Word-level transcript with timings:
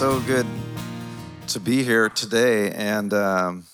so 0.00 0.18
good 0.20 0.46
to 1.46 1.60
be 1.60 1.84
here 1.84 2.08
today, 2.08 2.70
and 2.70 3.12
um, 3.12 3.64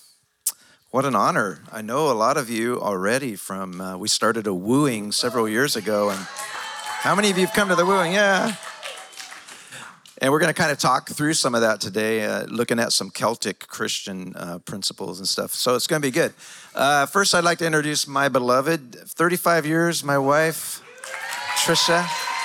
what 0.91 1.05
an 1.05 1.15
honor. 1.15 1.61
I 1.71 1.83
know 1.83 2.11
a 2.11 2.19
lot 2.19 2.37
of 2.37 2.51
you 2.51 2.81
already 2.81 3.37
from, 3.37 3.81
uh, 3.81 3.97
we 3.97 4.09
started 4.09 4.49
a 4.49 4.53
wooing 4.53 5.13
several 5.13 5.49
years 5.49 5.77
ago, 5.77 6.11
and 6.11 6.19
how 6.19 7.15
many 7.15 7.31
of 7.31 7.39
you 7.39 7.47
have 7.47 7.55
come 7.55 7.69
to 7.69 7.77
the 7.77 7.87
wooing? 7.87 8.13
Yeah. 8.13 8.57
And 10.21 10.33
we're 10.33 10.41
going 10.41 10.53
to 10.53 10.61
kind 10.61 10.73
of 10.73 10.79
talk 10.79 11.09
through 11.11 11.35
some 11.35 11.55
of 11.55 11.61
that 11.61 11.81
today, 11.81 12.25
uh, 12.25 12.47
looking 12.47 12.81
at 12.81 12.91
some 12.91 13.11
Celtic 13.11 13.69
Christian 13.69 14.35
uh, 14.35 14.59
principles 14.59 15.21
and 15.21 15.29
stuff. 15.29 15.55
So 15.55 15.77
it's 15.77 15.87
going 15.87 16.03
to 16.03 16.09
be 16.09 16.11
good. 16.11 16.35
Uh, 16.75 17.07
first, 17.07 17.37
I'd 17.37 17.45
like 17.45 17.59
to 17.59 17.67
introduce 17.67 18.09
my 18.09 18.29
beloved, 18.29 18.97
35 18.97 19.65
years, 19.65 20.03
my 20.03 20.19
wife, 20.19 20.83
Trisha. 21.55 22.36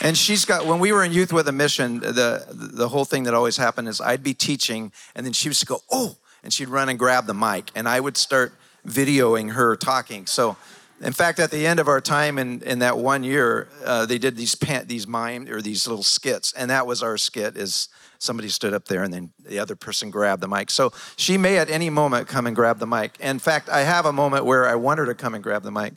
And 0.00 0.16
she's 0.16 0.44
got, 0.44 0.66
when 0.66 0.78
we 0.78 0.92
were 0.92 1.04
in 1.04 1.12
Youth 1.12 1.32
with 1.32 1.46
a 1.48 1.52
Mission, 1.52 2.00
the, 2.00 2.46
the 2.50 2.88
whole 2.88 3.04
thing 3.04 3.24
that 3.24 3.34
always 3.34 3.58
happened 3.58 3.88
is 3.88 4.00
I'd 4.00 4.22
be 4.22 4.32
teaching, 4.32 4.92
and 5.14 5.26
then 5.26 5.32
she 5.32 5.48
would 5.48 5.58
go, 5.66 5.80
oh, 5.90 6.16
and 6.42 6.52
she'd 6.52 6.68
run 6.68 6.88
and 6.88 6.98
grab 6.98 7.26
the 7.26 7.34
mic, 7.34 7.70
and 7.74 7.86
I 7.88 8.00
would 8.00 8.16
start 8.16 8.54
videoing 8.86 9.52
her 9.52 9.76
talking. 9.76 10.26
So, 10.26 10.56
in 11.02 11.12
fact, 11.12 11.38
at 11.38 11.50
the 11.50 11.66
end 11.66 11.80
of 11.80 11.88
our 11.88 12.00
time 12.00 12.38
in, 12.38 12.62
in 12.62 12.78
that 12.78 12.96
one 12.96 13.24
year, 13.24 13.68
uh, 13.84 14.06
they 14.06 14.18
did 14.18 14.36
these 14.36 14.54
pant, 14.54 14.88
these 14.88 15.06
mime 15.06 15.48
or 15.48 15.60
these 15.60 15.86
little 15.86 16.02
skits, 16.02 16.52
and 16.54 16.70
that 16.70 16.86
was 16.86 17.02
our 17.02 17.18
skit. 17.18 17.56
Is 17.56 17.88
somebody 18.20 18.50
stood 18.50 18.74
up 18.74 18.84
there 18.84 19.02
and 19.02 19.12
then 19.12 19.30
the 19.46 19.58
other 19.58 19.74
person 19.74 20.10
grabbed 20.10 20.42
the 20.42 20.48
mic. 20.48 20.70
So 20.70 20.92
she 21.16 21.38
may 21.38 21.56
at 21.56 21.70
any 21.70 21.88
moment 21.88 22.28
come 22.28 22.46
and 22.46 22.54
grab 22.54 22.78
the 22.78 22.86
mic. 22.86 23.16
In 23.18 23.38
fact, 23.38 23.70
I 23.70 23.80
have 23.80 24.04
a 24.04 24.12
moment 24.12 24.44
where 24.44 24.68
I 24.68 24.74
want 24.74 24.98
her 24.98 25.06
to 25.06 25.14
come 25.14 25.34
and 25.34 25.42
grab 25.42 25.62
the 25.62 25.72
mic 25.72 25.94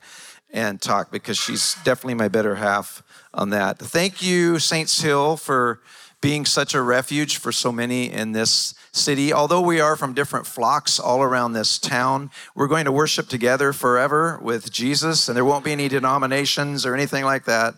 and 0.54 0.80
talk 0.80 1.12
because 1.12 1.38
she's 1.38 1.76
definitely 1.84 2.14
my 2.14 2.28
better 2.28 2.56
half 2.56 3.04
on 3.34 3.50
that. 3.50 3.80
Thank 3.80 4.22
you, 4.22 4.60
Saints 4.60 5.02
Hill, 5.02 5.36
for 5.36 5.82
being 6.22 6.46
such 6.46 6.74
a 6.74 6.82
refuge 6.82 7.38
for 7.38 7.52
so 7.52 7.72
many 7.72 8.10
in 8.10 8.32
this 8.32 8.76
city. 8.94 9.34
Although 9.34 9.62
we 9.62 9.82
are 9.82 9.98
from 9.98 10.14
different 10.14 10.46
flocks 10.46 11.00
all 11.00 11.22
around 11.22 11.54
this 11.54 11.78
town, 11.80 12.32
we're 12.56 12.68
going 12.68 12.86
to 12.86 12.92
worship 12.92 13.28
together 13.28 13.74
forever 13.74 14.40
with 14.42 14.72
Jesus, 14.72 15.28
and 15.28 15.36
there 15.36 15.44
won't 15.44 15.66
be 15.66 15.74
any 15.74 15.90
denominations 15.90 16.86
or 16.86 16.94
anything 16.94 17.26
like 17.26 17.46
that. 17.46 17.74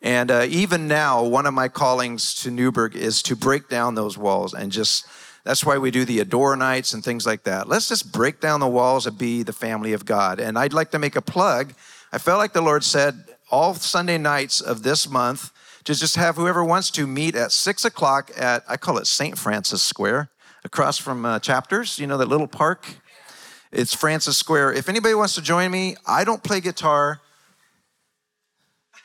And 0.00 0.30
uh, 0.30 0.46
even 0.48 0.88
now, 0.88 1.22
one 1.22 1.44
of 1.44 1.54
my 1.54 1.68
callings 1.68 2.34
to 2.36 2.50
Newberg 2.50 2.96
is 2.96 3.22
to 3.24 3.36
break 3.36 3.68
down 3.68 3.94
those 3.94 4.16
walls 4.16 4.54
and 4.54 4.72
just 4.72 5.06
that's 5.44 5.64
why 5.64 5.76
we 5.78 5.90
do 5.90 6.04
the 6.04 6.20
adore 6.20 6.54
nights 6.54 6.94
and 6.94 7.02
things 7.02 7.26
like 7.26 7.42
that. 7.44 7.68
Let's 7.68 7.88
just 7.88 8.12
break 8.12 8.40
down 8.40 8.60
the 8.60 8.68
walls 8.68 9.06
and 9.06 9.18
be 9.18 9.42
the 9.42 9.52
family 9.52 9.92
of 9.92 10.04
God. 10.04 10.38
And 10.38 10.56
I'd 10.56 10.72
like 10.72 10.92
to 10.92 10.98
make 11.00 11.16
a 11.16 11.22
plug. 11.22 11.74
I 12.12 12.18
felt 12.18 12.38
like 12.38 12.52
the 12.52 12.60
Lord 12.60 12.84
said, 12.84 13.24
all 13.50 13.72
Sunday 13.74 14.18
nights 14.18 14.60
of 14.60 14.82
this 14.82 15.08
month 15.08 15.50
to 15.84 15.94
just 15.94 16.16
have 16.16 16.36
whoever 16.36 16.62
wants 16.62 16.90
to 16.90 17.06
meet 17.06 17.34
at 17.34 17.52
six 17.52 17.86
o'clock 17.86 18.30
at, 18.36 18.62
I 18.68 18.76
call 18.76 18.98
it 18.98 19.06
St. 19.06 19.38
Francis 19.38 19.82
Square, 19.82 20.30
across 20.62 20.98
from 20.98 21.24
uh, 21.24 21.38
Chapters, 21.38 21.98
you 21.98 22.06
know, 22.06 22.18
that 22.18 22.28
little 22.28 22.46
park? 22.46 22.96
It's 23.72 23.94
Francis 23.94 24.36
Square. 24.36 24.74
If 24.74 24.90
anybody 24.90 25.14
wants 25.14 25.34
to 25.36 25.42
join 25.42 25.70
me, 25.70 25.96
I 26.06 26.24
don't 26.24 26.42
play 26.42 26.60
guitar. 26.60 27.20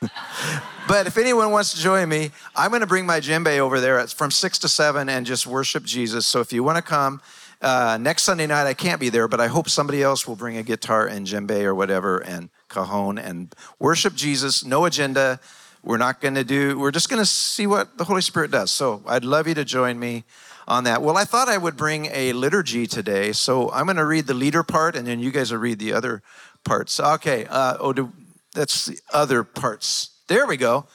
but 0.86 1.06
if 1.06 1.16
anyone 1.16 1.50
wants 1.50 1.72
to 1.72 1.80
join 1.80 2.10
me, 2.10 2.30
I'm 2.54 2.70
going 2.70 2.82
to 2.82 2.86
bring 2.86 3.06
my 3.06 3.20
djembe 3.20 3.58
over 3.58 3.80
there 3.80 3.98
it's 3.98 4.12
from 4.12 4.30
6 4.30 4.58
to 4.58 4.68
7 4.68 5.08
and 5.08 5.24
just 5.24 5.46
worship 5.46 5.82
Jesus. 5.84 6.26
So 6.26 6.40
if 6.40 6.52
you 6.52 6.62
want 6.62 6.76
to 6.76 6.82
come, 6.82 7.22
uh, 7.62 7.98
next 7.98 8.24
Sunday 8.24 8.46
night 8.46 8.66
I 8.66 8.74
can't 8.74 9.00
be 9.00 9.08
there, 9.08 9.26
but 9.28 9.40
I 9.40 9.46
hope 9.46 9.70
somebody 9.70 10.02
else 10.02 10.28
will 10.28 10.36
bring 10.36 10.58
a 10.58 10.62
guitar 10.62 11.06
and 11.06 11.26
djembe 11.26 11.64
or 11.64 11.74
whatever 11.74 12.18
and 12.18 12.50
cajon 12.68 13.18
and 13.18 13.54
worship 13.78 14.14
Jesus. 14.14 14.64
No 14.64 14.84
agenda. 14.84 15.40
We're 15.82 15.96
not 15.96 16.20
going 16.20 16.34
to 16.34 16.44
do, 16.44 16.78
we're 16.78 16.90
just 16.90 17.08
going 17.08 17.22
to 17.22 17.26
see 17.26 17.66
what 17.66 17.98
the 17.98 18.04
Holy 18.04 18.20
Spirit 18.20 18.50
does. 18.50 18.70
So 18.70 19.02
I'd 19.06 19.24
love 19.24 19.46
you 19.46 19.54
to 19.54 19.64
join 19.64 19.98
me 19.98 20.24
on 20.66 20.84
that. 20.84 21.02
Well, 21.02 21.16
I 21.16 21.24
thought 21.24 21.48
I 21.48 21.56
would 21.56 21.76
bring 21.76 22.06
a 22.12 22.32
liturgy 22.32 22.86
today. 22.86 23.32
So 23.32 23.70
I'm 23.70 23.86
going 23.86 23.96
to 23.96 24.04
read 24.04 24.26
the 24.26 24.34
leader 24.34 24.62
part 24.62 24.96
and 24.96 25.06
then 25.06 25.20
you 25.20 25.30
guys 25.30 25.50
will 25.50 25.60
read 25.60 25.78
the 25.78 25.92
other 25.92 26.22
parts. 26.64 27.00
Okay. 27.00 27.46
Uh, 27.48 27.76
oh, 27.80 27.92
do, 27.92 28.12
that's 28.54 28.86
the 28.86 28.98
other 29.12 29.44
parts. 29.44 30.10
There 30.28 30.46
we 30.46 30.56
go. 30.56 30.86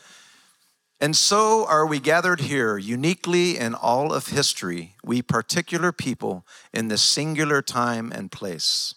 And 0.99 1.15
so 1.17 1.65
are 1.65 1.85
we 1.85 1.99
gathered 1.99 2.41
here, 2.41 2.77
uniquely 2.77 3.57
in 3.57 3.75
all 3.75 4.13
of 4.13 4.27
history, 4.27 4.95
we 5.03 5.21
particular 5.21 5.91
people 5.91 6.45
in 6.73 6.87
this 6.87 7.01
singular 7.01 7.61
time 7.61 8.11
and 8.11 8.31
place. 8.31 8.95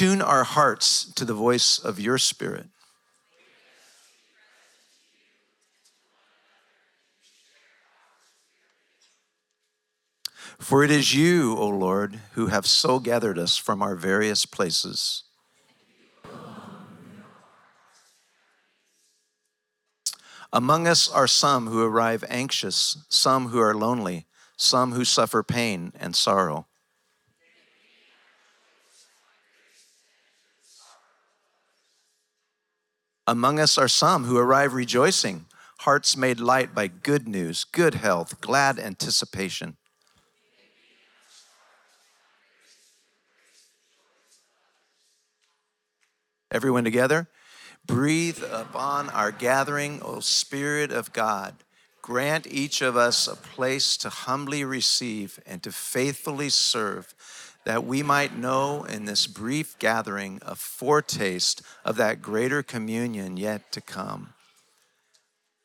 Tune 0.00 0.22
our 0.22 0.44
hearts 0.44 1.12
to 1.12 1.26
the 1.26 1.34
voice 1.34 1.78
of 1.78 2.00
your 2.00 2.16
Spirit. 2.16 2.68
For 10.58 10.82
it 10.82 10.90
is 10.90 11.14
you, 11.14 11.54
O 11.54 11.68
Lord, 11.68 12.18
who 12.32 12.46
have 12.46 12.64
so 12.64 12.98
gathered 12.98 13.38
us 13.38 13.58
from 13.58 13.82
our 13.82 13.94
various 13.94 14.46
places 14.46 15.24
Among 20.50 20.86
us 20.86 21.10
are 21.10 21.28
some 21.28 21.66
who 21.66 21.84
arrive 21.84 22.24
anxious, 22.30 23.04
some 23.10 23.48
who 23.48 23.60
are 23.60 23.74
lonely, 23.74 24.26
some 24.56 24.92
who 24.92 25.04
suffer 25.04 25.42
pain 25.42 25.92
and 26.00 26.16
sorrow. 26.16 26.69
Among 33.26 33.60
us 33.60 33.78
are 33.78 33.88
some 33.88 34.24
who 34.24 34.36
arrive 34.38 34.74
rejoicing, 34.74 35.46
hearts 35.80 36.16
made 36.16 36.40
light 36.40 36.74
by 36.74 36.88
good 36.88 37.28
news, 37.28 37.64
good 37.64 37.94
health, 37.94 38.40
glad 38.40 38.78
anticipation. 38.78 39.76
Everyone 46.50 46.82
together? 46.82 47.28
Breathe 47.86 48.42
upon 48.50 49.08
our 49.10 49.30
gathering, 49.30 50.00
O 50.02 50.20
Spirit 50.20 50.90
of 50.90 51.12
God. 51.12 51.54
Grant 52.02 52.46
each 52.46 52.82
of 52.82 52.96
us 52.96 53.28
a 53.28 53.36
place 53.36 53.96
to 53.98 54.08
humbly 54.08 54.64
receive 54.64 55.38
and 55.46 55.62
to 55.62 55.70
faithfully 55.70 56.48
serve, 56.48 57.14
that 57.64 57.84
we 57.84 58.02
might 58.02 58.36
know 58.36 58.84
in 58.84 59.04
this 59.04 59.26
brief 59.26 59.78
gathering 59.78 60.40
a 60.42 60.54
foretaste 60.54 61.62
of 61.84 61.96
that 61.96 62.22
greater 62.22 62.62
communion 62.62 63.36
yet 63.36 63.70
to 63.72 63.80
come. 63.80 64.32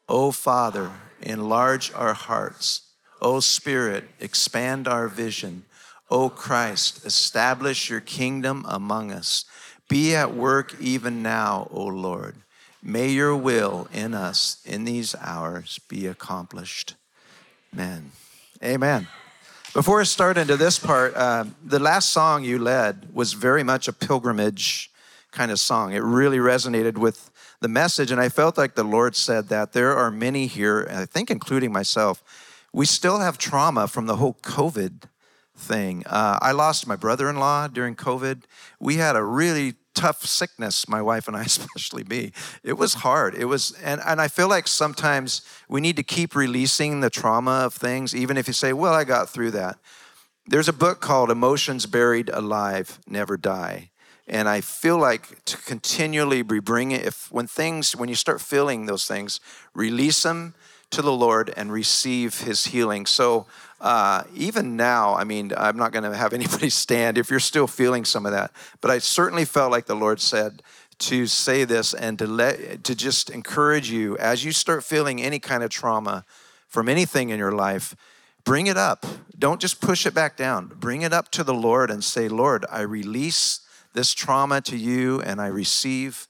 O 0.07 0.31
Father, 0.31 0.91
enlarge 1.21 1.91
our 1.93 2.13
hearts. 2.13 2.81
O 3.21 3.39
Spirit, 3.39 4.03
expand 4.19 4.87
our 4.87 5.07
vision. 5.07 5.63
O 6.11 6.29
Christ, 6.29 7.05
establish 7.05 7.89
your 7.89 8.01
kingdom 8.01 8.65
among 8.67 9.11
us. 9.11 9.45
Be 9.89 10.15
at 10.15 10.35
work 10.35 10.75
even 10.79 11.23
now, 11.23 11.67
O 11.71 11.85
Lord. 11.85 12.35
May 12.83 13.09
your 13.09 13.35
will 13.35 13.87
in 13.91 14.13
us 14.13 14.61
in 14.63 14.83
these 14.83 15.15
hours 15.19 15.79
be 15.87 16.05
accomplished. 16.05 16.93
Amen. 17.73 18.11
Amen. 18.63 19.07
Before 19.75 19.99
I 19.99 20.05
start 20.05 20.37
into 20.37 20.55
this 20.55 20.79
part, 20.79 21.13
uh, 21.17 21.43
the 21.61 21.79
last 21.79 22.13
song 22.13 22.45
you 22.45 22.57
led 22.57 23.13
was 23.13 23.33
very 23.33 23.61
much 23.61 23.89
a 23.89 23.91
pilgrimage 23.91 24.89
kind 25.33 25.51
of 25.51 25.59
song. 25.59 25.91
It 25.91 25.99
really 26.01 26.37
resonated 26.37 26.97
with 26.97 27.29
the 27.59 27.67
message, 27.67 28.09
and 28.09 28.21
I 28.21 28.29
felt 28.29 28.57
like 28.57 28.75
the 28.75 28.85
Lord 28.85 29.17
said 29.17 29.49
that 29.49 29.73
there 29.73 29.93
are 29.93 30.09
many 30.09 30.47
here, 30.47 30.87
I 30.89 31.03
think 31.05 31.29
including 31.29 31.73
myself, 31.73 32.23
we 32.71 32.85
still 32.85 33.19
have 33.19 33.37
trauma 33.37 33.89
from 33.89 34.05
the 34.05 34.15
whole 34.15 34.35
COVID 34.43 35.09
thing. 35.57 36.03
Uh, 36.05 36.39
I 36.41 36.53
lost 36.53 36.87
my 36.87 36.95
brother 36.95 37.29
in 37.29 37.35
law 37.35 37.67
during 37.67 37.97
COVID. 37.97 38.43
We 38.79 38.95
had 38.95 39.17
a 39.17 39.23
really 39.25 39.73
tough 39.95 40.23
sickness, 40.25 40.87
my 40.87 41.01
wife 41.01 41.27
and 41.27 41.35
I, 41.35 41.41
especially 41.45 42.03
me. 42.03 42.31
It 42.63 42.73
was 42.73 42.95
hard. 42.95 43.33
It 43.33 43.45
was, 43.45 43.71
and, 43.83 44.01
and 44.05 44.21
I 44.21 44.27
feel 44.27 44.47
like 44.47 44.67
sometimes 44.67 45.41
we 45.67 45.81
need 45.81 45.95
to 45.95 46.03
keep 46.03 46.35
releasing 46.35 46.99
the 46.99 47.09
trauma 47.09 47.63
of 47.65 47.73
things, 47.73 48.15
even 48.15 48.37
if 48.37 48.47
you 48.47 48.53
say, 48.53 48.73
well, 48.73 48.93
I 48.93 49.03
got 49.03 49.29
through 49.29 49.51
that. 49.51 49.79
There's 50.45 50.69
a 50.69 50.73
book 50.73 51.01
called 51.01 51.31
Emotions 51.31 51.87
Buried 51.87 52.29
Alive 52.29 52.99
Never 53.07 53.37
Die. 53.37 53.89
And 54.27 54.49
I 54.49 54.61
feel 54.61 54.97
like 54.97 55.43
to 55.45 55.57
continually 55.57 56.41
be 56.41 56.59
bringing, 56.59 56.99
if 56.99 57.31
when 57.31 57.47
things, 57.47 57.95
when 57.95 58.09
you 58.09 58.15
start 58.15 58.41
feeling 58.41 58.85
those 58.85 59.05
things, 59.05 59.39
release 59.73 60.23
them 60.23 60.55
to 60.95 61.01
the 61.01 61.11
Lord 61.11 61.53
and 61.55 61.71
receive 61.71 62.41
His 62.41 62.65
healing. 62.65 63.05
So 63.05 63.45
uh, 63.79 64.23
even 64.33 64.75
now, 64.75 65.15
I 65.15 65.23
mean, 65.23 65.53
I'm 65.55 65.77
not 65.77 65.91
going 65.91 66.03
to 66.03 66.15
have 66.15 66.33
anybody 66.39 66.69
stand 66.69 67.17
if 67.17 67.29
you're 67.29 67.39
still 67.39 67.67
feeling 67.67 68.03
some 68.03 68.25
of 68.25 68.31
that, 68.31 68.51
but 68.81 68.91
I 68.91 68.97
certainly 68.97 69.45
felt 69.45 69.71
like 69.71 69.85
the 69.85 69.95
Lord 69.95 70.19
said 70.19 70.61
to 70.97 71.27
say 71.27 71.65
this 71.65 71.93
and 71.93 72.17
to 72.19 72.25
let 72.25 72.83
to 72.85 72.95
just 72.95 73.29
encourage 73.29 73.91
you 73.91 74.17
as 74.17 74.45
you 74.45 74.51
start 74.51 74.83
feeling 74.83 75.21
any 75.21 75.39
kind 75.39 75.61
of 75.61 75.69
trauma 75.69 76.25
from 76.67 76.87
anything 76.87 77.29
in 77.29 77.37
your 77.37 77.51
life 77.51 77.95
bring 78.45 78.67
it 78.67 78.77
up. 78.77 79.05
Don't 79.37 79.59
just 79.59 79.81
push 79.81 80.05
it 80.05 80.13
back 80.13 80.37
down. 80.37 80.71
Bring 80.79 81.01
it 81.01 81.11
up 81.11 81.29
to 81.31 81.43
the 81.43 81.53
Lord 81.53 81.91
and 81.91 82.01
say, 82.03 82.29
Lord, 82.29 82.65
I 82.71 82.81
release 82.81 83.59
this 83.93 84.13
trauma 84.13 84.61
to 84.61 84.77
you 84.77 85.19
and 85.21 85.41
I 85.41 85.47
receive 85.47 86.27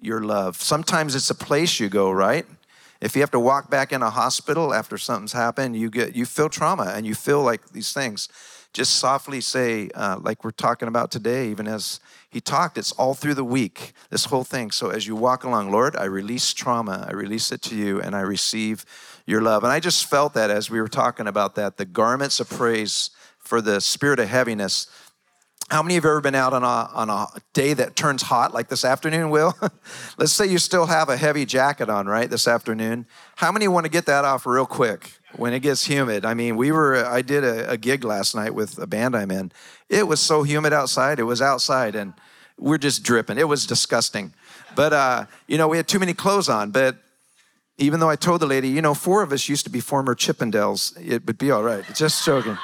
your 0.00 0.22
love. 0.22 0.56
Sometimes 0.56 1.14
it's 1.14 1.28
a 1.28 1.34
place 1.34 1.78
you 1.78 1.88
go, 1.88 2.10
right? 2.10 2.46
If 3.06 3.14
you 3.14 3.22
have 3.22 3.30
to 3.30 3.38
walk 3.38 3.70
back 3.70 3.92
in 3.92 4.02
a 4.02 4.10
hospital 4.10 4.74
after 4.74 4.98
something's 4.98 5.32
happened, 5.32 5.76
you 5.76 5.90
get 5.90 6.16
you 6.16 6.26
feel 6.26 6.48
trauma 6.48 6.92
and 6.96 7.06
you 7.06 7.14
feel 7.14 7.40
like 7.40 7.68
these 7.70 7.92
things. 7.92 8.28
Just 8.72 8.96
softly 8.96 9.40
say, 9.40 9.90
uh, 9.94 10.18
like 10.20 10.42
we're 10.42 10.50
talking 10.50 10.88
about 10.88 11.12
today, 11.12 11.48
even 11.48 11.68
as 11.68 12.00
he 12.28 12.40
talked, 12.40 12.76
it's 12.76 12.90
all 12.90 13.14
through 13.14 13.34
the 13.34 13.44
week, 13.44 13.92
this 14.10 14.24
whole 14.24 14.42
thing. 14.42 14.72
So 14.72 14.90
as 14.90 15.06
you 15.06 15.14
walk 15.14 15.44
along, 15.44 15.70
Lord, 15.70 15.94
I 15.94 16.06
release 16.06 16.52
trauma, 16.52 17.06
I 17.08 17.12
release 17.12 17.52
it 17.52 17.62
to 17.62 17.76
you, 17.76 18.00
and 18.00 18.16
I 18.16 18.22
receive 18.22 18.84
your 19.24 19.40
love. 19.40 19.62
And 19.62 19.72
I 19.72 19.78
just 19.78 20.10
felt 20.10 20.34
that 20.34 20.50
as 20.50 20.68
we 20.68 20.80
were 20.80 20.88
talking 20.88 21.28
about 21.28 21.54
that, 21.54 21.76
the 21.76 21.84
garments 21.84 22.40
of 22.40 22.50
praise 22.50 23.10
for 23.38 23.60
the 23.60 23.80
spirit 23.80 24.18
of 24.18 24.28
heaviness. 24.28 24.88
How 25.68 25.82
many 25.82 25.96
of 25.96 26.04
you 26.04 26.08
have 26.10 26.14
ever 26.14 26.20
been 26.20 26.36
out 26.36 26.52
on 26.52 26.62
a, 26.62 26.90
on 26.94 27.10
a 27.10 27.26
day 27.52 27.74
that 27.74 27.96
turns 27.96 28.22
hot 28.22 28.54
like 28.54 28.68
this 28.68 28.84
afternoon, 28.84 29.30
Will? 29.30 29.52
Let's 30.18 30.32
say 30.32 30.46
you 30.46 30.58
still 30.58 30.86
have 30.86 31.08
a 31.08 31.16
heavy 31.16 31.44
jacket 31.44 31.90
on, 31.90 32.06
right, 32.06 32.30
this 32.30 32.46
afternoon. 32.46 33.06
How 33.34 33.50
many 33.50 33.66
want 33.66 33.84
to 33.84 33.90
get 33.90 34.06
that 34.06 34.24
off 34.24 34.46
real 34.46 34.64
quick 34.64 35.18
when 35.34 35.52
it 35.52 35.60
gets 35.60 35.84
humid? 35.84 36.24
I 36.24 36.34
mean, 36.34 36.54
we 36.54 36.70
were, 36.70 37.04
I 37.04 37.20
did 37.20 37.42
a, 37.42 37.68
a 37.68 37.76
gig 37.76 38.04
last 38.04 38.36
night 38.36 38.54
with 38.54 38.78
a 38.78 38.86
band 38.86 39.16
I'm 39.16 39.32
in. 39.32 39.50
It 39.88 40.06
was 40.06 40.20
so 40.20 40.44
humid 40.44 40.72
outside. 40.72 41.18
It 41.18 41.24
was 41.24 41.42
outside 41.42 41.96
and 41.96 42.14
we're 42.56 42.78
just 42.78 43.02
dripping. 43.02 43.36
It 43.36 43.48
was 43.48 43.66
disgusting. 43.66 44.34
But, 44.76 44.92
uh, 44.92 45.26
you 45.48 45.58
know, 45.58 45.66
we 45.66 45.78
had 45.78 45.88
too 45.88 45.98
many 45.98 46.14
clothes 46.14 46.48
on. 46.48 46.70
But 46.70 46.96
even 47.76 47.98
though 47.98 48.08
I 48.08 48.14
told 48.14 48.40
the 48.40 48.46
lady, 48.46 48.68
you 48.68 48.82
know, 48.82 48.94
four 48.94 49.22
of 49.22 49.32
us 49.32 49.48
used 49.48 49.64
to 49.64 49.70
be 49.70 49.80
former 49.80 50.14
Chippendales, 50.14 50.96
it 50.96 51.26
would 51.26 51.38
be 51.38 51.50
all 51.50 51.64
right. 51.64 51.84
Just 51.92 52.24
joking. 52.24 52.56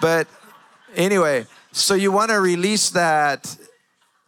but 0.00 0.28
anyway, 0.94 1.44
so 1.78 1.94
you 1.94 2.10
want 2.10 2.30
to 2.30 2.40
release 2.40 2.90
that 2.90 3.56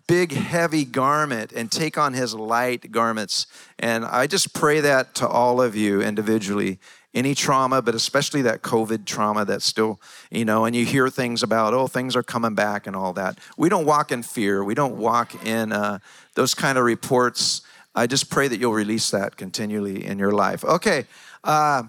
big, 0.07 0.33
heavy 0.33 0.85
garment 0.85 1.53
and 1.53 1.71
take 1.71 1.97
on 1.99 2.15
his 2.15 2.35
light 2.35 2.91
garments. 2.91 3.47
And 3.79 4.05
I 4.05 4.27
just 4.27 4.55
pray 4.55 4.81
that 4.81 5.15
to 5.17 5.29
all 5.29 5.61
of 5.61 5.77
you 5.77 6.01
individually 6.01 6.79
any 7.13 7.35
trauma, 7.35 7.83
but 7.83 7.95
especially 7.95 8.43
that 8.43 8.63
COVID 8.63 9.05
trauma 9.05 9.45
that's 9.45 9.65
still, 9.65 10.01
you 10.31 10.45
know, 10.45 10.65
and 10.65 10.77
you 10.77 10.85
hear 10.85 11.09
things 11.09 11.43
about, 11.43 11.75
oh, 11.75 11.87
things 11.89 12.15
are 12.15 12.23
coming 12.23 12.55
back 12.55 12.87
and 12.87 12.95
all 12.95 13.13
that. 13.15 13.39
We 13.57 13.69
don't 13.69 13.85
walk 13.85 14.13
in 14.13 14.23
fear. 14.23 14.63
We 14.63 14.75
don't 14.75 14.97
walk 14.97 15.45
in 15.45 15.73
uh, 15.73 15.99
those 16.35 16.55
kind 16.55 16.79
of 16.79 16.85
reports. 16.85 17.63
I 17.95 18.07
just 18.07 18.31
pray 18.31 18.47
that 18.47 18.61
you'll 18.61 18.73
release 18.73 19.11
that 19.11 19.37
continually 19.37 20.05
in 20.05 20.19
your 20.19 20.33
life. 20.33 20.65
Okay. 20.65 21.05
Uh, 21.43 21.83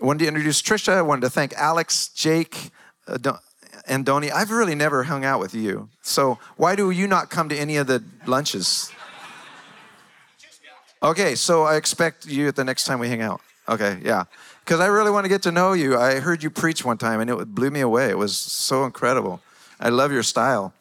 I 0.00 0.04
wanted 0.04 0.20
to 0.20 0.28
introduce 0.28 0.62
Trisha. 0.62 0.92
I 0.92 1.02
wanted 1.02 1.22
to 1.22 1.30
thank 1.30 1.54
Alex, 1.54 2.08
Jake, 2.08 2.70
uh, 3.08 3.18
and 3.86 4.04
Donnie. 4.04 4.30
I've 4.30 4.50
really 4.50 4.74
never 4.74 5.04
hung 5.04 5.24
out 5.24 5.40
with 5.40 5.54
you. 5.54 5.88
So 6.02 6.38
why 6.56 6.76
do 6.76 6.90
you 6.90 7.06
not 7.06 7.30
come 7.30 7.48
to 7.48 7.56
any 7.56 7.76
of 7.76 7.86
the 7.86 8.02
lunches? 8.26 8.92
Okay, 11.02 11.34
so 11.34 11.64
I 11.64 11.76
expect 11.76 12.26
you 12.26 12.48
at 12.48 12.56
the 12.56 12.64
next 12.64 12.84
time 12.84 12.98
we 13.00 13.08
hang 13.08 13.22
out. 13.22 13.40
Okay, 13.68 13.98
yeah 14.02 14.24
because 14.64 14.80
I 14.80 14.86
really 14.86 15.10
want 15.10 15.24
to 15.24 15.28
get 15.28 15.42
to 15.42 15.52
know 15.52 15.72
you. 15.72 15.98
I 15.98 16.20
heard 16.20 16.42
you 16.42 16.50
preach 16.50 16.84
one 16.84 16.98
time 16.98 17.20
and 17.20 17.28
it 17.28 17.54
blew 17.54 17.70
me 17.70 17.80
away. 17.80 18.10
It 18.10 18.18
was 18.18 18.36
so 18.36 18.84
incredible. 18.84 19.40
I 19.80 19.88
love 19.88 20.12
your 20.12 20.22
style. 20.22 20.72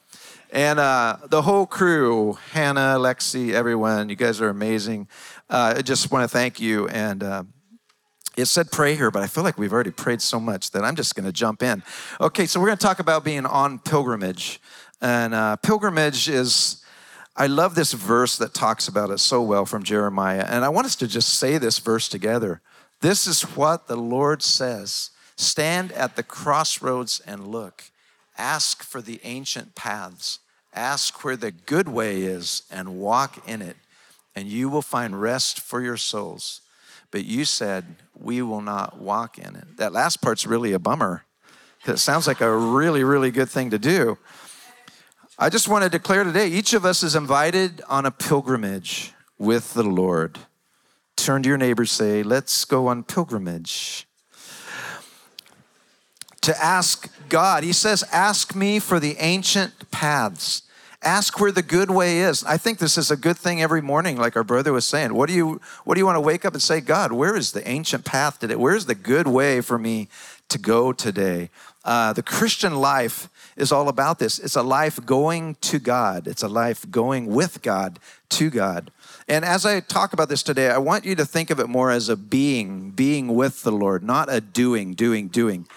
And 0.51 0.79
uh, 0.79 1.17
the 1.27 1.41
whole 1.43 1.65
crew, 1.65 2.37
Hannah, 2.51 2.97
Lexi, 2.99 3.53
everyone, 3.53 4.09
you 4.09 4.15
guys 4.15 4.41
are 4.41 4.49
amazing. 4.49 5.07
Uh, 5.49 5.75
I 5.77 5.81
just 5.81 6.11
want 6.11 6.23
to 6.23 6.27
thank 6.27 6.59
you. 6.59 6.87
And 6.89 7.23
uh, 7.23 7.43
it 8.37 8.45
said 8.45 8.71
pray 8.71 8.95
here, 8.95 9.11
but 9.11 9.21
I 9.21 9.27
feel 9.27 9.43
like 9.43 9.57
we've 9.57 9.73
already 9.73 9.91
prayed 9.91 10.21
so 10.21 10.39
much 10.39 10.71
that 10.71 10.83
I'm 10.83 10.95
just 10.95 11.15
going 11.15 11.25
to 11.25 11.31
jump 11.31 11.61
in. 11.61 11.83
Okay, 12.19 12.45
so 12.45 12.59
we're 12.59 12.67
going 12.67 12.77
to 12.77 12.85
talk 12.85 12.99
about 12.99 13.23
being 13.23 13.45
on 13.45 13.79
pilgrimage. 13.79 14.61
And 15.01 15.33
uh, 15.33 15.57
pilgrimage 15.57 16.29
is, 16.29 16.83
I 17.35 17.47
love 17.47 17.75
this 17.75 17.93
verse 17.93 18.37
that 18.37 18.53
talks 18.53 18.87
about 18.87 19.09
it 19.09 19.19
so 19.19 19.41
well 19.41 19.65
from 19.65 19.83
Jeremiah. 19.83 20.45
And 20.47 20.63
I 20.63 20.69
want 20.69 20.85
us 20.85 20.95
to 20.97 21.07
just 21.07 21.29
say 21.29 21.57
this 21.57 21.79
verse 21.79 22.07
together. 22.07 22.61
This 23.01 23.27
is 23.27 23.41
what 23.41 23.87
the 23.87 23.97
Lord 23.97 24.41
says 24.43 25.09
Stand 25.35 25.91
at 25.93 26.15
the 26.15 26.23
crossroads 26.23 27.19
and 27.25 27.47
look. 27.47 27.85
Ask 28.37 28.83
for 28.83 29.01
the 29.01 29.19
ancient 29.23 29.73
paths. 29.75 30.39
Ask 30.73 31.23
where 31.23 31.35
the 31.35 31.51
good 31.51 31.87
way 31.87 32.21
is 32.21 32.63
and 32.71 32.99
walk 32.99 33.47
in 33.49 33.61
it, 33.61 33.75
and 34.35 34.47
you 34.47 34.69
will 34.69 34.83
find 34.83 35.19
rest 35.19 35.59
for 35.59 35.81
your 35.81 35.97
souls. 35.97 36.60
But 37.11 37.25
you 37.25 37.45
said, 37.45 37.95
We 38.17 38.41
will 38.41 38.61
not 38.61 38.99
walk 38.99 39.37
in 39.37 39.55
it. 39.55 39.77
That 39.77 39.93
last 39.93 40.21
part's 40.21 40.45
really 40.45 40.73
a 40.73 40.79
bummer 40.79 41.25
because 41.79 41.95
it 41.99 42.03
sounds 42.03 42.27
like 42.27 42.41
a 42.41 42.55
really, 42.55 43.03
really 43.03 43.31
good 43.31 43.49
thing 43.49 43.69
to 43.71 43.79
do. 43.79 44.17
I 45.37 45.49
just 45.49 45.67
want 45.67 45.83
to 45.83 45.89
declare 45.89 46.23
today 46.23 46.47
each 46.47 46.73
of 46.73 46.85
us 46.85 47.03
is 47.03 47.15
invited 47.15 47.81
on 47.89 48.05
a 48.05 48.11
pilgrimage 48.11 49.13
with 49.37 49.73
the 49.73 49.83
Lord. 49.83 50.37
Turn 51.15 51.43
to 51.43 51.49
your 51.49 51.57
neighbor, 51.57 51.85
say, 51.85 52.23
Let's 52.23 52.63
go 52.65 52.87
on 52.87 53.03
pilgrimage. 53.03 54.07
To 56.41 56.63
ask 56.63 57.09
God, 57.29 57.63
he 57.63 57.73
says, 57.73 58.03
Ask 58.11 58.55
me 58.55 58.79
for 58.79 58.99
the 58.99 59.15
ancient 59.17 59.91
paths. 59.91 60.63
Ask 61.03 61.39
where 61.39 61.51
the 61.51 61.63
good 61.63 61.89
way 61.89 62.19
is. 62.19 62.43
I 62.43 62.57
think 62.57 62.77
this 62.77 62.95
is 62.95 63.09
a 63.09 63.17
good 63.17 63.37
thing 63.37 63.59
every 63.59 63.81
morning, 63.81 64.17
like 64.17 64.35
our 64.35 64.43
brother 64.43 64.71
was 64.71 64.85
saying. 64.85 65.15
What 65.15 65.29
do 65.29 65.33
you 65.33 65.59
what 65.83 65.95
do 65.95 65.99
you 65.99 66.05
want 66.05 66.17
to 66.17 66.21
wake 66.21 66.45
up 66.45 66.53
and 66.53 66.61
say, 66.61 66.79
God, 66.79 67.11
where 67.11 67.35
is 67.35 67.53
the 67.53 67.67
ancient 67.67 68.05
path 68.05 68.37
today? 68.37 68.55
Where's 68.55 68.85
the 68.85 68.93
good 68.93 69.27
way 69.27 69.61
for 69.61 69.79
me 69.79 70.09
to 70.49 70.59
go 70.59 70.93
today? 70.93 71.49
Uh, 71.83 72.13
the 72.13 72.21
Christian 72.21 72.75
life 72.75 73.29
is 73.57 73.71
all 73.71 73.89
about 73.89 74.19
this. 74.19 74.37
It's 74.37 74.55
a 74.55 74.61
life 74.61 75.03
going 75.03 75.55
to 75.61 75.79
God. 75.79 76.27
It's 76.27 76.43
a 76.43 76.47
life 76.47 76.89
going 76.91 77.25
with 77.25 77.63
God 77.63 77.97
to 78.29 78.51
God. 78.51 78.91
And 79.27 79.43
as 79.43 79.65
I 79.65 79.79
talk 79.79 80.13
about 80.13 80.29
this 80.29 80.43
today, 80.43 80.69
I 80.69 80.77
want 80.77 81.05
you 81.05 81.15
to 81.15 81.25
think 81.25 81.49
of 81.49 81.59
it 81.59 81.67
more 81.67 81.89
as 81.89 82.09
a 82.09 82.15
being, 82.15 82.91
being 82.91 83.33
with 83.35 83.63
the 83.63 83.71
Lord, 83.71 84.03
not 84.03 84.31
a 84.31 84.39
doing, 84.39 84.93
doing, 84.93 85.29
doing. 85.29 85.67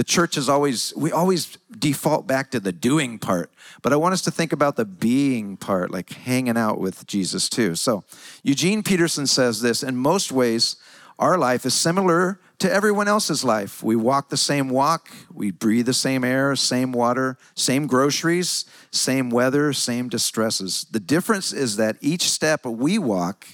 The 0.00 0.04
church 0.04 0.38
is 0.38 0.48
always, 0.48 0.94
we 0.96 1.12
always 1.12 1.58
default 1.78 2.26
back 2.26 2.52
to 2.52 2.58
the 2.58 2.72
doing 2.72 3.18
part, 3.18 3.52
but 3.82 3.92
I 3.92 3.96
want 3.96 4.14
us 4.14 4.22
to 4.22 4.30
think 4.30 4.50
about 4.50 4.76
the 4.76 4.86
being 4.86 5.58
part, 5.58 5.90
like 5.90 6.10
hanging 6.10 6.56
out 6.56 6.80
with 6.80 7.06
Jesus 7.06 7.50
too. 7.50 7.74
So, 7.74 8.04
Eugene 8.42 8.82
Peterson 8.82 9.26
says 9.26 9.60
this 9.60 9.82
in 9.82 9.98
most 9.98 10.32
ways, 10.32 10.76
our 11.18 11.36
life 11.36 11.66
is 11.66 11.74
similar 11.74 12.40
to 12.60 12.72
everyone 12.72 13.08
else's 13.08 13.44
life. 13.44 13.82
We 13.82 13.94
walk 13.94 14.30
the 14.30 14.38
same 14.38 14.70
walk, 14.70 15.10
we 15.30 15.50
breathe 15.50 15.84
the 15.84 15.92
same 15.92 16.24
air, 16.24 16.56
same 16.56 16.92
water, 16.92 17.36
same 17.54 17.86
groceries, 17.86 18.64
same 18.90 19.28
weather, 19.28 19.74
same 19.74 20.08
distresses. 20.08 20.86
The 20.90 21.00
difference 21.00 21.52
is 21.52 21.76
that 21.76 21.98
each 22.00 22.30
step 22.30 22.64
we 22.64 22.98
walk, 22.98 23.48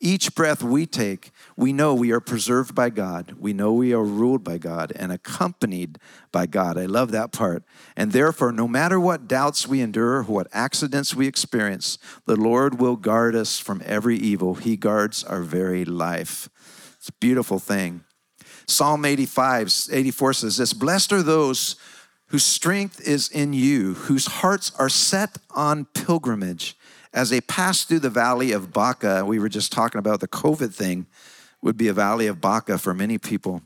each 0.00 0.34
breath 0.34 0.64
we 0.64 0.84
take, 0.84 1.30
we 1.62 1.72
know 1.72 1.94
we 1.94 2.10
are 2.10 2.18
preserved 2.18 2.74
by 2.74 2.90
God. 2.90 3.36
We 3.38 3.52
know 3.52 3.72
we 3.72 3.94
are 3.94 4.02
ruled 4.02 4.42
by 4.42 4.58
God 4.58 4.92
and 4.96 5.12
accompanied 5.12 6.00
by 6.32 6.46
God. 6.46 6.76
I 6.76 6.86
love 6.86 7.12
that 7.12 7.30
part. 7.30 7.62
And 7.96 8.10
therefore, 8.10 8.50
no 8.50 8.66
matter 8.66 8.98
what 8.98 9.28
doubts 9.28 9.68
we 9.68 9.80
endure, 9.80 10.24
what 10.24 10.48
accidents 10.52 11.14
we 11.14 11.28
experience, 11.28 11.98
the 12.26 12.34
Lord 12.34 12.80
will 12.80 12.96
guard 12.96 13.36
us 13.36 13.60
from 13.60 13.80
every 13.86 14.16
evil. 14.16 14.56
He 14.56 14.76
guards 14.76 15.22
our 15.22 15.42
very 15.42 15.84
life. 15.84 16.48
It's 16.96 17.10
a 17.10 17.12
beautiful 17.20 17.60
thing. 17.60 18.02
Psalm 18.66 19.04
85, 19.04 19.72
84 19.92 20.32
says 20.32 20.56
this 20.56 20.72
Blessed 20.72 21.12
are 21.12 21.22
those 21.22 21.76
whose 22.26 22.44
strength 22.44 23.00
is 23.06 23.28
in 23.28 23.52
you, 23.52 23.94
whose 23.94 24.26
hearts 24.26 24.72
are 24.80 24.88
set 24.88 25.38
on 25.52 25.84
pilgrimage. 25.94 26.76
As 27.14 27.30
they 27.30 27.40
pass 27.40 27.84
through 27.84 28.00
the 28.00 28.10
valley 28.10 28.50
of 28.50 28.72
Baca, 28.72 29.24
we 29.24 29.38
were 29.38 29.50
just 29.50 29.70
talking 29.70 29.98
about 30.00 30.20
the 30.20 30.28
COVID 30.28 30.74
thing, 30.74 31.06
would 31.62 31.76
be 31.76 31.88
a 31.88 31.92
valley 31.92 32.26
of 32.26 32.40
Baca 32.40 32.78
for 32.78 32.92
many 32.92 33.18
people. 33.18 33.62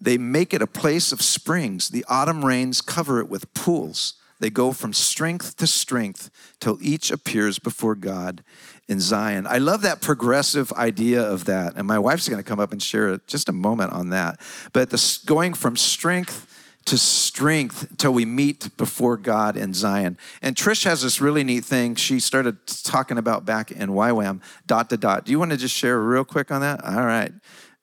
They 0.00 0.18
make 0.18 0.52
it 0.52 0.62
a 0.62 0.66
place 0.66 1.12
of 1.12 1.22
springs. 1.22 1.88
The 1.88 2.04
autumn 2.08 2.44
rains 2.44 2.80
cover 2.80 3.20
it 3.20 3.28
with 3.28 3.52
pools. 3.54 4.14
They 4.38 4.50
go 4.50 4.72
from 4.72 4.92
strength 4.92 5.56
to 5.56 5.66
strength 5.66 6.30
till 6.60 6.78
each 6.82 7.10
appears 7.10 7.58
before 7.58 7.94
God 7.94 8.44
in 8.86 9.00
Zion. 9.00 9.46
I 9.46 9.58
love 9.58 9.80
that 9.82 10.02
progressive 10.02 10.72
idea 10.74 11.22
of 11.22 11.46
that. 11.46 11.74
And 11.76 11.86
my 11.86 11.98
wife's 11.98 12.28
going 12.28 12.42
to 12.42 12.48
come 12.48 12.60
up 12.60 12.72
and 12.72 12.82
share 12.82 13.16
just 13.26 13.48
a 13.48 13.52
moment 13.52 13.92
on 13.92 14.10
that. 14.10 14.38
But 14.74 14.90
the, 14.90 15.18
going 15.24 15.54
from 15.54 15.76
strength 15.76 16.55
to 16.86 16.96
strength 16.96 17.96
till 17.98 18.12
we 18.12 18.24
meet 18.24 18.74
before 18.76 19.16
God 19.16 19.56
in 19.56 19.74
Zion. 19.74 20.16
And 20.40 20.54
Trish 20.54 20.84
has 20.84 21.02
this 21.02 21.20
really 21.20 21.44
neat 21.44 21.64
thing 21.64 21.96
she 21.96 22.20
started 22.20 22.64
talking 22.66 23.18
about 23.18 23.44
back 23.44 23.70
in 23.72 23.90
YWAM, 23.90 24.40
dot 24.66 24.88
to 24.90 24.96
dot. 24.96 25.24
Do 25.24 25.32
you 25.32 25.38
want 25.38 25.50
to 25.50 25.56
just 25.56 25.74
share 25.74 26.00
real 26.00 26.24
quick 26.24 26.50
on 26.50 26.60
that? 26.60 26.84
All 26.84 27.04
right. 27.04 27.32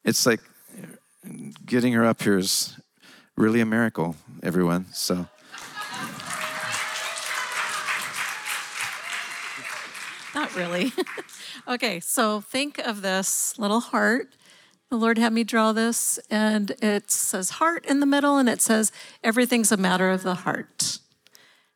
It's 0.05 0.25
like 0.25 0.39
getting 1.65 1.93
her 1.93 2.05
up 2.05 2.22
here 2.22 2.38
is 2.38 2.77
really 3.36 3.60
a 3.60 3.65
miracle, 3.65 4.15
everyone. 4.41 4.86
So. 4.93 5.27
Not 10.33 10.55
really. 10.55 10.91
okay, 11.67 12.00
so 12.00 12.41
think 12.41 12.79
of 12.79 13.01
this 13.01 13.60
little 13.60 13.81
heart 13.81 14.33
the 14.93 15.00
Lord 15.00 15.17
had 15.17 15.33
me 15.33 15.43
draw 15.43 15.71
this, 15.71 16.19
and 16.29 16.69
it 16.79 17.09
says 17.09 17.50
heart 17.57 17.83
in 17.88 18.00
the 18.00 18.05
middle, 18.05 18.38
and 18.38 18.47
it 18.47 18.62
says 18.62 18.91
everything's 19.23 19.71
a 19.71 19.75
matter 19.75 20.12
of 20.12 20.21
the 20.21 20.35
heart. 20.35 21.00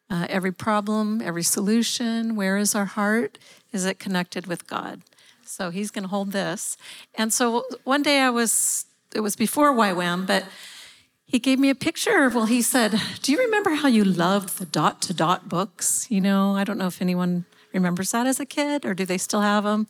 Uh, 0.07 0.27
every 0.29 0.51
problem, 0.51 1.19
every 1.23 1.41
solution, 1.41 2.35
where 2.35 2.57
is 2.57 2.75
our 2.75 2.85
heart? 2.85 3.39
Is 3.73 3.85
it 3.85 3.97
connected 3.97 4.45
with 4.45 4.67
God? 4.67 5.01
So 5.43 5.71
he's 5.71 5.89
going 5.89 6.03
to 6.03 6.09
hold 6.09 6.31
this. 6.31 6.77
And 7.15 7.33
so 7.33 7.63
one 7.85 8.03
day 8.03 8.19
I 8.19 8.29
was, 8.29 8.85
it 9.15 9.21
was 9.21 9.35
before 9.35 9.73
YWAM, 9.73 10.27
but 10.27 10.45
he 11.25 11.39
gave 11.39 11.57
me 11.57 11.71
a 11.71 11.75
picture. 11.75 12.29
Well, 12.29 12.45
he 12.45 12.61
said, 12.61 13.01
Do 13.23 13.31
you 13.31 13.39
remember 13.39 13.71
how 13.71 13.87
you 13.87 14.03
loved 14.03 14.59
the 14.59 14.65
dot 14.65 15.01
to 15.01 15.13
dot 15.15 15.49
books? 15.49 16.05
You 16.11 16.21
know, 16.21 16.55
I 16.55 16.63
don't 16.63 16.77
know 16.77 16.85
if 16.85 17.01
anyone 17.01 17.45
remembers 17.73 18.11
that 18.11 18.27
as 18.27 18.39
a 18.39 18.45
kid, 18.45 18.85
or 18.85 18.93
do 18.93 19.07
they 19.07 19.17
still 19.17 19.41
have 19.41 19.63
them? 19.63 19.87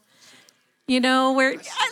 You 0.88 1.02
know, 1.02 1.34
where 1.34 1.52
I 1.52 1.92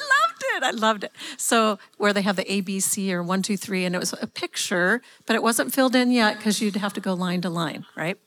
it. 0.55 0.63
I 0.63 0.71
loved 0.71 1.03
it. 1.03 1.11
So 1.37 1.79
where 1.97 2.13
they 2.13 2.21
have 2.21 2.35
the 2.35 2.45
ABC 2.45 3.11
or 3.11 3.23
one, 3.23 3.41
two, 3.41 3.57
three, 3.57 3.85
and 3.85 3.95
it 3.95 3.99
was 3.99 4.13
a 4.21 4.27
picture, 4.27 5.01
but 5.25 5.35
it 5.35 5.43
wasn't 5.43 5.73
filled 5.73 5.95
in 5.95 6.11
yet 6.11 6.37
because 6.37 6.61
you'd 6.61 6.75
have 6.75 6.93
to 6.93 7.01
go 7.01 7.13
line 7.13 7.41
to 7.41 7.49
line, 7.49 7.85
right? 7.95 8.17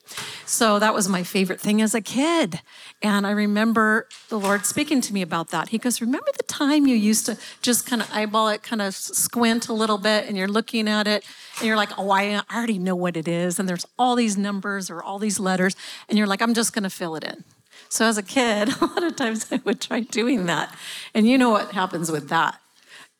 So 0.47 0.79
that 0.79 0.95
was 0.95 1.09
my 1.09 1.23
favorite 1.23 1.61
thing 1.61 1.83
as 1.83 1.95
a 1.95 2.00
kid. 2.00 2.61
And 3.03 3.27
I 3.27 3.31
remember 3.31 4.09
the 4.29 4.38
Lord 4.38 4.67
speaking 4.67 5.00
to 5.03 5.12
me 5.12 5.23
about 5.23 5.50
that. 5.50 5.69
He 5.69 5.79
goes, 5.79 6.00
Remember 6.00 6.31
the 6.37 6.43
time 6.45 6.87
you 6.87 6.95
used 6.97 7.27
to 7.27 7.37
just 7.62 7.87
kind 7.87 8.03
of 8.03 8.11
eyeball 8.12 8.49
it, 8.49 8.62
kind 8.62 8.83
of 8.83 8.95
squint 8.95 9.69
a 9.69 9.73
little 9.73 9.99
bit, 9.99 10.27
and 10.27 10.37
you're 10.37 10.49
looking 10.49 10.88
at 10.88 11.07
it, 11.07 11.25
and 11.59 11.67
you're 11.67 11.77
like, 11.77 11.91
Oh, 11.99 12.11
I 12.11 12.43
already 12.53 12.79
know 12.79 12.97
what 12.97 13.17
it 13.17 13.29
is. 13.29 13.59
And 13.59 13.69
there's 13.69 13.87
all 13.99 14.17
these 14.17 14.37
numbers 14.37 14.91
or 14.91 15.03
all 15.03 15.19
these 15.19 15.38
letters, 15.38 15.77
and 16.09 16.17
you're 16.17 16.27
like, 16.27 16.43
I'm 16.43 16.55
just 16.55 16.73
going 16.73 16.85
to 16.85 16.91
fill 16.91 17.17
it 17.17 17.25
in. 17.25 17.45
So 17.88 18.07
as 18.07 18.18
a 18.18 18.23
kid, 18.23 18.68
a 18.80 18.87
lot 18.87 19.02
of 19.02 19.16
times 19.16 19.47
I 19.50 19.61
would 19.64 19.80
try 19.80 20.00
doing 20.00 20.47
that. 20.47 20.75
And 21.14 21.26
you 21.26 21.38
know 21.38 21.50
what 21.50 21.73
happens 21.73 22.11
with 22.11 22.28
that? 22.28 22.61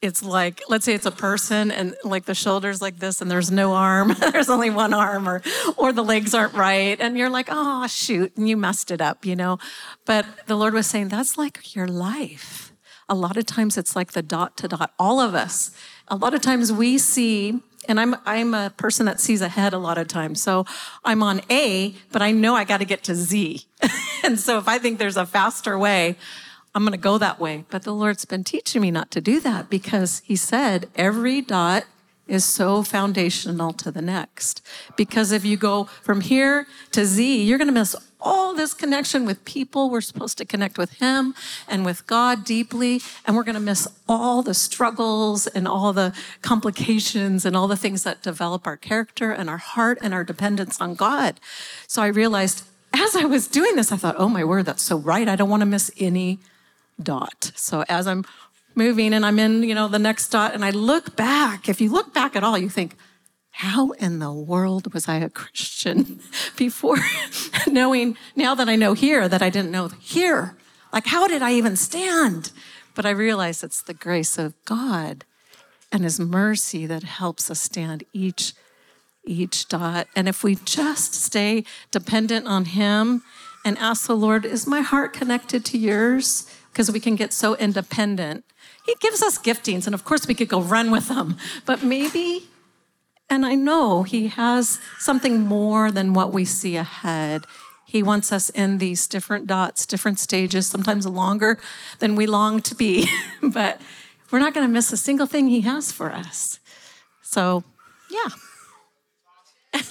It's 0.01 0.23
like, 0.23 0.63
let's 0.69 0.85
say 0.85 0.95
it's 0.95 1.07
a 1.07 1.11
person 1.11 1.73
and 1.73 1.97
like 2.05 2.25
the 2.25 2.35
shoulders 2.35 2.81
like 2.81 3.01
this 3.01 3.21
and 3.21 3.29
there's 3.29 3.51
no 3.51 3.73
arm, 3.73 4.15
there's 4.33 4.49
only 4.49 4.71
one 4.71 4.95
arm, 4.95 5.29
or 5.29 5.43
or 5.77 5.93
the 5.93 6.05
legs 6.05 6.35
aren't 6.35 6.55
right. 6.55 7.01
And 7.01 7.19
you're 7.19 7.31
like, 7.31 7.49
oh 7.51 7.85
shoot, 7.89 8.37
and 8.37 8.49
you 8.49 8.57
messed 8.57 8.93
it 8.93 9.01
up, 9.01 9.27
you 9.27 9.35
know. 9.35 9.59
But 10.07 10.25
the 10.47 10.55
Lord 10.55 10.73
was 10.73 10.87
saying, 10.87 11.09
that's 11.09 11.37
like 11.37 11.75
your 11.75 11.89
life. 11.89 12.73
A 13.09 13.15
lot 13.15 13.37
of 13.37 13.47
times 13.47 13.77
it's 13.77 13.97
like 13.97 14.13
the 14.13 14.23
dot 14.23 14.57
to 14.59 14.69
dot, 14.69 14.93
all 15.01 15.21
of 15.21 15.35
us. 15.35 15.73
A 16.07 16.15
lot 16.15 16.33
of 16.33 16.43
times 16.43 16.73
we 16.73 16.97
see 16.99 17.61
and 17.89 17.99
I'm 17.99 18.15
I'm 18.27 18.55
a 18.55 18.71
person 18.77 19.07
that 19.07 19.21
sees 19.21 19.41
ahead 19.41 19.73
a 19.73 19.79
lot 19.79 19.99
of 19.99 20.07
times. 20.07 20.43
So 20.43 20.67
I'm 21.05 21.23
on 21.23 21.41
A, 21.51 21.95
but 22.13 22.23
I 22.23 22.31
know 22.31 22.55
I 22.55 22.65
got 22.65 22.79
to 22.79 22.85
get 22.85 23.03
to 23.05 23.15
Z. 23.15 23.65
and 24.25 24.39
so 24.39 24.59
if 24.59 24.69
I 24.69 24.79
think 24.79 24.99
there's 24.99 25.17
a 25.17 25.27
faster 25.27 25.79
way, 25.79 26.17
I'm 26.75 26.83
going 26.83 26.93
to 26.93 26.99
go 26.99 27.19
that 27.19 27.41
way. 27.41 27.65
But 27.71 27.83
the 27.83 27.93
Lord's 27.93 28.25
been 28.25 28.45
teaching 28.45 28.83
me 28.83 28.91
not 28.91 29.11
to 29.13 29.21
do 29.21 29.41
that 29.41 29.71
because 29.71 30.21
he 30.25 30.37
said 30.37 30.89
every 30.95 31.41
dot 31.41 31.85
is 32.29 32.45
so 32.45 32.83
foundational 32.83 33.73
to 33.73 33.91
the 33.91 34.03
next. 34.03 34.65
Because 34.97 35.33
if 35.33 35.45
you 35.45 35.57
go 35.57 35.85
from 36.03 36.21
here 36.21 36.67
to 36.93 37.07
Z, 37.07 37.43
you're 37.43 37.59
going 37.59 37.69
to 37.69 37.73
miss 37.73 37.97
all 38.21 38.55
this 38.55 38.75
connection 38.75 39.25
with 39.25 39.45
people. 39.45 39.91
We're 39.91 40.01
supposed 40.01 40.39
to 40.39 40.45
connect 40.45 40.79
with 40.79 40.95
Him 40.95 41.35
and 41.69 41.85
with 41.85 42.07
God 42.07 42.45
deeply. 42.45 43.01
And 43.27 43.37
we're 43.37 43.45
going 43.45 43.55
to 43.55 43.61
miss 43.61 43.89
all 44.09 44.43
the 44.43 44.55
struggles 44.55 45.47
and 45.47 45.69
all 45.69 45.93
the 45.93 46.15
complications 46.43 47.45
and 47.45 47.57
all 47.57 47.69
the 47.69 47.77
things 47.77 48.03
that 48.05 48.23
develop 48.23 48.67
our 48.67 48.77
character 48.77 49.31
and 49.31 49.49
our 49.49 49.59
heart 49.59 49.99
and 50.03 50.13
our 50.13 50.25
dependence 50.25 50.81
on 50.81 50.95
God. 50.95 51.41
So 51.87 52.03
I 52.03 52.09
realized 52.09 52.65
as 52.95 53.15
I 53.15 53.25
was 53.25 53.47
doing 53.47 53.77
this, 53.77 53.93
I 53.93 53.97
thought, 53.97 54.17
oh 54.19 54.29
my 54.29 54.45
word, 54.45 54.67
that's 54.67 54.83
so 54.83 54.97
right. 54.97 55.29
I 55.29 55.37
don't 55.37 55.51
want 55.51 55.61
to 55.61 55.67
miss 55.67 55.91
any 55.99 56.39
dot. 57.01 57.53
So 57.55 57.85
as 57.89 58.07
I'm 58.07 58.25
moving 58.75 59.13
and 59.13 59.25
I'm 59.27 59.39
in, 59.39 59.63
you 59.63 59.75
know, 59.75 59.89
the 59.89 59.99
next 59.99 60.29
dot 60.29 60.55
and 60.55 60.65
I 60.65 60.71
look 60.71 61.17
back, 61.17 61.69
if 61.69 61.81
you 61.81 61.91
look 61.91 62.15
back 62.15 62.35
at 62.35 62.43
all, 62.43 62.57
you 62.57 62.69
think, 62.69 62.97
how 63.59 63.91
in 63.93 64.21
the 64.21 64.33
world 64.33 64.95
was 64.95 65.09
I 65.09 65.17
a 65.17 65.29
Christian 65.29 66.21
before 66.57 66.99
knowing, 67.67 68.17
now 68.37 68.55
that 68.55 68.69
I 68.69 68.77
know 68.77 68.95
here, 68.95 69.29
that 69.29 69.43
I 69.43 69.51
didn't 69.51 69.73
know 69.73 69.89
here? 69.89 70.57
Like, 70.93 71.07
how 71.07 71.27
did 71.27 71.43
I 71.43 71.53
even 71.55 71.75
stand? 71.75 72.53
But 72.95 73.05
I 73.05 73.11
realize 73.11 73.65
it's 73.65 73.83
the 73.83 73.95
grace 73.95 74.39
of 74.39 74.55
God 74.65 75.25
and 75.91 76.05
His 76.05 76.21
mercy 76.21 76.87
that 76.87 77.03
helps 77.03 77.51
us 77.51 77.61
stand 77.61 78.05
each 78.13 78.55
each 79.25 79.69
dot. 79.69 80.07
And 80.17 80.27
if 80.29 80.43
we 80.43 80.55
just 80.55 81.13
stay 81.13 81.65
dependent 81.91 82.47
on 82.47 82.65
Him 82.65 83.23
and 83.65 83.77
ask 83.79 84.07
the 84.07 84.17
Lord, 84.17 84.47
is 84.47 84.67
my 84.67 84.81
heart 84.81 85.13
connected 85.13 85.65
to 85.67 85.79
yours? 85.79 86.49
Because 86.73 86.91
we 86.91 87.01
can 87.01 87.17
get 87.17 87.33
so 87.33 87.57
independent 87.57 88.45
he 88.89 88.95
gives 89.01 89.23
us 89.23 89.37
giftings, 89.39 89.85
and 89.85 89.95
of 89.95 90.03
course, 90.05 90.27
we 90.27 90.35
could 90.35 90.49
go 90.49 90.63
run 90.63 90.91
with 90.91 91.09
them. 91.09 91.37
But 91.67 91.83
maybe, 91.83 92.49
and 93.31 93.45
I 93.45 93.55
know 93.55 94.03
He 94.03 94.29
has 94.29 94.79
something 94.99 95.41
more 95.41 95.91
than 95.91 96.15
what 96.15 96.33
we 96.33 96.45
see 96.45 96.77
ahead. 96.77 97.45
He 97.85 98.03
wants 98.03 98.33
us 98.33 98.51
in 98.51 98.79
these 98.79 99.07
different 99.07 99.47
dots, 99.47 99.87
different 99.87 100.19
stages, 100.19 100.67
sometimes 100.67 101.07
longer 101.07 101.59
than 102.01 102.17
we 102.17 102.27
long 102.27 102.61
to 102.63 102.75
be. 102.75 103.09
but 103.43 103.81
we're 104.31 104.41
not 104.41 104.53
going 104.53 104.67
to 104.67 104.73
miss 104.73 104.93
a 104.93 104.97
single 104.97 105.27
thing 105.27 105.49
He 105.49 105.63
has 105.63 105.91
for 105.91 106.13
us. 106.13 106.61
So, 107.23 107.65
yeah. 108.11 108.29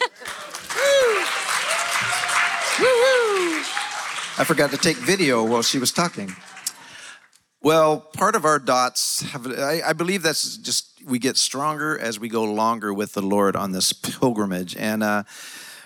I 4.40 4.44
forgot 4.44 4.70
to 4.72 4.78
take 4.78 4.98
video 4.98 5.44
while 5.44 5.64
she 5.64 5.80
was 5.80 5.92
talking. 5.92 6.36
Well, 7.62 8.00
part 8.00 8.36
of 8.36 8.46
our 8.46 8.60
dots 8.60 9.22
have, 9.32 9.48
I, 9.48 9.82
I, 9.88 9.94
believe 9.94 10.22
that's 10.22 10.58
just, 10.58 10.97
we 11.08 11.20
get 11.20 11.38
stronger 11.38 11.98
as 11.98 12.20
we 12.20 12.30
go 12.30 12.44
longer 12.44 12.94
with 12.94 13.14
the 13.14 13.22
Lord 13.22 13.56
on 13.56 13.72
this 13.72 13.94
pilgrimage. 13.94 14.76
And 14.76 15.02
uh, 15.02 15.24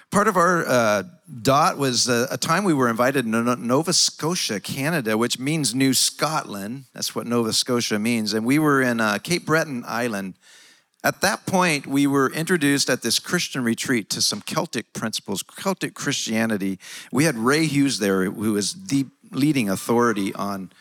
part 0.10 0.28
of 0.28 0.36
our 0.36 0.66
uh, 0.68 1.04
dot 1.42 1.78
was 1.78 2.10
a, 2.10 2.38
time 2.38 2.64
we 2.64 2.74
were 2.74 2.90
invited 2.90 3.24
to 3.24 3.56
Nova 3.56 3.94
Scotia, 3.94 4.60
Canada, 4.60 5.18
which 5.18 5.40
means 5.40 5.76
New 5.76 5.94
Scotland. 5.94 6.86
That's 6.94 7.16
what 7.16 7.28
Nova 7.28 7.54
Scotia 7.54 8.00
means. 8.00 8.34
And 8.34 8.46
we 8.46 8.60
were 8.60 8.82
in 8.82 9.00
uh, 9.00 9.20
Cape 9.20 9.46
Breton 9.46 9.84
Island. 9.88 10.34
At 11.04 11.22
that 11.22 11.46
point, 11.46 11.88
we 11.88 12.06
were 12.06 12.32
introduced 12.32 12.90
at 12.90 13.02
this 13.02 13.18
Christian 13.18 13.64
retreat 13.64 14.10
to 14.12 14.22
some 14.22 14.42
Celtic 14.42 14.94
principles, 14.94 15.44
Celtic 15.44 15.96
Christianity. 15.96 16.78
We 17.12 17.24
had 17.24 17.36
Ray 17.38 17.66
Hughes 17.66 18.00
there, 18.00 18.30
who 18.30 18.56
is 18.56 18.74
the 18.86 19.06
leading 19.32 19.70
authority 19.70 20.34
on 20.34 20.72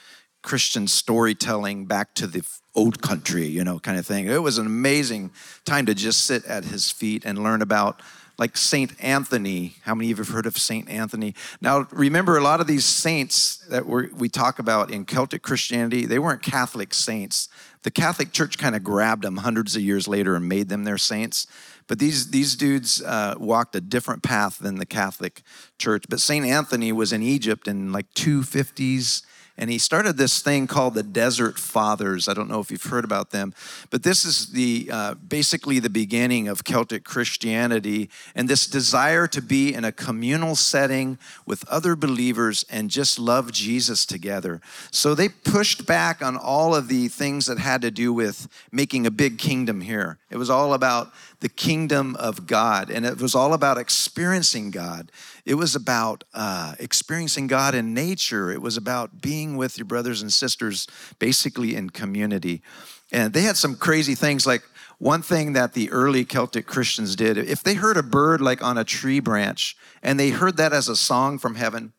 Christian 0.42 0.88
storytelling 0.88 1.87
back 1.87 2.14
to 2.14 2.26
the 2.26 2.42
old 2.74 3.02
country, 3.02 3.46
you 3.46 3.64
know, 3.64 3.78
kind 3.78 3.98
of 3.98 4.06
thing. 4.06 4.26
It 4.26 4.42
was 4.42 4.58
an 4.58 4.66
amazing 4.66 5.30
time 5.64 5.86
to 5.86 5.94
just 5.94 6.24
sit 6.24 6.44
at 6.44 6.64
his 6.64 6.90
feet 6.90 7.24
and 7.24 7.42
learn 7.42 7.62
about 7.62 8.00
like 8.40 8.56
Saint 8.56 8.92
Anthony. 9.04 9.76
How 9.82 9.94
many 9.94 10.10
of 10.10 10.18
you 10.18 10.24
have 10.24 10.34
heard 10.34 10.46
of 10.46 10.56
Saint 10.56 10.88
Anthony? 10.88 11.34
Now, 11.60 11.86
remember, 11.90 12.38
a 12.38 12.42
lot 12.42 12.60
of 12.60 12.66
these 12.66 12.86
saints 12.86 13.58
that 13.68 13.86
we 13.86 14.30
talk 14.30 14.58
about 14.58 14.90
in 14.90 15.04
Celtic 15.04 15.42
Christianity, 15.42 16.06
they 16.06 16.18
weren't 16.18 16.42
Catholic 16.42 16.94
saints. 16.94 17.50
The 17.82 17.90
Catholic 17.90 18.32
Church 18.32 18.56
kind 18.56 18.74
of 18.74 18.82
grabbed 18.82 19.24
them 19.24 19.38
hundreds 19.38 19.76
of 19.76 19.82
years 19.82 20.08
later 20.08 20.36
and 20.36 20.48
made 20.48 20.70
them 20.70 20.84
their 20.84 20.98
saints. 20.98 21.46
But 21.86 21.98
these, 21.98 22.30
these 22.30 22.56
dudes 22.56 23.02
uh, 23.02 23.34
walked 23.38 23.76
a 23.76 23.80
different 23.80 24.22
path 24.22 24.58
than 24.58 24.76
the 24.76 24.86
Catholic 24.86 25.42
Church. 25.78 26.04
But 26.08 26.20
Saint 26.20 26.46
Anthony 26.46 26.92
was 26.92 27.12
in 27.12 27.22
Egypt 27.22 27.68
in 27.68 27.92
like 27.92 28.12
250s 28.14 29.22
and 29.60 29.68
he 29.68 29.76
started 29.76 30.16
this 30.16 30.40
thing 30.40 30.66
called 30.66 30.94
the 30.94 31.02
Desert 31.02 31.58
Fathers. 31.58 32.28
I 32.28 32.34
don't 32.34 32.48
know 32.48 32.60
if 32.60 32.70
you've 32.70 32.82
heard 32.82 33.04
about 33.04 33.30
them, 33.30 33.52
but 33.90 34.02
this 34.02 34.24
is 34.24 34.52
the 34.52 34.88
uh, 34.90 35.14
basically 35.14 35.78
the 35.78 35.90
beginning 35.90 36.48
of 36.48 36.64
Celtic 36.64 37.04
Christianity 37.04 38.08
and 38.34 38.48
this 38.48 38.66
desire 38.66 39.26
to 39.26 39.42
be 39.42 39.74
in 39.74 39.84
a 39.84 39.92
communal 39.92 40.56
setting 40.56 41.18
with 41.44 41.68
other 41.68 41.94
believers 41.94 42.64
and 42.70 42.88
just 42.88 43.18
love 43.18 43.52
Jesus 43.52 44.06
together. 44.06 44.62
So 44.90 45.14
they 45.14 45.28
pushed 45.28 45.84
back 45.84 46.22
on 46.22 46.38
all 46.38 46.74
of 46.74 46.88
the 46.88 47.08
things 47.08 47.44
that 47.44 47.58
had 47.58 47.82
to 47.82 47.90
do 47.90 48.14
with 48.14 48.48
making 48.72 49.06
a 49.06 49.10
big 49.10 49.36
kingdom 49.36 49.82
here. 49.82 50.16
It 50.30 50.38
was 50.38 50.48
all 50.48 50.72
about 50.72 51.12
the 51.40 51.49
kingdom 51.49 52.16
of 52.16 52.47
God, 52.47 52.90
and 52.90 53.04
it 53.04 53.20
was 53.20 53.35
all 53.35 53.54
about 53.54 53.78
experiencing 53.78 54.70
God. 54.70 55.11
It 55.44 55.54
was 55.54 55.75
about 55.75 56.25
uh, 56.35 56.75
experiencing 56.78 57.47
God 57.47 57.75
in 57.75 57.94
nature. 57.94 58.50
It 58.50 58.61
was 58.61 58.76
about 58.76 59.20
being 59.20 59.56
with 59.56 59.78
your 59.78 59.87
brothers 59.87 60.20
and 60.20 60.32
sisters, 60.32 60.87
basically 61.18 61.75
in 61.75 61.90
community. 61.90 62.62
And 63.11 63.32
they 63.32 63.42
had 63.42 63.56
some 63.56 63.75
crazy 63.75 64.14
things 64.14 64.47
like 64.47 64.62
one 64.99 65.23
thing 65.23 65.54
that 65.54 65.73
the 65.73 65.90
early 65.90 66.26
Celtic 66.26 66.66
Christians 66.66 67.16
did, 67.16 67.38
if 67.38 67.62
they 67.62 67.75
heard 67.75 67.97
a 67.97 68.02
bird 68.02 68.42
like 68.42 68.62
on 68.62 68.76
a 68.76 68.85
tree 68.85 69.18
branch 69.18 69.76
and 70.02 70.20
they 70.20 70.28
heard 70.28 70.59
that 70.59 70.75
as 70.75 70.88
a 70.88 70.97
song 70.97 71.38
from 71.38 71.54
heaven, 71.54 71.94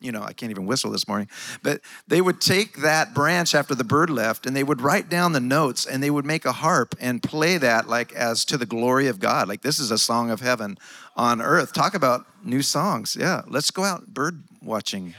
you 0.00 0.12
know, 0.12 0.22
I 0.22 0.32
can't 0.32 0.50
even 0.50 0.66
whistle 0.66 0.90
this 0.90 1.08
morning, 1.08 1.28
but 1.62 1.80
they 2.06 2.20
would 2.20 2.40
take 2.40 2.78
that 2.78 3.14
branch 3.14 3.54
after 3.54 3.74
the 3.74 3.84
bird 3.84 4.10
left 4.10 4.46
and 4.46 4.54
they 4.54 4.62
would 4.62 4.80
write 4.80 5.08
down 5.08 5.32
the 5.32 5.40
notes 5.40 5.86
and 5.86 6.02
they 6.02 6.10
would 6.10 6.26
make 6.26 6.44
a 6.44 6.52
harp 6.52 6.94
and 7.00 7.22
play 7.22 7.56
that 7.58 7.88
like 7.88 8.12
as 8.12 8.44
to 8.46 8.58
the 8.58 8.66
glory 8.66 9.06
of 9.06 9.20
God. 9.20 9.48
Like 9.48 9.62
this 9.62 9.78
is 9.78 9.90
a 9.90 9.98
song 9.98 10.30
of 10.30 10.40
heaven 10.40 10.76
on 11.16 11.40
earth. 11.40 11.72
Talk 11.72 11.94
about 11.94 12.26
new 12.44 12.62
songs. 12.62 13.16
Yeah, 13.18 13.42
let's 13.48 13.70
go 13.70 13.84
out 13.84 14.06
bird 14.08 14.42
watching 14.62 15.14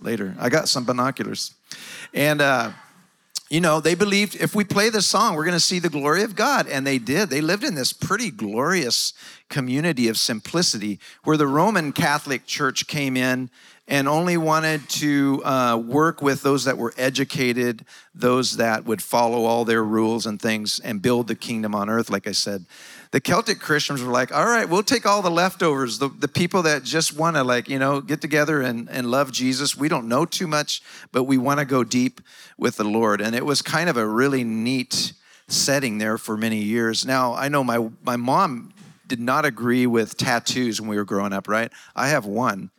later. 0.00 0.36
I 0.38 0.50
got 0.50 0.68
some 0.68 0.84
binoculars. 0.84 1.54
And, 2.12 2.40
uh, 2.40 2.72
you 3.50 3.60
know, 3.60 3.80
they 3.80 3.94
believed 3.94 4.36
if 4.36 4.54
we 4.54 4.64
play 4.64 4.90
this 4.90 5.06
song, 5.06 5.34
we're 5.34 5.44
going 5.44 5.56
to 5.56 5.60
see 5.60 5.78
the 5.78 5.88
glory 5.88 6.22
of 6.22 6.36
God. 6.36 6.66
And 6.66 6.86
they 6.86 6.98
did. 6.98 7.30
They 7.30 7.40
lived 7.40 7.64
in 7.64 7.74
this 7.74 7.92
pretty 7.92 8.30
glorious 8.30 9.14
community 9.48 10.08
of 10.08 10.18
simplicity 10.18 11.00
where 11.24 11.36
the 11.36 11.46
Roman 11.46 11.92
Catholic 11.92 12.44
Church 12.44 12.86
came 12.86 13.16
in 13.16 13.48
and 13.88 14.06
only 14.06 14.36
wanted 14.36 14.86
to 14.90 15.42
uh, 15.44 15.76
work 15.78 16.20
with 16.20 16.42
those 16.42 16.64
that 16.64 16.76
were 16.76 16.92
educated, 16.98 17.86
those 18.14 18.58
that 18.58 18.84
would 18.84 19.02
follow 19.02 19.46
all 19.46 19.64
their 19.64 19.82
rules 19.82 20.26
and 20.26 20.40
things 20.40 20.78
and 20.80 21.00
build 21.00 21.26
the 21.26 21.34
kingdom 21.34 21.74
on 21.74 21.88
earth, 21.88 22.10
like 22.10 22.26
I 22.26 22.32
said. 22.32 22.66
The 23.10 23.20
Celtic 23.20 23.58
Christians 23.58 24.02
were 24.02 24.12
like, 24.12 24.34
all 24.34 24.44
right, 24.44 24.68
we'll 24.68 24.82
take 24.82 25.06
all 25.06 25.22
the 25.22 25.30
leftovers, 25.30 25.98
the, 25.98 26.08
the 26.08 26.28
people 26.28 26.62
that 26.62 26.84
just 26.84 27.16
want 27.16 27.36
to, 27.36 27.44
like, 27.44 27.68
you 27.68 27.78
know, 27.78 28.02
get 28.02 28.20
together 28.20 28.60
and, 28.60 28.88
and 28.90 29.10
love 29.10 29.32
Jesus. 29.32 29.76
We 29.76 29.88
don't 29.88 30.08
know 30.08 30.26
too 30.26 30.46
much, 30.46 30.82
but 31.10 31.24
we 31.24 31.38
want 31.38 31.60
to 31.60 31.64
go 31.64 31.84
deep 31.84 32.20
with 32.58 32.76
the 32.76 32.84
Lord. 32.84 33.22
And 33.22 33.34
it 33.34 33.46
was 33.46 33.62
kind 33.62 33.88
of 33.88 33.96
a 33.96 34.06
really 34.06 34.44
neat 34.44 35.14
setting 35.46 35.96
there 35.96 36.18
for 36.18 36.36
many 36.36 36.58
years. 36.58 37.06
Now, 37.06 37.34
I 37.34 37.48
know 37.48 37.64
my, 37.64 37.88
my 38.02 38.16
mom 38.16 38.74
did 39.06 39.20
not 39.20 39.46
agree 39.46 39.86
with 39.86 40.18
tattoos 40.18 40.78
when 40.78 40.90
we 40.90 40.96
were 40.96 41.04
growing 41.04 41.32
up, 41.32 41.48
right? 41.48 41.72
I 41.96 42.08
have 42.08 42.26
one. 42.26 42.70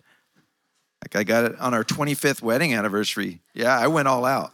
Like 1.04 1.16
I 1.16 1.24
got 1.24 1.46
it 1.46 1.60
on 1.60 1.74
our 1.74 1.84
25th 1.84 2.44
wedding 2.44 2.74
anniversary. 2.74 3.40
Yeah, 3.56 3.78
I 3.78 3.88
went 3.88 4.08
all 4.08 4.26
out. 4.26 4.54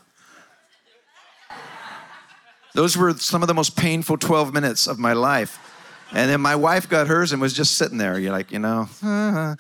Those 2.74 2.98
were 2.98 3.13
some 3.13 3.41
of 3.41 3.48
the 3.48 3.53
most 3.53 3.75
painful 3.75 4.17
12 4.17 4.53
minutes 4.53 4.88
of 4.88 5.00
my 5.00 5.13
life. 5.13 5.60
And 6.15 6.29
then 6.29 6.39
my 6.39 6.55
wife 6.55 6.88
got 6.88 7.07
hers 7.07 7.34
and 7.34 7.41
was 7.41 7.51
just 7.51 7.77
sitting 7.77 7.98
there. 7.98 8.17
You're 8.17 8.31
like, 8.31 8.50
you 8.53 8.60
know, 8.60 8.88
and 9.03 9.57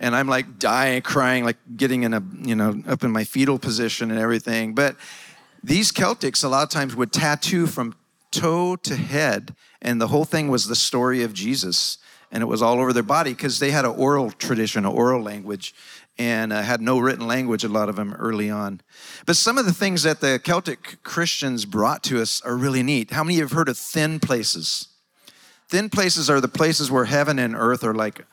I'm 0.00 0.28
like 0.28 0.60
dying, 0.60 1.02
crying, 1.02 1.44
like 1.44 1.56
getting 1.76 2.04
in 2.04 2.14
a, 2.14 2.22
you 2.42 2.54
know, 2.54 2.80
up 2.86 3.02
in 3.02 3.10
my 3.10 3.24
fetal 3.24 3.58
position 3.58 4.12
and 4.12 4.20
everything. 4.20 4.72
But 4.72 4.94
these 5.64 5.90
Celtics 5.90 6.44
a 6.44 6.48
lot 6.48 6.62
of 6.62 6.70
times 6.70 6.94
would 6.94 7.12
tattoo 7.12 7.66
from 7.66 7.96
toe 8.30 8.76
to 8.76 8.94
head, 8.94 9.56
and 9.82 10.00
the 10.00 10.06
whole 10.06 10.24
thing 10.24 10.46
was 10.46 10.68
the 10.68 10.76
story 10.76 11.24
of 11.24 11.34
Jesus. 11.34 11.98
And 12.30 12.44
it 12.44 12.46
was 12.46 12.62
all 12.62 12.78
over 12.78 12.92
their 12.92 13.02
body 13.02 13.32
because 13.32 13.58
they 13.58 13.72
had 13.72 13.84
an 13.84 13.90
oral 13.90 14.30
tradition, 14.30 14.86
an 14.86 14.92
oral 14.92 15.20
language 15.20 15.74
and 16.16 16.52
uh, 16.52 16.62
had 16.62 16.80
no 16.80 17.00
written 17.00 17.26
language, 17.26 17.64
a 17.64 17.68
lot 17.68 17.88
of 17.88 17.96
them 17.96 18.12
early 18.12 18.48
on. 18.48 18.80
But 19.26 19.36
some 19.36 19.58
of 19.58 19.64
the 19.64 19.72
things 19.72 20.04
that 20.04 20.20
the 20.20 20.38
Celtic 20.38 21.02
Christians 21.02 21.64
brought 21.64 22.04
to 22.04 22.20
us 22.22 22.40
are 22.42 22.56
really 22.56 22.84
neat. 22.84 23.10
How 23.10 23.24
many 23.24 23.34
of 23.34 23.38
you 23.38 23.44
have 23.44 23.52
heard 23.52 23.68
of 23.68 23.76
thin 23.76 24.20
places? 24.20 24.89
Thin 25.70 25.88
places 25.88 26.28
are 26.28 26.40
the 26.40 26.48
places 26.48 26.90
where 26.90 27.04
heaven 27.04 27.38
and 27.38 27.54
earth 27.54 27.84
are 27.84 27.94
like 27.94 28.24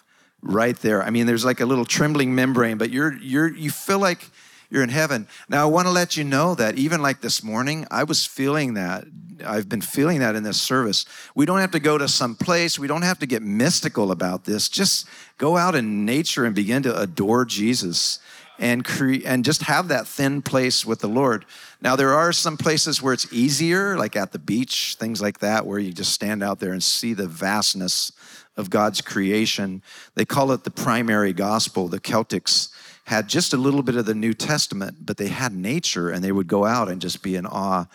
right 0.42 0.76
there. 0.78 1.04
I 1.04 1.12
mean, 1.12 1.28
there's 1.28 1.46
like 1.46 1.60
a 1.60 1.68
little 1.68 1.86
trembling 1.86 2.34
membrane, 2.34 2.80
but 2.80 2.90
you're 2.90 3.14
you're 3.14 3.56
you 3.56 3.70
feel 3.70 4.00
like 4.00 4.28
you're 4.72 4.82
in 4.82 4.90
heaven. 4.90 5.28
Now, 5.48 5.62
I 5.62 5.66
want 5.66 5.86
to 5.88 5.92
let 5.92 6.18
you 6.18 6.24
know 6.24 6.56
that 6.56 6.80
even 6.80 7.00
like 7.04 7.22
this 7.22 7.44
morning, 7.44 7.86
I 7.92 8.06
was 8.06 8.26
feeling 8.26 8.74
that. 8.74 9.06
I've 9.46 9.70
been 9.70 9.82
feeling 9.82 10.22
that 10.22 10.36
in 10.36 10.42
this 10.42 10.60
service. 10.60 11.06
We 11.36 11.46
don't 11.46 11.60
have 11.60 11.70
to 11.72 11.80
go 11.80 12.00
to 12.00 12.08
some 12.08 12.34
place. 12.34 12.80
We 12.80 12.88
don't 12.88 13.04
have 13.04 13.20
to 13.20 13.28
get 13.28 13.44
mystical 13.44 14.12
about 14.12 14.46
this. 14.46 14.68
Just 14.68 15.08
go 15.38 15.58
out 15.58 15.76
in 15.76 16.06
nature 16.06 16.44
and 16.44 16.56
begin 16.56 16.82
to 16.84 17.00
adore 17.00 17.46
Jesus 17.46 18.18
and 18.58 18.84
cre- 18.84 19.24
and 19.26 19.46
just 19.46 19.62
have 19.62 19.90
that 19.90 20.08
thin 20.08 20.42
place 20.42 20.88
with 20.88 21.02
the 21.02 21.08
Lord. 21.08 21.46
Now 21.82 21.96
there 21.96 22.14
are 22.14 22.32
some 22.32 22.58
places 22.58 23.02
where 23.02 23.14
it's 23.14 23.32
easier, 23.32 23.98
like 23.98 24.16
at 24.16 24.32
the 24.32 24.40
beach, 24.40 24.96
things 25.00 25.22
like 25.22 25.40
that, 25.40 25.66
where 25.66 25.80
you 25.80 25.94
just 25.94 26.12
stand 26.12 26.44
out 26.44 26.60
there 26.60 26.74
and 26.74 26.84
see 26.84 27.14
the 27.14 27.28
vastness 27.28 28.12
of 28.56 28.70
God's 28.70 29.02
creation. 29.02 29.84
They 30.16 30.26
call 30.26 30.52
it 30.52 30.64
the 30.64 30.72
primary 30.72 31.34
gospel. 31.34 31.88
The 31.88 32.00
Celtics 32.00 32.70
had 33.06 33.30
just 33.30 33.54
a 33.54 33.58
little 33.58 33.84
bit 33.84 33.96
of 33.96 34.06
the 34.06 34.16
New 34.16 34.34
Testament, 34.34 35.06
but 35.06 35.18
they 35.18 35.28
had 35.28 35.54
nature 35.54 36.10
and 36.10 36.24
they 36.24 36.32
would 36.32 36.48
go 36.48 36.66
out 36.66 36.90
and 36.90 37.00
just 37.00 37.22
be 37.22 37.36
in 37.36 37.46
awe 37.46 37.86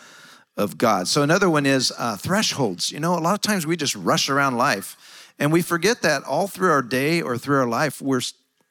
of 0.57 0.79
God. 0.79 1.09
So 1.09 1.23
another 1.23 1.51
one 1.51 1.67
is 1.67 1.93
uh, 1.99 2.17
thresholds. 2.17 2.93
You 2.93 3.01
know, 3.01 3.15
a 3.15 3.21
lot 3.21 3.35
of 3.35 3.41
times 3.41 3.67
we 3.67 3.77
just 3.77 3.97
rush 3.97 4.29
around 4.29 4.57
life 4.57 5.33
and 5.39 5.53
we 5.53 5.61
forget 5.61 6.03
that 6.03 6.23
all 6.25 6.47
through 6.47 6.71
our 6.71 6.83
day 6.83 7.21
or 7.21 7.37
through 7.37 7.59
our 7.59 7.67
life, 7.67 8.01
we're, 8.01 8.21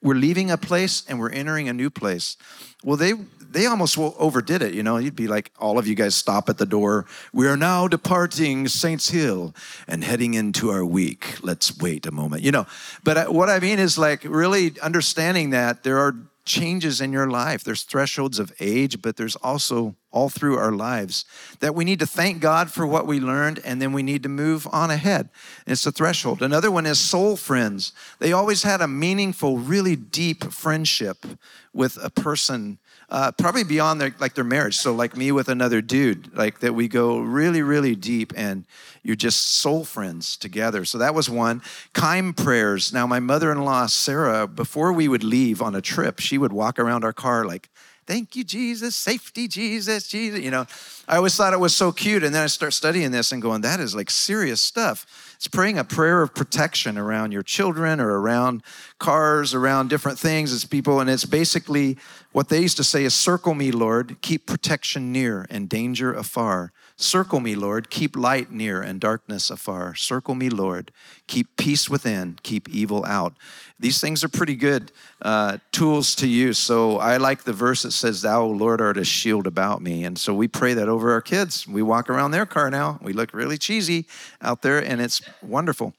we're 0.02 0.16
leaving 0.16 0.50
a 0.50 0.58
place 0.58 1.04
and 1.08 1.20
we're 1.20 1.32
entering 1.32 1.68
a 1.68 1.74
new 1.74 1.90
place. 1.90 2.38
Well, 2.84 2.98
they, 2.98 3.14
they 3.52 3.66
almost 3.66 3.98
overdid 3.98 4.62
it. 4.62 4.74
You 4.74 4.84
know, 4.84 4.98
you'd 4.98 5.16
be 5.16 5.28
like, 5.28 5.52
all 5.60 5.78
of 5.78 5.88
you 5.88 5.96
guys 5.96 6.16
stop 6.16 6.50
at 6.50 6.58
the 6.58 6.66
door. 6.66 7.06
We 7.34 7.48
are 7.48 7.58
now 7.58 7.88
departing 7.88 8.68
Saints 8.68 9.10
Hill 9.10 9.54
and 9.88 10.04
heading 10.04 10.34
into 10.34 10.70
our 10.70 10.86
week. 10.86 11.38
Let's 11.42 11.78
wait 11.78 12.06
a 12.06 12.12
moment. 12.12 12.44
You 12.44 12.52
know, 12.52 12.66
but 13.04 13.34
what 13.34 13.50
I 13.50 13.60
mean 13.60 13.80
is 13.80 13.98
like 13.98 14.24
really 14.24 14.80
understanding 14.82 15.52
that 15.52 15.84
there 15.84 15.98
are 15.98 16.16
changes 16.46 17.02
in 17.02 17.14
your 17.14 17.30
life. 17.30 17.64
There's 17.64 17.84
thresholds 17.84 18.40
of 18.40 18.52
age, 18.60 19.02
but 19.02 19.16
there's 19.16 19.36
also 19.38 19.96
all 20.12 20.30
through 20.30 20.58
our 20.58 20.72
lives 20.72 21.24
that 21.60 21.76
we 21.76 21.86
need 21.86 22.00
to 22.00 22.06
thank 22.06 22.42
God 22.42 22.72
for 22.72 22.86
what 22.86 23.08
we 23.08 23.20
learned 23.20 23.60
and 23.64 23.82
then 23.82 23.94
we 23.94 24.04
need 24.04 24.24
to 24.24 24.30
move 24.30 24.68
on 24.72 24.92
ahead. 24.92 25.30
It's 25.68 25.86
a 25.86 25.92
threshold. 25.92 26.42
Another 26.42 26.72
one 26.72 26.86
is 26.86 27.00
soul 27.00 27.38
friends. 27.38 27.94
They 28.20 28.34
always 28.34 28.64
had 28.64 28.82
a 28.82 28.88
meaningful, 28.88 29.58
really 29.60 29.96
deep 29.96 30.52
friendship 30.52 31.26
with 31.74 31.98
a 32.04 32.10
person 32.10 32.80
uh, 33.12 33.32
probably 33.34 33.64
beyond 33.64 34.02
their 34.02 34.16
like 34.20 34.34
their 34.34 34.44
marriage. 34.44 34.78
So 34.78 34.94
like 34.94 35.16
me 35.16 35.32
with 35.32 35.50
another 35.50 35.82
dude, 35.82 36.36
like 36.36 36.60
that 36.62 36.74
we 36.74 36.88
go 36.88 37.20
really 37.20 37.62
really 37.62 37.96
deep, 37.96 38.34
and 38.36 38.66
you're 39.04 39.16
just 39.16 39.58
soul 39.58 39.84
friends 39.84 40.38
together. 40.38 40.86
So 40.86 40.98
that 40.98 41.14
was 41.14 41.30
one. 41.30 41.62
Caim 41.94 42.34
prayers. 42.34 42.94
Now 42.94 43.06
my 43.06 43.20
mother-in-law 43.20 43.88
Sarah, 43.88 44.48
before 44.48 44.94
we 44.94 45.08
would 45.08 45.24
leave 45.24 45.62
on 45.62 45.76
a 45.76 45.82
trip, 45.82 46.20
she 46.20 46.38
would 46.38 46.54
walk 46.54 46.80
around 46.80 47.04
our 47.04 47.14
car 47.14 47.46
like 47.46 47.70
thank 48.08 48.36
you, 48.36 48.44
Jesus, 48.44 48.94
safety, 48.94 49.48
Jesus, 49.48 50.08
Jesus. 50.08 50.42
You 50.42 50.52
know, 50.52 50.66
I 51.08 51.16
always 51.16 51.36
thought 51.36 51.54
it 51.54 51.60
was 51.60 51.74
so 51.74 51.94
cute. 51.94 52.24
And 52.24 52.36
then 52.36 52.44
I 52.44 52.48
start 52.48 52.74
studying 52.74 53.12
this 53.12 53.32
and 53.32 53.42
going, 53.42 53.62
that 53.62 53.80
is 53.80 53.96
like 53.96 54.10
serious 54.10 54.60
stuff. 54.60 55.34
It's 55.36 55.48
praying 55.48 55.78
a 55.78 55.86
prayer 55.86 56.22
of 56.22 56.36
protection 56.36 56.98
around 56.98 57.32
your 57.32 57.44
children 57.44 58.02
or 58.02 58.20
around 58.20 58.64
cars, 59.00 59.54
around 59.54 59.90
different 59.90 60.20
things 60.20 60.54
It's 60.54 60.66
people. 60.66 61.00
And 61.00 61.10
it's 61.10 61.24
basically 61.24 61.98
what 62.32 62.48
they 62.48 62.62
used 62.62 62.78
to 62.78 62.84
say 62.84 63.04
is 63.04 63.14
circle 63.14 63.54
me, 63.54 63.72
Lord, 63.72 64.22
keep 64.22 64.46
protection 64.46 65.12
near 65.12 65.46
and 65.50 65.68
danger 65.68 66.14
afar. 66.14 66.72
Circle 66.96 67.40
me, 67.40 67.56
Lord, 67.56 67.90
keep 67.90 68.16
light 68.16 68.52
near 68.52 68.82
and 68.82 69.02
darkness 69.02 69.50
afar. 69.50 69.96
Circle 69.96 70.36
me, 70.36 70.50
Lord, 70.50 70.92
keep 71.28 71.58
peace 71.58 71.90
within, 71.90 72.38
keep 72.44 72.70
evil 72.70 73.04
out. 73.06 73.34
These 73.80 74.00
things 74.00 74.24
are 74.24 74.30
pretty 74.30 74.56
good 74.56 74.92
uh, 75.22 75.58
tools 75.72 76.16
to 76.16 76.28
use. 76.28 76.58
So 76.58 77.00
I 77.00 77.18
like 77.18 77.44
the 77.44 77.54
verse 77.54 77.82
that 77.82 77.92
says, 77.92 78.22
Thou, 78.22 78.46
Lord, 78.46 78.80
art 78.80 78.98
a 78.98 79.04
shield 79.04 79.48
about 79.48 79.82
me. 79.82 80.06
And 80.06 80.18
so 80.18 80.34
we 80.34 80.48
pray 80.48 80.74
that 80.76 80.88
over 80.88 81.12
our 81.12 81.22
kids. 81.22 81.68
We 81.68 81.82
walk 81.82 82.10
around 82.10 82.32
their 82.32 82.46
car 82.46 82.70
now. 82.70 83.00
We 83.02 83.12
look 83.12 83.34
really 83.34 83.58
cheesy 83.58 84.08
out 84.42 84.62
there, 84.62 84.78
and 84.78 85.02
it's 85.02 85.22
wonderful. 85.42 85.94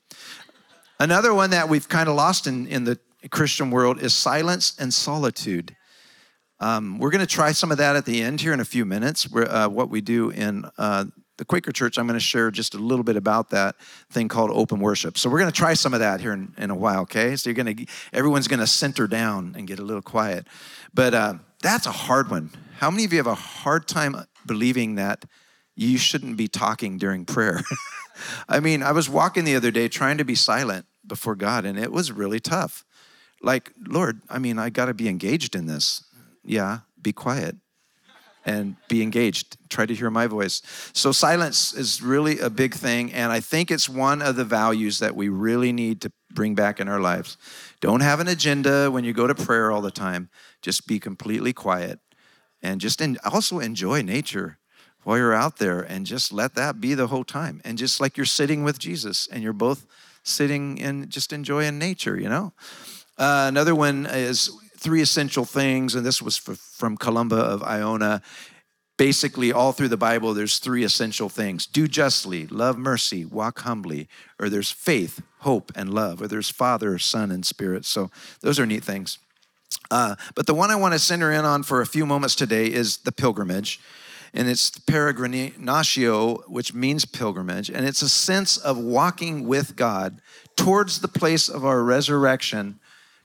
Another 1.00 1.34
one 1.34 1.50
that 1.50 1.68
we've 1.68 1.88
kind 1.88 2.08
of 2.08 2.14
lost 2.14 2.46
in, 2.46 2.68
in 2.68 2.84
the 2.84 2.98
Christian 3.30 3.70
world 3.70 4.00
is 4.00 4.14
silence 4.14 4.74
and 4.78 4.94
solitude. 4.94 5.74
Um, 6.62 7.00
we're 7.00 7.10
going 7.10 7.26
to 7.26 7.26
try 7.26 7.50
some 7.50 7.72
of 7.72 7.78
that 7.78 7.96
at 7.96 8.06
the 8.06 8.22
end 8.22 8.40
here 8.40 8.52
in 8.52 8.60
a 8.60 8.64
few 8.64 8.84
minutes. 8.84 9.26
Uh, 9.34 9.66
what 9.66 9.90
we 9.90 10.00
do 10.00 10.30
in 10.30 10.64
uh, 10.78 11.06
the 11.36 11.44
Quaker 11.44 11.72
Church, 11.72 11.98
I'm 11.98 12.06
going 12.06 12.16
to 12.16 12.24
share 12.24 12.52
just 12.52 12.76
a 12.76 12.78
little 12.78 13.02
bit 13.02 13.16
about 13.16 13.50
that 13.50 13.74
thing 14.12 14.28
called 14.28 14.52
open 14.52 14.78
worship. 14.78 15.18
So 15.18 15.28
we're 15.28 15.40
going 15.40 15.50
to 15.50 15.56
try 15.56 15.74
some 15.74 15.92
of 15.92 15.98
that 15.98 16.20
here 16.20 16.32
in, 16.32 16.54
in 16.56 16.70
a 16.70 16.76
while. 16.76 17.00
Okay, 17.00 17.34
so 17.34 17.50
you're 17.50 17.56
going 17.56 17.76
to 17.76 17.86
everyone's 18.12 18.46
going 18.46 18.60
to 18.60 18.68
center 18.68 19.08
down 19.08 19.56
and 19.58 19.66
get 19.66 19.80
a 19.80 19.82
little 19.82 20.02
quiet, 20.02 20.46
but 20.94 21.14
uh, 21.14 21.34
that's 21.62 21.86
a 21.86 21.90
hard 21.90 22.30
one. 22.30 22.50
How 22.78 22.92
many 22.92 23.04
of 23.06 23.12
you 23.12 23.18
have 23.18 23.26
a 23.26 23.34
hard 23.34 23.88
time 23.88 24.14
believing 24.46 24.94
that 24.94 25.24
you 25.74 25.98
shouldn't 25.98 26.36
be 26.36 26.46
talking 26.46 26.96
during 26.96 27.24
prayer? 27.24 27.60
I 28.48 28.60
mean, 28.60 28.84
I 28.84 28.92
was 28.92 29.08
walking 29.08 29.42
the 29.42 29.56
other 29.56 29.72
day 29.72 29.88
trying 29.88 30.18
to 30.18 30.24
be 30.24 30.36
silent 30.36 30.86
before 31.04 31.34
God, 31.34 31.64
and 31.64 31.76
it 31.76 31.90
was 31.90 32.12
really 32.12 32.38
tough. 32.38 32.84
Like, 33.42 33.72
Lord, 33.84 34.20
I 34.30 34.38
mean, 34.38 34.60
I 34.60 34.70
got 34.70 34.84
to 34.84 34.94
be 34.94 35.08
engaged 35.08 35.56
in 35.56 35.66
this 35.66 36.04
yeah, 36.44 36.80
be 37.00 37.12
quiet 37.12 37.56
and 38.44 38.76
be 38.88 39.02
engaged. 39.02 39.56
Try 39.68 39.86
to 39.86 39.94
hear 39.94 40.10
my 40.10 40.26
voice. 40.26 40.62
So, 40.92 41.12
silence 41.12 41.72
is 41.72 42.02
really 42.02 42.38
a 42.40 42.50
big 42.50 42.74
thing. 42.74 43.12
And 43.12 43.30
I 43.30 43.40
think 43.40 43.70
it's 43.70 43.88
one 43.88 44.20
of 44.20 44.36
the 44.36 44.44
values 44.44 44.98
that 44.98 45.14
we 45.14 45.28
really 45.28 45.72
need 45.72 46.00
to 46.02 46.12
bring 46.30 46.54
back 46.54 46.80
in 46.80 46.88
our 46.88 47.00
lives. 47.00 47.36
Don't 47.80 48.00
have 48.00 48.20
an 48.20 48.28
agenda 48.28 48.90
when 48.90 49.04
you 49.04 49.12
go 49.12 49.26
to 49.26 49.34
prayer 49.34 49.70
all 49.70 49.80
the 49.80 49.90
time. 49.90 50.28
Just 50.60 50.86
be 50.86 50.98
completely 50.98 51.52
quiet 51.52 52.00
and 52.62 52.80
just 52.80 53.02
also 53.24 53.58
enjoy 53.58 54.02
nature. 54.02 54.58
while 55.04 55.18
you're 55.18 55.34
out 55.34 55.58
there 55.58 55.80
and 55.80 56.06
just 56.06 56.32
let 56.32 56.54
that 56.54 56.80
be 56.80 56.94
the 56.94 57.08
whole 57.08 57.24
time. 57.24 57.60
And 57.64 57.76
just 57.76 58.00
like 58.00 58.16
you're 58.16 58.24
sitting 58.24 58.62
with 58.62 58.78
Jesus 58.78 59.26
and 59.26 59.42
you're 59.42 59.52
both 59.52 59.84
sitting 60.22 60.80
and 60.80 61.10
just 61.10 61.32
enjoying 61.32 61.76
nature, 61.76 62.16
you 62.16 62.28
know? 62.28 62.52
Uh, 63.18 63.46
another 63.48 63.74
one 63.74 64.06
is 64.06 64.50
three 64.82 65.00
essential 65.00 65.44
things, 65.44 65.94
and 65.94 66.04
this 66.04 66.20
was 66.20 66.36
from 66.36 66.96
Columba 66.96 67.36
of 67.36 67.62
Iona. 67.62 68.22
Basically, 68.98 69.52
all 69.52 69.72
through 69.72 69.88
the 69.88 69.96
Bible, 69.96 70.34
there's 70.34 70.58
three 70.58 70.84
essential 70.84 71.28
things 71.28 71.66
do 71.66 71.88
justly, 71.88 72.46
love 72.48 72.76
mercy, 72.76 73.24
walk 73.24 73.60
humbly, 73.60 74.08
or 74.38 74.48
there's 74.48 74.70
faith, 74.70 75.22
hope, 75.38 75.72
and 75.74 75.94
love, 75.94 76.20
or 76.20 76.28
there's 76.28 76.50
Father, 76.50 76.98
Son, 76.98 77.30
and 77.30 77.46
Spirit. 77.46 77.84
So 77.84 78.10
those 78.42 78.60
are 78.60 78.66
neat 78.66 78.84
things. 78.84 79.18
Uh, 79.90 80.16
but 80.34 80.46
the 80.46 80.54
one 80.54 80.70
I 80.70 80.76
want 80.76 80.92
to 80.92 80.98
center 80.98 81.32
in 81.32 81.44
on 81.44 81.62
for 81.62 81.80
a 81.80 81.86
few 81.86 82.04
moments 82.04 82.34
today 82.34 82.66
is 82.66 82.98
the 82.98 83.12
pilgrimage 83.12 83.80
and 84.34 84.48
it's 84.48 84.70
peregrinatio, 84.70 86.48
which 86.48 86.72
means 86.72 87.04
pilgrimage, 87.04 87.68
and 87.68 87.86
it's 87.86 88.02
a 88.02 88.08
sense 88.08 88.56
of 88.56 88.78
walking 88.78 89.46
with 89.46 89.76
God 89.76 90.20
towards 90.56 91.00
the 91.00 91.08
place 91.08 91.48
of 91.48 91.64
our 91.64 91.82
resurrection, 91.82 92.80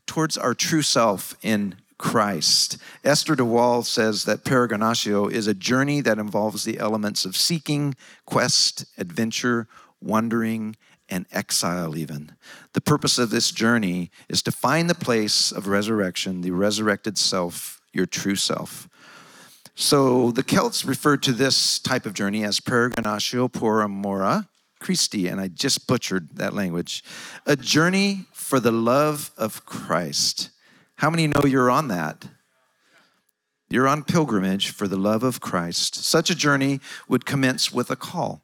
towards 0.07 0.37
our 0.37 0.53
true 0.53 0.81
self 0.81 1.35
in 1.43 1.75
Christ. 1.97 2.77
Esther 3.03 3.35
de 3.35 3.45
Waal 3.45 3.83
says 3.83 4.25
that 4.25 4.43
peregrinatio 4.43 5.31
is 5.31 5.47
a 5.47 5.53
journey 5.53 6.01
that 6.01 6.19
involves 6.19 6.63
the 6.63 6.79
elements 6.79 7.25
of 7.25 7.35
seeking, 7.35 7.95
quest, 8.25 8.85
adventure, 8.97 9.67
wandering, 10.01 10.75
and 11.09 11.25
exile, 11.31 11.97
even. 11.97 12.33
The 12.73 12.81
purpose 12.81 13.17
of 13.17 13.29
this 13.29 13.51
journey 13.51 14.11
is 14.29 14.41
to 14.43 14.51
find 14.51 14.89
the 14.89 14.95
place 14.95 15.51
of 15.51 15.67
resurrection, 15.67 16.41
the 16.41 16.51
resurrected 16.51 17.17
self, 17.17 17.81
your 17.93 18.05
true 18.05 18.35
self. 18.35 18.87
So 19.73 20.31
the 20.31 20.43
Celts 20.43 20.85
referred 20.85 21.23
to 21.23 21.31
this 21.31 21.79
type 21.79 22.05
of 22.05 22.13
journey 22.13 22.43
as 22.43 22.59
peregrinatio 22.59 23.51
por 23.51 23.81
amore 23.81 24.47
Christi, 24.79 25.27
and 25.27 25.39
I 25.39 25.47
just 25.47 25.87
butchered 25.87 26.29
that 26.35 26.53
language. 26.53 27.03
A 27.45 27.55
journey 27.55 28.25
for 28.33 28.59
the 28.59 28.71
love 28.71 29.31
of 29.37 29.65
Christ. 29.65 30.51
How 30.97 31.09
many 31.09 31.27
know 31.27 31.45
you're 31.45 31.69
on 31.69 31.87
that? 31.89 32.27
You're 33.69 33.87
on 33.87 34.03
pilgrimage 34.03 34.69
for 34.69 34.87
the 34.87 34.97
love 34.97 35.23
of 35.23 35.41
Christ. 35.41 35.95
Such 35.95 36.29
a 36.29 36.35
journey 36.35 36.79
would 37.07 37.25
commence 37.25 37.71
with 37.71 37.91
a 37.91 37.95
call 37.95 38.43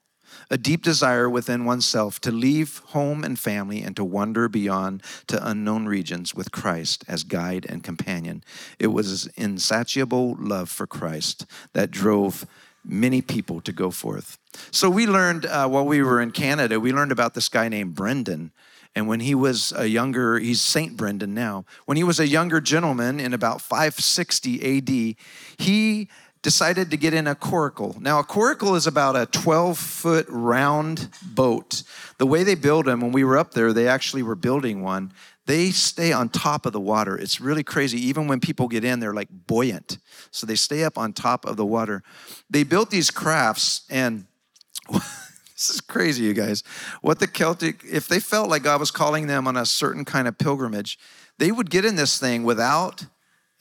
a 0.49 0.57
deep 0.57 0.83
desire 0.83 1.29
within 1.29 1.65
oneself 1.65 2.19
to 2.21 2.31
leave 2.31 2.79
home 2.87 3.23
and 3.23 3.39
family 3.39 3.81
and 3.81 3.95
to 3.95 4.03
wander 4.03 4.47
beyond 4.47 5.01
to 5.27 5.47
unknown 5.47 5.85
regions 5.85 6.35
with 6.35 6.51
Christ 6.51 7.03
as 7.07 7.23
guide 7.23 7.65
and 7.67 7.83
companion. 7.83 8.43
It 8.79 8.87
was 8.87 9.27
insatiable 9.35 10.35
love 10.39 10.69
for 10.69 10.87
Christ 10.87 11.45
that 11.73 11.91
drove 11.91 12.45
many 12.85 13.21
people 13.21 13.61
to 13.61 13.71
go 13.71 13.91
forth. 13.91 14.37
So 14.71 14.89
we 14.89 15.07
learned 15.07 15.45
uh, 15.45 15.67
while 15.67 15.85
we 15.85 16.01
were 16.01 16.21
in 16.21 16.31
Canada, 16.31 16.79
we 16.79 16.91
learned 16.91 17.11
about 17.11 17.33
this 17.33 17.49
guy 17.49 17.67
named 17.69 17.95
Brendan. 17.95 18.51
And 18.95 19.07
when 19.07 19.21
he 19.21 19.33
was 19.33 19.73
a 19.75 19.87
younger, 19.87 20.37
he's 20.37 20.61
Saint 20.61 20.95
Brendan 20.95 21.33
now. 21.33 21.65
When 21.85 21.97
he 21.97 22.03
was 22.03 22.19
a 22.19 22.27
younger 22.27 22.61
gentleman 22.61 23.19
in 23.19 23.33
about 23.33 23.61
560 23.61 24.77
AD, 24.77 25.15
he 25.57 26.09
decided 26.43 26.91
to 26.91 26.97
get 26.97 27.13
in 27.13 27.25
a 27.25 27.33
coracle. 27.33 27.99
Now, 27.99 28.19
a 28.19 28.23
coracle 28.23 28.75
is 28.75 28.85
about 28.85 29.15
a 29.15 29.25
12 29.25 29.77
foot 29.77 30.25
round 30.29 31.09
boat. 31.23 31.83
The 32.19 32.27
way 32.27 32.43
they 32.43 32.55
build 32.55 32.85
them, 32.85 32.99
when 32.99 33.13
we 33.13 33.23
were 33.23 33.37
up 33.37 33.53
there, 33.53 33.73
they 33.73 33.87
actually 33.87 34.21
were 34.23 34.35
building 34.35 34.83
one. 34.83 35.13
They 35.45 35.71
stay 35.71 36.13
on 36.13 36.29
top 36.29 36.65
of 36.65 36.71
the 36.71 36.79
water. 36.79 37.17
It's 37.17 37.41
really 37.41 37.63
crazy. 37.63 37.99
Even 38.07 38.27
when 38.27 38.39
people 38.39 38.67
get 38.67 38.85
in, 38.85 38.99
they're 38.99 39.13
like 39.13 39.27
buoyant. 39.29 39.97
So 40.31 40.47
they 40.47 40.55
stay 40.55 40.83
up 40.83 40.97
on 40.97 41.11
top 41.11 41.45
of 41.45 41.57
the 41.57 41.65
water. 41.65 42.01
They 42.49 42.63
built 42.63 42.89
these 42.89 43.11
crafts, 43.11 43.81
and 43.89 44.25
this 44.91 45.69
is 45.69 45.81
crazy, 45.81 46.23
you 46.23 46.33
guys. 46.33 46.63
What 47.01 47.19
the 47.19 47.27
Celtic, 47.27 47.83
if 47.83 48.07
they 48.07 48.19
felt 48.19 48.49
like 48.49 48.63
God 48.63 48.79
was 48.79 48.91
calling 48.91 49.27
them 49.27 49.47
on 49.47 49.57
a 49.57 49.65
certain 49.65 50.05
kind 50.05 50.27
of 50.27 50.37
pilgrimage, 50.37 50.97
they 51.39 51.51
would 51.51 51.69
get 51.69 51.83
in 51.83 51.95
this 51.95 52.17
thing 52.17 52.43
without 52.43 53.05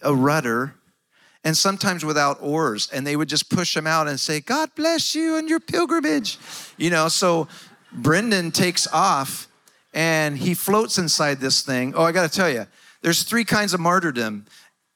a 0.03 0.15
rudder 0.15 0.75
and 1.45 1.57
sometimes 1.57 2.05
without 2.05 2.39
oars. 2.41 2.89
And 2.93 3.05
they 3.05 3.17
would 3.17 3.29
just 3.29 3.51
push 3.51 3.75
them 3.75 3.87
out 3.87 4.07
and 4.07 4.21
say, 4.21 4.41
God 4.41 4.71
bless 4.77 5.15
you 5.15 5.37
and 5.37 5.49
your 5.49 5.59
pilgrimage. 5.59 6.39
You 6.77 6.91
know, 6.91 7.09
so 7.09 7.49
Brendan 7.93 8.53
takes 8.53 8.87
off 8.87 9.49
and 9.93 10.39
he 10.39 10.55
floats 10.55 10.99
inside 10.99 11.41
this 11.41 11.63
thing. 11.63 11.95
Oh, 11.95 12.03
I 12.03 12.13
got 12.13 12.31
to 12.31 12.37
tell 12.37 12.51
you, 12.51 12.67
there's 13.03 13.23
three 13.23 13.45
kinds 13.45 13.75
of 13.75 13.81
martyrdom 13.81 14.47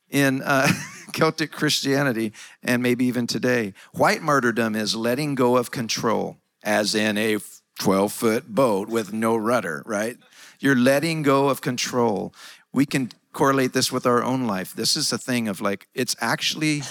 in 0.08 0.42
uh, 0.42 0.68
Celtic 1.12 1.52
Christianity 1.52 2.32
and 2.62 2.82
maybe 2.82 3.04
even 3.06 3.26
today. 3.26 3.74
White 3.92 4.22
martyrdom 4.22 4.74
is 4.74 4.94
letting 4.94 5.34
go 5.34 5.56
of 5.56 5.70
control, 5.70 6.38
as 6.62 6.94
in 6.94 7.18
a 7.18 7.38
12 7.78 8.12
foot 8.12 8.54
boat 8.54 8.88
with 8.88 9.12
no 9.12 9.36
rudder, 9.36 9.82
right? 9.86 10.16
You're 10.60 10.76
letting 10.76 11.22
go 11.22 11.48
of 11.48 11.60
control. 11.60 12.34
We 12.72 12.86
can 12.86 13.10
correlate 13.32 13.72
this 13.74 13.92
with 13.92 14.06
our 14.06 14.22
own 14.22 14.46
life. 14.46 14.72
This 14.74 14.96
is 14.96 15.12
a 15.12 15.18
thing 15.18 15.48
of 15.48 15.60
like, 15.60 15.88
it's 15.94 16.16
actually 16.20 16.82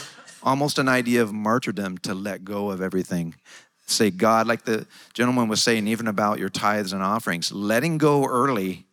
almost 0.44 0.78
an 0.78 0.88
idea 0.88 1.22
of 1.24 1.34
martyrdom 1.34 1.98
to 2.00 2.14
let 2.14 2.46
go 2.46 2.70
of 2.70 2.82
everything. 2.82 3.34
Say, 3.86 4.12
God, 4.12 4.48
like 4.48 4.66
the 4.66 4.88
gentleman 5.14 5.48
was 5.48 5.62
saying, 5.62 5.88
even 5.88 6.08
about 6.08 6.40
your 6.40 6.50
tithes 6.50 6.94
and 6.94 7.04
offerings, 7.04 7.52
letting 7.52 7.98
go 7.98 8.26
early 8.26 8.86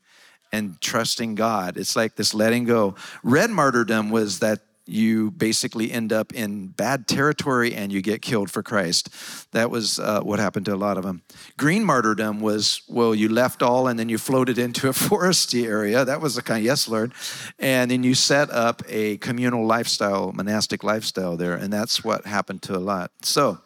and 0.52 0.80
trusting 0.80 1.34
God. 1.34 1.76
It's 1.76 1.96
like 1.96 2.16
this 2.16 2.34
letting 2.34 2.64
go. 2.64 2.94
Red 3.22 3.50
martyrdom 3.50 4.10
was 4.10 4.40
that 4.40 4.60
you 4.84 5.30
basically 5.30 5.92
end 5.92 6.12
up 6.12 6.32
in 6.32 6.66
bad 6.66 7.06
territory 7.06 7.74
and 7.74 7.92
you 7.92 8.02
get 8.02 8.20
killed 8.20 8.50
for 8.50 8.62
Christ. 8.62 9.08
That 9.52 9.70
was 9.70 9.98
uh, 9.98 10.20
what 10.20 10.38
happened 10.38 10.66
to 10.66 10.74
a 10.74 10.76
lot 10.76 10.98
of 10.98 11.04
them. 11.04 11.22
Green 11.56 11.84
martyrdom 11.84 12.40
was, 12.40 12.82
well, 12.88 13.14
you 13.14 13.28
left 13.28 13.62
all 13.62 13.86
and 13.86 13.98
then 13.98 14.08
you 14.08 14.18
floated 14.18 14.58
into 14.58 14.88
a 14.88 14.92
foresty 14.92 15.66
area. 15.66 16.04
That 16.04 16.20
was 16.20 16.34
the 16.34 16.42
kind, 16.42 16.58
of, 16.58 16.64
yes, 16.64 16.88
Lord. 16.88 17.12
And 17.58 17.90
then 17.90 18.02
you 18.02 18.14
set 18.14 18.50
up 18.50 18.82
a 18.88 19.18
communal 19.18 19.64
lifestyle, 19.64 20.32
monastic 20.32 20.82
lifestyle 20.82 21.36
there. 21.36 21.54
And 21.54 21.72
that's 21.72 22.02
what 22.02 22.26
happened 22.26 22.62
to 22.62 22.76
a 22.76 22.80
lot. 22.80 23.12
So 23.22 23.60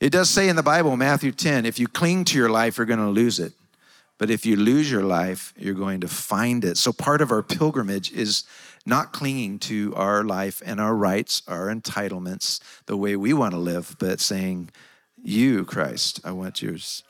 it 0.00 0.10
does 0.10 0.30
say 0.30 0.48
in 0.48 0.56
the 0.56 0.62
Bible, 0.62 0.96
Matthew 0.96 1.32
10, 1.32 1.66
if 1.66 1.78
you 1.78 1.88
cling 1.88 2.24
to 2.26 2.38
your 2.38 2.48
life, 2.48 2.76
you're 2.76 2.86
going 2.86 3.00
to 3.00 3.08
lose 3.08 3.40
it. 3.40 3.52
But 4.18 4.30
if 4.30 4.44
you 4.44 4.56
lose 4.56 4.90
your 4.90 5.02
life, 5.02 5.52
you're 5.56 5.74
going 5.74 6.00
to 6.00 6.08
find 6.08 6.64
it. 6.64 6.76
So 6.76 6.92
part 6.92 7.20
of 7.20 7.30
our 7.30 7.42
pilgrimage 7.42 8.12
is 8.12 8.44
not 8.84 9.12
clinging 9.12 9.58
to 9.60 9.94
our 9.94 10.24
life 10.24 10.62
and 10.64 10.80
our 10.80 10.94
rights, 10.94 11.42
our 11.46 11.66
entitlements, 11.66 12.60
the 12.86 12.96
way 12.96 13.16
we 13.16 13.32
want 13.32 13.52
to 13.52 13.58
live, 13.58 13.96
but 13.98 14.20
saying, 14.20 14.70
You, 15.22 15.64
Christ, 15.64 16.20
I 16.24 16.32
want 16.32 16.62
yours. 16.62 17.02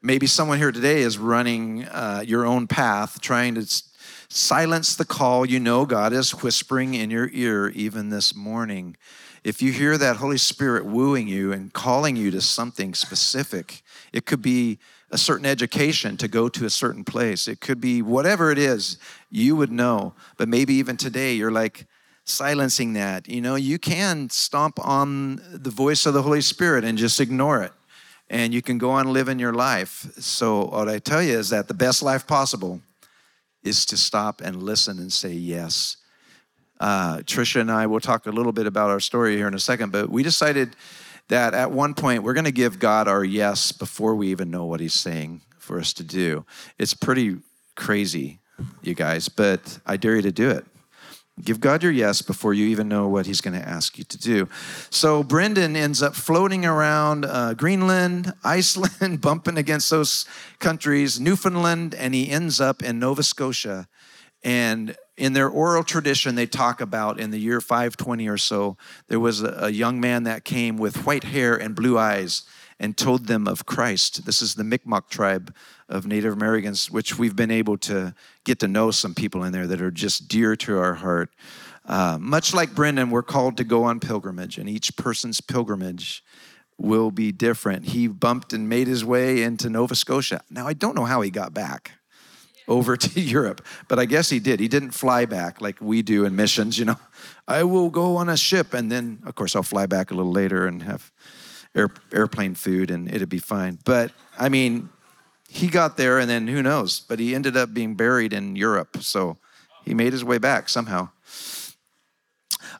Maybe 0.00 0.26
someone 0.26 0.58
here 0.58 0.72
today 0.72 1.02
is 1.02 1.18
running 1.18 1.84
uh, 1.84 2.22
your 2.24 2.46
own 2.46 2.66
path, 2.66 3.20
trying 3.20 3.56
to 3.56 3.82
silence 4.28 4.94
the 4.94 5.04
call 5.04 5.44
you 5.44 5.58
know 5.58 5.86
God 5.86 6.12
is 6.12 6.42
whispering 6.42 6.94
in 6.94 7.10
your 7.10 7.30
ear 7.32 7.68
even 7.68 8.10
this 8.10 8.34
morning. 8.34 8.96
If 9.44 9.62
you 9.62 9.72
hear 9.72 9.96
that 9.98 10.16
Holy 10.16 10.38
Spirit 10.38 10.84
wooing 10.84 11.28
you 11.28 11.52
and 11.52 11.72
calling 11.72 12.16
you 12.16 12.30
to 12.32 12.40
something 12.40 12.94
specific, 12.94 13.82
it 14.12 14.26
could 14.26 14.42
be 14.42 14.78
a 15.10 15.18
certain 15.18 15.46
education 15.46 16.16
to 16.18 16.28
go 16.28 16.48
to 16.48 16.66
a 16.66 16.70
certain 16.70 17.04
place. 17.04 17.48
It 17.48 17.60
could 17.60 17.80
be 17.80 18.02
whatever 18.02 18.50
it 18.50 18.58
is, 18.58 18.98
you 19.30 19.56
would 19.56 19.72
know. 19.72 20.14
But 20.36 20.48
maybe 20.48 20.74
even 20.74 20.96
today, 20.96 21.34
you're 21.34 21.50
like 21.50 21.86
silencing 22.24 22.92
that. 22.94 23.28
You 23.28 23.40
know, 23.40 23.54
you 23.54 23.78
can 23.78 24.28
stomp 24.30 24.78
on 24.86 25.40
the 25.52 25.70
voice 25.70 26.04
of 26.04 26.14
the 26.14 26.22
Holy 26.22 26.42
Spirit 26.42 26.84
and 26.84 26.98
just 26.98 27.20
ignore 27.20 27.62
it. 27.62 27.72
And 28.30 28.52
you 28.52 28.60
can 28.60 28.76
go 28.76 28.90
on 28.90 29.12
living 29.12 29.38
your 29.38 29.54
life. 29.54 30.06
So, 30.18 30.66
what 30.66 30.88
I 30.88 30.98
tell 30.98 31.22
you 31.22 31.38
is 31.38 31.48
that 31.48 31.68
the 31.68 31.74
best 31.74 32.02
life 32.02 32.26
possible 32.26 32.82
is 33.62 33.86
to 33.86 33.96
stop 33.96 34.42
and 34.42 34.62
listen 34.62 34.98
and 34.98 35.10
say 35.10 35.32
yes. 35.32 35.96
Uh, 36.80 37.18
Trisha 37.18 37.60
and 37.60 37.70
I 37.70 37.86
will 37.86 38.00
talk 38.00 38.26
a 38.26 38.30
little 38.30 38.52
bit 38.52 38.66
about 38.66 38.90
our 38.90 39.00
story 39.00 39.36
here 39.36 39.48
in 39.48 39.54
a 39.54 39.58
second, 39.58 39.92
but 39.92 40.10
we 40.10 40.22
decided 40.22 40.76
that 41.28 41.54
at 41.54 41.70
one 41.70 41.94
point 41.94 42.22
we're 42.22 42.34
going 42.34 42.44
to 42.44 42.52
give 42.52 42.78
God 42.78 43.08
our 43.08 43.24
yes 43.24 43.72
before 43.72 44.14
we 44.14 44.28
even 44.28 44.50
know 44.50 44.64
what 44.64 44.80
He's 44.80 44.94
saying 44.94 45.42
for 45.58 45.78
us 45.78 45.92
to 45.94 46.04
do. 46.04 46.44
It's 46.78 46.94
pretty 46.94 47.38
crazy, 47.76 48.40
you 48.82 48.94
guys, 48.94 49.28
but 49.28 49.78
I 49.86 49.96
dare 49.96 50.16
you 50.16 50.22
to 50.22 50.32
do 50.32 50.50
it. 50.50 50.64
Give 51.40 51.60
God 51.60 51.84
your 51.84 51.92
yes 51.92 52.20
before 52.20 52.52
you 52.52 52.66
even 52.66 52.88
know 52.88 53.06
what 53.08 53.26
He's 53.26 53.40
going 53.40 53.58
to 53.60 53.66
ask 53.68 53.98
you 53.98 54.04
to 54.04 54.18
do. 54.18 54.48
So 54.90 55.22
Brendan 55.22 55.76
ends 55.76 56.02
up 56.02 56.16
floating 56.16 56.64
around 56.64 57.24
uh, 57.24 57.54
Greenland, 57.54 58.32
Iceland, 58.44 59.20
bumping 59.20 59.58
against 59.58 59.90
those 59.90 60.26
countries, 60.58 61.20
Newfoundland, 61.20 61.94
and 61.94 62.14
he 62.14 62.30
ends 62.30 62.60
up 62.60 62.82
in 62.82 62.98
Nova 62.98 63.22
Scotia. 63.22 63.86
And 64.42 64.96
in 65.18 65.32
their 65.32 65.48
oral 65.48 65.82
tradition, 65.82 66.36
they 66.36 66.46
talk 66.46 66.80
about 66.80 67.18
in 67.18 67.30
the 67.30 67.38
year 67.38 67.60
520 67.60 68.28
or 68.28 68.38
so, 68.38 68.76
there 69.08 69.20
was 69.20 69.42
a, 69.42 69.68
young 69.72 70.00
man 70.00 70.22
that 70.22 70.44
came 70.44 70.78
with 70.78 71.04
white 71.04 71.24
hair 71.24 71.54
and 71.54 71.74
blue 71.74 71.98
eyes 71.98 72.42
and 72.80 72.96
told 72.96 73.26
them 73.26 73.46
of 73.46 73.66
Christ. 73.66 74.24
This 74.24 74.40
is 74.40 74.54
the 74.54 74.64
Mi'kmaq 74.64 75.08
tribe 75.08 75.54
of 75.88 76.06
Native 76.06 76.32
Americans, 76.32 76.90
which 76.90 77.18
we've 77.18 77.36
been 77.36 77.50
able 77.50 77.76
to 77.78 78.14
get 78.44 78.60
to 78.60 78.68
know 78.68 78.90
some 78.90 79.14
people 79.14 79.44
in 79.44 79.52
there 79.52 79.66
that 79.66 79.82
are 79.82 79.90
just 79.90 80.28
dear 80.28 80.56
to 80.56 80.78
our 80.78 80.94
heart. 80.94 81.30
Uh, 81.84 82.18
much 82.20 82.54
like 82.54 82.74
Brendan, 82.74 83.10
we're 83.10 83.22
called 83.22 83.56
to 83.56 83.64
go 83.64 83.84
on 83.84 84.00
pilgrimage, 84.00 84.58
and 84.58 84.68
each 84.68 84.96
person's 84.96 85.40
pilgrimage 85.40 86.24
will 86.76 87.10
be 87.10 87.32
different. 87.32 87.86
He 87.86 88.06
bumped 88.06 88.52
and 88.52 88.68
made 88.68 88.86
his 88.86 89.04
way 89.04 89.42
into 89.42 89.68
Nova 89.68 89.96
Scotia. 89.96 90.42
Now, 90.48 90.66
I 90.68 90.74
don't 90.74 90.94
know 90.94 91.06
how 91.06 91.20
he 91.22 91.30
got 91.30 91.52
back 91.52 91.97
over 92.68 92.96
to 92.96 93.20
Europe, 93.36 93.64
but 93.88 93.98
I 93.98 94.04
guess 94.04 94.30
he 94.30 94.38
did. 94.38 94.60
He 94.60 94.68
didn't 94.68 94.92
fly 94.92 95.24
back 95.24 95.60
like 95.60 95.80
we 95.80 96.02
do 96.02 96.24
in 96.24 96.36
missions, 96.36 96.78
you 96.78 96.84
know. 96.84 96.96
I 97.48 97.64
will 97.64 97.90
go 97.90 98.16
on 98.16 98.28
a 98.28 98.36
ship 98.36 98.74
and 98.74 98.92
then, 98.92 99.20
of 99.24 99.34
course, 99.34 99.56
I'll 99.56 99.62
fly 99.62 99.86
back 99.86 100.10
a 100.10 100.14
little 100.14 100.32
later 100.32 100.66
and 100.66 100.82
have 100.82 101.10
air, 101.74 101.88
airplane 102.12 102.54
food 102.54 102.90
and 102.90 103.08
it'd 103.12 103.28
be 103.28 103.38
fine. 103.38 103.78
But 103.84 104.12
I 104.38 104.48
mean, 104.48 104.90
he 105.48 105.68
got 105.68 105.96
there 105.96 106.18
and 106.18 106.28
then 106.28 106.46
who 106.46 106.62
knows? 106.62 107.00
But 107.00 107.18
he 107.18 107.34
ended 107.34 107.56
up 107.56 107.72
being 107.72 107.94
buried 107.94 108.32
in 108.34 108.54
Europe. 108.54 108.98
So 109.00 109.38
he 109.84 109.94
made 109.94 110.12
his 110.12 110.24
way 110.24 110.36
back 110.38 110.68
somehow. 110.68 111.08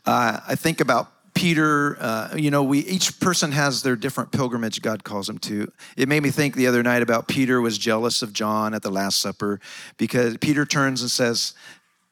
Uh, 0.05 0.41
I 0.47 0.55
think 0.55 0.81
about 0.81 1.11
Peter, 1.39 1.97
uh, 2.01 2.35
you 2.35 2.51
know, 2.51 2.65
we 2.65 2.81
each 2.81 3.21
person 3.21 3.53
has 3.53 3.85
their 3.85 3.95
different 3.95 4.33
pilgrimage 4.33 4.83
God 4.83 5.05
calls 5.05 5.29
them 5.29 5.39
to. 5.39 5.71
It 5.97 6.09
made 6.09 6.25
me 6.25 6.31
think 6.31 6.57
the 6.57 6.67
other 6.67 6.83
night 6.83 7.01
about 7.01 7.29
Peter 7.29 7.61
was 7.61 7.79
jealous 7.79 8.23
of 8.23 8.33
John 8.33 8.75
at 8.75 8.83
the 8.83 8.91
Last 8.91 9.21
Supper 9.21 9.61
because 9.99 10.37
Peter 10.39 10.67
turns 10.67 11.01
and 11.01 11.09
says 11.09 11.55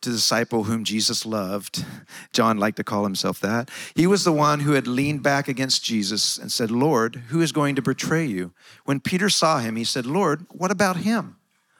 to 0.03 0.11
the 0.11 0.15
disciple 0.15 0.63
whom 0.63 0.85
Jesus 0.85 1.27
loved, 1.27 1.85
John 2.33 2.59
liked 2.59 2.77
to 2.77 2.85
call 2.85 3.03
himself 3.03 3.41
that. 3.41 3.69
He 3.97 4.07
was 4.07 4.23
the 4.23 4.31
one 4.31 4.61
who 4.61 4.75
had 4.75 4.87
leaned 4.87 5.25
back 5.25 5.49
against 5.49 5.83
Jesus 5.83 6.39
and 6.39 6.53
said, 6.53 6.71
Lord, 6.71 7.17
who 7.31 7.41
is 7.41 7.51
going 7.51 7.75
to 7.75 7.83
betray 7.83 8.27
you? 8.27 8.53
When 8.85 9.01
Peter 9.01 9.29
saw 9.29 9.59
him, 9.59 9.75
he 9.75 9.83
said, 9.83 10.07
Lord, 10.07 10.47
what 10.53 10.71
about 10.71 10.99
him? 10.99 11.35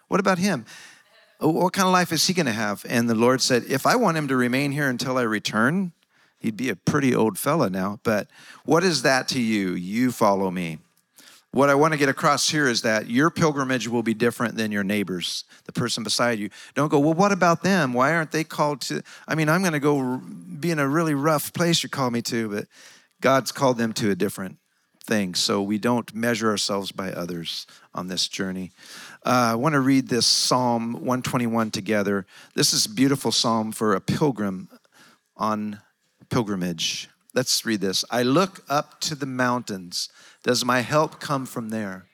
What 0.09 0.19
about 0.19 0.39
him? 0.39 0.65
What 1.39 1.75
kind 1.75 1.87
of 1.87 1.93
life 1.93 2.11
is 2.11 2.27
he 2.27 2.35
going 2.35 2.47
to 2.47 2.53
have? 2.53 2.85
And 2.89 3.09
the 3.09 3.15
Lord 3.15 3.41
said, 3.41 3.63
If 3.69 3.87
I 3.87 3.95
want 3.95 4.17
him 4.17 4.27
to 4.27 4.37
remain 4.37 4.73
here 4.73 4.89
until 4.89 5.17
I 5.17 5.23
return, 5.23 5.93
He'd 6.39 6.57
be 6.57 6.69
a 6.69 6.77
pretty 6.77 7.15
old 7.15 7.39
fella 7.39 7.71
now, 7.71 7.99
but 8.03 8.29
what 8.65 8.85
is 8.85 9.03
that 9.03 9.29
to 9.29 9.41
you? 9.41 9.71
You 9.73 10.13
follow 10.13 10.51
me. 10.51 10.79
What 11.57 11.71
I 11.71 11.75
want 11.75 11.95
to 11.95 11.99
get 11.99 12.11
across 12.11 12.51
here 12.51 12.69
is 12.69 12.83
that 12.83 13.09
your 13.09 13.31
pilgrimage 13.31 13.89
will 13.89 14.03
be 14.03 14.13
different 14.13 14.57
than 14.57 14.71
your 14.71 14.85
neighbor's, 14.85 15.45
the 15.65 15.73
person 15.73 16.05
beside 16.05 16.39
you. 16.39 16.51
Don't 16.75 16.91
go, 16.91 16.99
well, 16.99 17.15
what 17.15 17.33
about 17.33 17.63
them? 17.63 17.95
Why 17.95 18.13
aren't 18.13 18.31
they 18.31 18.45
called 18.45 18.83
to? 18.83 19.03
I 19.27 19.35
mean, 19.35 19.49
I'm 19.49 19.63
going 19.63 19.73
to 19.73 19.81
go 19.81 20.21
be 20.61 20.71
in 20.71 20.79
a 20.79 20.87
really 20.87 21.15
rough 21.15 21.55
place 21.55 21.83
you 21.83 21.89
call 21.89 22.11
me 22.11 22.21
to, 22.23 22.51
but 22.51 22.67
God's 23.23 23.53
called 23.53 23.79
them 23.79 23.95
to 23.95 24.11
a 24.11 24.15
different 24.15 24.59
thing. 25.03 25.35
So 25.35 25.63
we 25.63 25.79
don't 25.79 26.15
measure 26.15 26.51
ourselves 26.51 26.93
by 26.93 27.11
others 27.13 27.67
on 27.95 28.09
this 28.09 28.29
journey. 28.29 28.73
Uh, 29.25 29.53
I 29.53 29.55
want 29.55 29.73
to 29.73 29.81
read 29.81 30.09
this 30.09 30.27
Psalm 30.27 30.93
121 30.93 31.71
together. 31.71 32.27
This 32.55 32.75
is 32.75 32.85
a 32.85 32.91
beautiful 32.91 33.33
psalm 33.33 33.73
for 33.73 33.95
a 33.95 34.01
pilgrim 34.01 34.69
on 35.37 35.81
pilgrimage. 36.29 37.09
Let's 37.35 37.65
read 37.67 37.81
this. 37.81 38.05
I 38.11 38.23
look 38.23 38.65
up 38.69 39.01
to 39.03 39.15
the 39.15 39.27
mountains. 39.27 40.09
Does 40.43 40.65
my 40.65 40.81
help 40.81 41.21
come 41.21 41.47
from 41.47 41.69
there? 41.69 42.07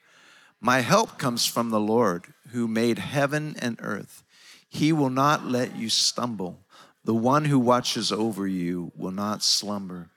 My 0.60 0.80
help 0.80 1.18
comes 1.18 1.46
from 1.46 1.70
the 1.70 1.80
Lord 1.80 2.26
who 2.50 2.68
made 2.68 2.98
heaven 2.98 3.56
and 3.58 3.78
earth. 3.80 4.22
He 4.68 4.92
will 4.92 5.10
not 5.10 5.46
let 5.46 5.76
you 5.76 5.88
stumble. 5.88 6.60
The 7.04 7.14
one 7.14 7.46
who 7.46 7.58
watches 7.58 8.12
over 8.12 8.46
you 8.46 8.92
will 8.96 9.10
not 9.10 9.42
slumber. 9.42 10.10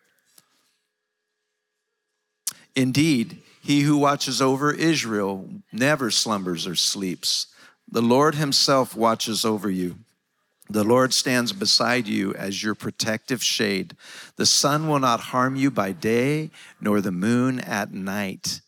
Indeed, 2.76 3.42
he 3.62 3.82
who 3.82 3.98
watches 3.98 4.42
over 4.42 4.72
Israel 4.72 5.50
never 5.72 6.12
slumbers 6.12 6.68
or 6.68 6.76
sleeps. 6.76 7.48
The 7.90 8.02
Lord 8.02 8.36
himself 8.36 8.96
watches 8.96 9.46
over 9.46 9.70
you. 9.70 9.98
The 10.70 10.84
Lord 10.84 11.14
stands 11.14 11.54
beside 11.54 12.08
you 12.08 12.34
as 12.34 12.64
your 12.64 12.74
protective 12.74 13.44
shade. 13.44 13.96
The 14.36 14.46
sun 14.46 14.88
will 14.88 15.00
not 15.00 15.20
harm 15.20 15.56
you 15.56 15.70
by 15.70 15.92
day, 15.92 16.50
nor 16.82 17.02
the 17.02 17.12
moon 17.12 17.60
at 17.60 17.94
night. 17.94 18.62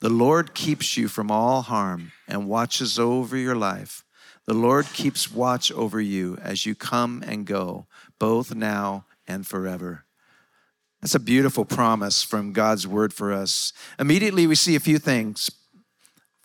The 0.00 0.08
Lord 0.08 0.54
keeps 0.54 0.96
you 0.96 1.08
from 1.08 1.30
all 1.30 1.62
harm 1.62 2.12
and 2.28 2.48
watches 2.48 2.98
over 2.98 3.36
your 3.36 3.54
life. 3.54 4.04
The 4.46 4.54
Lord 4.54 4.86
keeps 4.86 5.32
watch 5.32 5.72
over 5.72 6.00
you 6.00 6.36
as 6.42 6.66
you 6.66 6.74
come 6.74 7.22
and 7.26 7.46
go, 7.46 7.86
both 8.18 8.54
now 8.54 9.06
and 9.26 9.46
forever. 9.46 10.04
That's 11.00 11.14
a 11.14 11.20
beautiful 11.20 11.64
promise 11.64 12.22
from 12.22 12.52
God's 12.52 12.86
word 12.86 13.12
for 13.12 13.32
us. 13.32 13.72
Immediately, 13.98 14.46
we 14.46 14.54
see 14.54 14.76
a 14.76 14.80
few 14.80 14.98
things. 14.98 15.50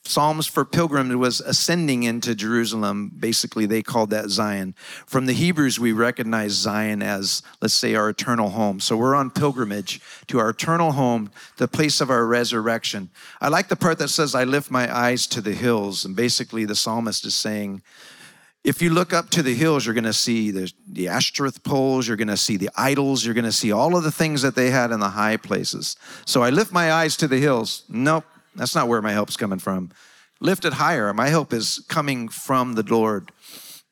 Psalms 0.04 0.48
for 0.48 0.66
Pilgrims 0.66 1.16
was 1.16 1.42
ascending 1.42 2.04
into 2.04 2.34
Jerusalem. 2.34 3.12
Basically, 3.18 3.66
they 3.66 3.84
called 3.84 4.10
that 4.10 4.30
Zion. 4.30 4.74
From 5.06 5.28
the 5.28 5.34
Hebrews, 5.34 5.80
we 5.80 5.92
recognize 5.92 6.54
Zion 6.54 7.04
as, 7.04 7.44
let's 7.62 7.76
say, 7.76 7.94
our 7.94 8.10
eternal 8.10 8.50
home. 8.50 8.80
So 8.80 8.98
we're 8.98 9.16
on 9.16 9.30
pilgrimage 9.30 10.02
to 10.28 10.40
our 10.40 10.50
eternal 10.50 10.94
home, 10.94 11.30
the 11.58 11.68
place 11.68 12.02
of 12.02 12.10
our 12.10 12.26
resurrection. 12.26 13.10
I 13.40 13.50
like 13.50 13.68
the 13.68 13.76
part 13.76 14.00
that 14.00 14.08
says, 14.08 14.34
I 14.34 14.44
lift 14.44 14.72
my 14.72 14.94
eyes 14.94 15.28
to 15.28 15.42
the 15.42 15.54
hills. 15.54 16.04
And 16.04 16.16
basically, 16.16 16.66
the 16.66 16.76
psalmist 16.76 17.24
is 17.26 17.36
saying, 17.36 17.84
if 18.64 18.82
you 18.82 18.92
look 18.92 19.14
up 19.14 19.30
to 19.32 19.42
the 19.42 19.56
hills, 19.56 19.86
you're 19.86 19.96
going 19.96 20.04
to 20.04 20.14
see 20.14 20.52
the, 20.52 20.72
the 20.88 21.08
Ashtoreth 21.08 21.64
poles, 21.64 22.08
you're 22.08 22.18
going 22.18 22.28
to 22.28 22.38
see 22.38 22.58
the 22.58 22.70
idols, 22.76 23.26
you're 23.26 23.34
going 23.34 23.46
to 23.46 23.52
see 23.52 23.72
all 23.72 23.96
of 23.96 24.04
the 24.04 24.12
things 24.12 24.44
that 24.44 24.56
they 24.56 24.70
had 24.70 24.92
in 24.92 25.00
the 25.00 25.10
high 25.10 25.38
places. 25.38 25.96
So 26.26 26.44
I 26.44 26.52
lift 26.52 26.72
my 26.72 26.92
eyes 26.92 27.18
to 27.18 27.28
the 27.28 27.40
hills. 27.40 27.84
Nope, 27.90 28.26
that's 28.56 28.76
not 28.76 28.88
where 28.88 29.02
my 29.02 29.12
help's 29.12 29.38
coming 29.38 29.60
from. 29.60 29.92
Lift 30.40 30.66
it 30.66 30.74
higher. 30.74 31.14
My 31.14 31.28
help 31.30 31.54
is 31.54 31.86
coming 31.88 32.28
from 32.28 32.74
the 32.74 32.84
Lord. 32.84 33.32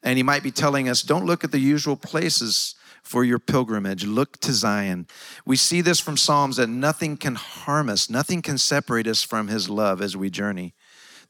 And 0.01 0.17
he 0.17 0.23
might 0.23 0.43
be 0.43 0.51
telling 0.51 0.89
us, 0.89 1.01
don't 1.01 1.25
look 1.25 1.43
at 1.43 1.51
the 1.51 1.59
usual 1.59 1.95
places 1.95 2.75
for 3.03 3.23
your 3.23 3.39
pilgrimage. 3.39 4.05
Look 4.05 4.39
to 4.41 4.53
Zion. 4.53 5.07
We 5.45 5.55
see 5.55 5.81
this 5.81 5.99
from 5.99 6.17
Psalms 6.17 6.57
that 6.57 6.67
nothing 6.67 7.17
can 7.17 7.35
harm 7.35 7.89
us, 7.89 8.09
nothing 8.09 8.41
can 8.41 8.57
separate 8.57 9.07
us 9.07 9.23
from 9.23 9.47
his 9.47 9.69
love 9.69 10.01
as 10.01 10.15
we 10.15 10.29
journey. 10.29 10.73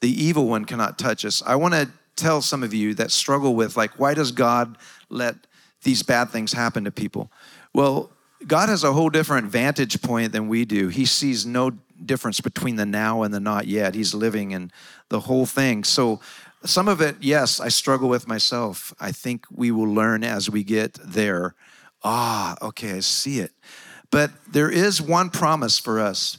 The 0.02 0.10
evil 0.10 0.48
one 0.48 0.66
cannot 0.66 0.98
touch 0.98 1.26
us. 1.26 1.42
I 1.46 1.56
want 1.56 1.74
to 1.74 1.90
tell 2.16 2.42
some 2.42 2.64
of 2.64 2.74
you 2.74 2.94
that 2.96 3.12
struggle 3.12 3.56
with, 3.56 3.78
like, 3.78 4.00
why 4.00 4.14
does 4.14 4.32
God 4.32 4.78
let 5.10 5.36
these 5.84 6.04
bad 6.04 6.30
things 6.30 6.54
happen 6.54 6.84
to 6.84 6.92
people? 6.92 7.32
Well, 7.74 8.12
God 8.46 8.70
has 8.70 8.84
a 8.84 8.94
whole 8.94 9.10
different 9.10 9.48
vantage 9.48 10.02
point 10.02 10.32
than 10.32 10.48
we 10.48 10.66
do. 10.66 10.88
He 10.88 11.06
sees 11.06 11.46
no 11.46 11.72
difference 12.06 12.42
between 12.42 12.76
the 12.76 12.86
now 12.86 13.24
and 13.24 13.34
the 13.34 13.40
not 13.40 13.68
yet. 13.68 13.96
He's 13.96 14.14
living 14.14 14.52
in 14.52 14.72
the 15.10 15.22
whole 15.22 15.46
thing. 15.46 15.84
So, 15.84 16.20
some 16.66 16.90
of 16.90 17.00
it, 17.00 17.16
yes, 17.22 17.62
I 17.62 17.70
struggle 17.70 18.10
with 18.10 18.28
myself. 18.28 18.94
I 19.00 19.14
think 19.14 19.46
we 19.50 19.72
will 19.72 19.88
learn 19.88 20.26
as 20.26 20.50
we 20.50 20.64
get 20.64 20.96
there. 21.04 21.56
Ah, 22.04 22.58
okay, 22.62 22.98
I 22.98 23.00
see 23.00 23.40
it. 23.40 23.54
But 24.12 24.32
there 24.52 24.70
is 24.70 25.02
one 25.02 25.30
promise 25.30 25.80
for 25.80 26.00
us. 26.00 26.38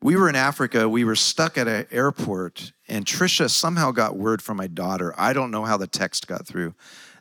We 0.00 0.16
were 0.16 0.28
in 0.28 0.36
Africa, 0.36 0.88
we 0.88 1.04
were 1.04 1.16
stuck 1.16 1.58
at 1.58 1.66
an 1.66 1.86
airport, 1.90 2.72
and 2.88 3.04
Trisha 3.04 3.50
somehow 3.50 3.90
got 3.90 4.16
word 4.16 4.40
from 4.40 4.56
my 4.56 4.68
daughter. 4.68 5.12
I 5.18 5.32
don't 5.32 5.50
know 5.50 5.64
how 5.64 5.76
the 5.76 5.88
text 5.88 6.26
got 6.28 6.46
through 6.46 6.74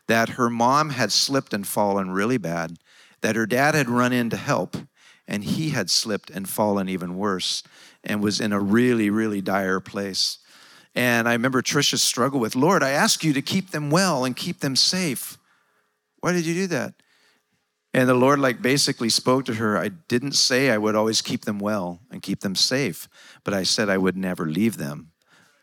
that 0.07 0.29
her 0.29 0.49
mom 0.49 0.89
had 0.89 1.11
slipped 1.11 1.53
and 1.53 1.67
fallen 1.67 2.11
really 2.11 2.37
bad, 2.37 2.77
that 3.21 3.35
her 3.35 3.45
dad 3.45 3.75
had 3.75 3.89
run 3.89 4.13
in 4.13 4.29
to 4.29 4.37
help, 4.37 4.77
and 5.27 5.43
he 5.43 5.69
had 5.69 5.89
slipped 5.89 6.29
and 6.29 6.47
fallen 6.47 6.87
even 6.87 7.17
worse 7.17 7.63
and 8.03 8.23
was 8.23 8.39
in 8.39 8.53
a 8.53 8.59
really, 8.59 9.09
really 9.09 9.41
dire 9.41 9.79
place. 9.79 10.39
And 10.95 11.27
I 11.27 11.33
remember 11.33 11.61
Trisha's 11.61 12.01
struggle 12.01 12.39
with, 12.39 12.55
Lord, 12.55 12.81
I 12.81 12.89
ask 12.89 13.23
you 13.23 13.33
to 13.33 13.41
keep 13.41 13.71
them 13.71 13.91
well 13.91 14.25
and 14.25 14.35
keep 14.35 14.61
them 14.61 14.75
safe. 14.75 15.37
Why 16.21 16.31
did 16.31 16.45
you 16.45 16.53
do 16.53 16.67
that? 16.67 16.95
And 17.93 18.09
the 18.09 18.13
Lord, 18.13 18.39
like, 18.39 18.61
basically 18.61 19.09
spoke 19.09 19.45
to 19.45 19.55
her. 19.55 19.77
I 19.77 19.89
didn't 19.89 20.33
say 20.33 20.69
I 20.69 20.77
would 20.77 20.95
always 20.95 21.21
keep 21.21 21.45
them 21.45 21.59
well 21.59 22.01
and 22.11 22.21
keep 22.21 22.41
them 22.41 22.55
safe, 22.55 23.07
but 23.43 23.53
I 23.53 23.63
said 23.63 23.89
I 23.89 23.97
would 23.97 24.17
never 24.17 24.45
leave 24.45 24.77
them. 24.77 25.11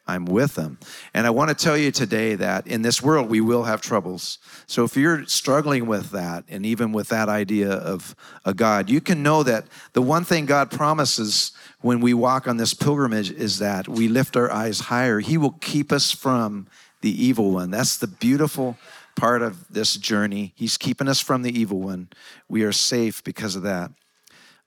I'm 0.06 0.26
with 0.26 0.54
them. 0.54 0.78
And 1.14 1.26
I 1.26 1.30
want 1.30 1.48
to 1.48 1.54
tell 1.54 1.76
you 1.78 1.90
today 1.90 2.34
that 2.34 2.66
in 2.66 2.82
this 2.82 3.02
world 3.02 3.30
we 3.30 3.40
will 3.40 3.64
have 3.64 3.80
troubles. 3.80 4.38
So 4.66 4.84
if 4.84 4.96
you're 4.96 5.24
struggling 5.26 5.86
with 5.86 6.10
that, 6.10 6.44
and 6.48 6.66
even 6.66 6.92
with 6.92 7.08
that 7.08 7.28
idea 7.28 7.70
of 7.70 8.14
a 8.44 8.52
God, 8.52 8.90
you 8.90 9.00
can 9.00 9.22
know 9.22 9.42
that 9.42 9.66
the 9.94 10.02
one 10.02 10.24
thing 10.24 10.44
God 10.44 10.70
promises 10.70 11.52
when 11.80 12.00
we 12.00 12.12
walk 12.12 12.46
on 12.46 12.58
this 12.58 12.74
pilgrimage 12.74 13.30
is 13.30 13.58
that 13.60 13.88
we 13.88 14.08
lift 14.08 14.36
our 14.36 14.50
eyes 14.50 14.80
higher. 14.80 15.20
He 15.20 15.38
will 15.38 15.56
keep 15.60 15.90
us 15.90 16.12
from 16.12 16.66
the 17.00 17.24
evil 17.24 17.50
one. 17.50 17.70
That's 17.70 17.96
the 17.96 18.06
beautiful 18.06 18.76
part 19.16 19.42
of 19.42 19.68
this 19.68 19.96
journey. 19.96 20.52
He's 20.56 20.76
keeping 20.76 21.08
us 21.08 21.20
from 21.20 21.42
the 21.42 21.58
evil 21.58 21.80
one. 21.80 22.08
We 22.48 22.62
are 22.64 22.72
safe 22.72 23.22
because 23.24 23.56
of 23.56 23.62
that. 23.62 23.90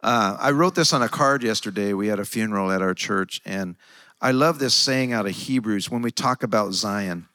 Uh, 0.02 0.38
I 0.40 0.52
wrote 0.52 0.76
this 0.76 0.94
on 0.94 1.02
a 1.02 1.10
card 1.10 1.44
yesterday. 1.44 1.94
We 1.94 2.08
had 2.08 2.20
a 2.20 2.26
funeral 2.26 2.72
at 2.72 2.82
our 2.82 2.94
church, 2.94 3.42
and 3.46 3.76
I 4.20 4.32
love 4.32 4.60
this 4.60 4.74
saying 4.74 5.14
out 5.14 5.28
of 5.28 5.36
Hebrews 5.36 5.92
when 5.92 6.02
we 6.02 6.12
talk 6.12 6.44
about 6.44 6.74
Zion. 6.74 7.28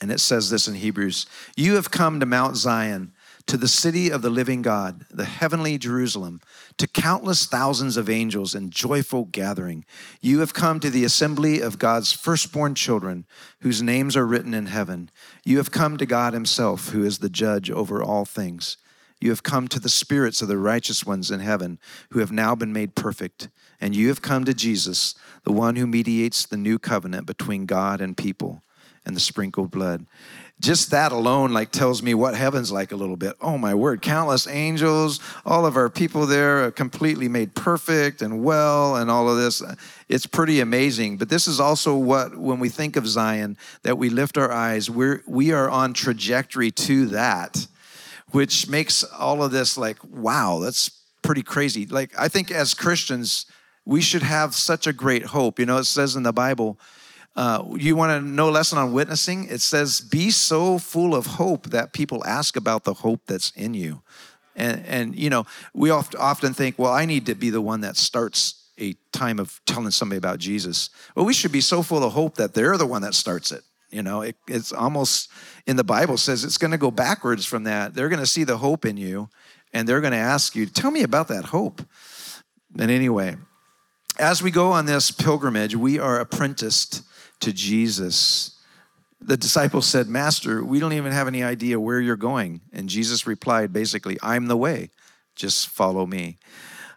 And 0.00 0.10
it 0.10 0.20
says 0.20 0.50
this 0.50 0.68
in 0.68 0.74
Hebrews 0.74 1.26
You 1.56 1.74
have 1.74 1.90
come 1.90 2.20
to 2.20 2.26
Mount 2.26 2.56
Zion, 2.56 3.12
to 3.46 3.56
the 3.56 3.68
city 3.68 4.10
of 4.10 4.22
the 4.22 4.30
living 4.30 4.60
God, 4.60 5.04
the 5.10 5.24
heavenly 5.24 5.78
Jerusalem, 5.78 6.40
to 6.78 6.86
countless 6.86 7.46
thousands 7.46 7.96
of 7.96 8.10
angels 8.10 8.54
in 8.54 8.70
joyful 8.70 9.26
gathering. 9.26 9.84
You 10.20 10.40
have 10.40 10.52
come 10.52 10.80
to 10.80 10.90
the 10.90 11.04
assembly 11.04 11.60
of 11.60 11.78
God's 11.78 12.12
firstborn 12.12 12.74
children, 12.74 13.26
whose 13.60 13.82
names 13.82 14.16
are 14.16 14.26
written 14.26 14.52
in 14.52 14.66
heaven. 14.66 15.10
You 15.44 15.58
have 15.58 15.70
come 15.70 15.96
to 15.96 16.06
God 16.06 16.34
Himself, 16.34 16.90
who 16.90 17.04
is 17.04 17.18
the 17.18 17.30
judge 17.30 17.70
over 17.70 18.02
all 18.02 18.24
things. 18.24 18.76
You 19.20 19.30
have 19.30 19.42
come 19.42 19.66
to 19.68 19.80
the 19.80 19.88
spirits 19.88 20.42
of 20.42 20.48
the 20.48 20.58
righteous 20.58 21.06
ones 21.06 21.30
in 21.30 21.40
heaven 21.40 21.78
who 22.10 22.20
have 22.20 22.32
now 22.32 22.54
been 22.54 22.72
made 22.72 22.94
perfect. 22.94 23.48
And 23.80 23.94
you 23.94 24.08
have 24.08 24.22
come 24.22 24.44
to 24.44 24.54
Jesus, 24.54 25.14
the 25.44 25.52
one 25.52 25.76
who 25.76 25.86
mediates 25.86 26.46
the 26.46 26.56
new 26.56 26.78
covenant 26.78 27.26
between 27.26 27.66
God 27.66 28.00
and 28.00 28.16
people 28.16 28.62
and 29.06 29.14
the 29.14 29.20
sprinkled 29.20 29.70
blood. 29.70 30.04
Just 30.58 30.90
that 30.90 31.12
alone 31.12 31.52
like 31.52 31.70
tells 31.70 32.02
me 32.02 32.14
what 32.14 32.34
heaven's 32.34 32.72
like 32.72 32.90
a 32.90 32.96
little 32.96 33.16
bit. 33.16 33.36
Oh 33.42 33.58
my 33.58 33.74
word 33.74 34.00
countless 34.00 34.46
angels 34.46 35.20
all 35.44 35.66
of 35.66 35.76
our 35.76 35.90
people 35.90 36.24
there 36.26 36.64
are 36.64 36.70
completely 36.70 37.28
made 37.28 37.54
perfect 37.54 38.22
and 38.22 38.42
well 38.42 38.96
and 38.96 39.10
all 39.10 39.28
of 39.28 39.36
this. 39.36 39.62
It's 40.08 40.26
pretty 40.26 40.60
amazing. 40.60 41.18
But 41.18 41.28
this 41.28 41.46
is 41.46 41.60
also 41.60 41.94
what 41.94 42.36
when 42.36 42.58
we 42.58 42.70
think 42.70 42.96
of 42.96 43.06
zion 43.06 43.58
that 43.82 43.98
we 43.98 44.08
lift 44.08 44.38
our 44.38 44.50
eyes 44.50 44.88
we're 44.88 45.22
we 45.26 45.52
are 45.52 45.68
on 45.68 45.92
trajectory 45.92 46.70
to 46.70 47.06
that 47.06 47.66
which 48.30 48.66
makes 48.66 49.04
all 49.04 49.42
of 49.42 49.52
this 49.52 49.76
like 49.76 49.98
wow 50.02 50.58
that's 50.58 50.90
pretty 51.20 51.42
crazy. 51.42 51.84
Like 51.84 52.18
i 52.18 52.28
think 52.28 52.50
as 52.50 52.72
christians 52.72 53.44
we 53.86 54.02
should 54.02 54.22
have 54.22 54.54
such 54.54 54.86
a 54.86 54.92
great 54.92 55.24
hope 55.24 55.58
you 55.58 55.64
know 55.64 55.78
it 55.78 55.84
says 55.84 56.16
in 56.16 56.22
the 56.22 56.32
bible 56.32 56.78
uh, 57.36 57.62
you 57.76 57.94
want 57.94 58.10
to 58.10 58.26
know 58.26 58.48
a 58.48 58.50
lesson 58.50 58.78
on 58.78 58.92
witnessing? 58.92 59.46
It 59.48 59.60
says, 59.60 60.00
be 60.00 60.30
so 60.30 60.78
full 60.78 61.14
of 61.14 61.26
hope 61.26 61.68
that 61.68 61.92
people 61.92 62.24
ask 62.24 62.56
about 62.56 62.84
the 62.84 62.94
hope 62.94 63.20
that's 63.26 63.50
in 63.50 63.74
you. 63.74 64.00
And, 64.56 64.84
and 64.86 65.14
you 65.14 65.28
know, 65.28 65.44
we 65.74 65.90
oft, 65.90 66.14
often 66.16 66.54
think, 66.54 66.78
well, 66.78 66.92
I 66.92 67.04
need 67.04 67.26
to 67.26 67.34
be 67.34 67.50
the 67.50 67.60
one 67.60 67.82
that 67.82 67.98
starts 67.98 68.70
a 68.80 68.94
time 69.12 69.38
of 69.38 69.60
telling 69.66 69.90
somebody 69.90 70.16
about 70.16 70.38
Jesus. 70.38 70.88
Well, 71.14 71.26
we 71.26 71.34
should 71.34 71.52
be 71.52 71.60
so 71.60 71.82
full 71.82 72.04
of 72.04 72.14
hope 72.14 72.36
that 72.36 72.54
they're 72.54 72.78
the 72.78 72.86
one 72.86 73.02
that 73.02 73.14
starts 73.14 73.52
it. 73.52 73.62
You 73.90 74.02
know, 74.02 74.22
it, 74.22 74.36
it's 74.48 74.72
almost 74.72 75.30
in 75.66 75.76
the 75.76 75.84
Bible 75.84 76.16
says 76.16 76.42
it's 76.42 76.58
going 76.58 76.70
to 76.70 76.78
go 76.78 76.90
backwards 76.90 77.44
from 77.44 77.64
that. 77.64 77.94
They're 77.94 78.08
going 78.08 78.20
to 78.20 78.26
see 78.26 78.44
the 78.44 78.58
hope 78.58 78.86
in 78.86 78.96
you 78.96 79.28
and 79.74 79.86
they're 79.86 80.00
going 80.00 80.12
to 80.12 80.18
ask 80.18 80.56
you, 80.56 80.64
tell 80.64 80.90
me 80.90 81.02
about 81.02 81.28
that 81.28 81.44
hope. 81.44 81.82
And 82.78 82.90
anyway, 82.90 83.36
as 84.18 84.42
we 84.42 84.50
go 84.50 84.72
on 84.72 84.86
this 84.86 85.10
pilgrimage, 85.10 85.74
we 85.76 85.98
are 85.98 86.18
apprenticed 86.18 87.02
to 87.40 87.52
Jesus. 87.52 88.58
The 89.20 89.36
disciples 89.36 89.86
said, 89.86 90.08
Master, 90.08 90.64
we 90.64 90.78
don't 90.78 90.92
even 90.92 91.12
have 91.12 91.28
any 91.28 91.42
idea 91.42 91.80
where 91.80 92.00
you're 92.00 92.16
going. 92.16 92.60
And 92.72 92.88
Jesus 92.88 93.26
replied, 93.26 93.72
basically, 93.72 94.18
I'm 94.22 94.46
the 94.46 94.56
way. 94.56 94.90
Just 95.34 95.68
follow 95.68 96.06
me. 96.06 96.38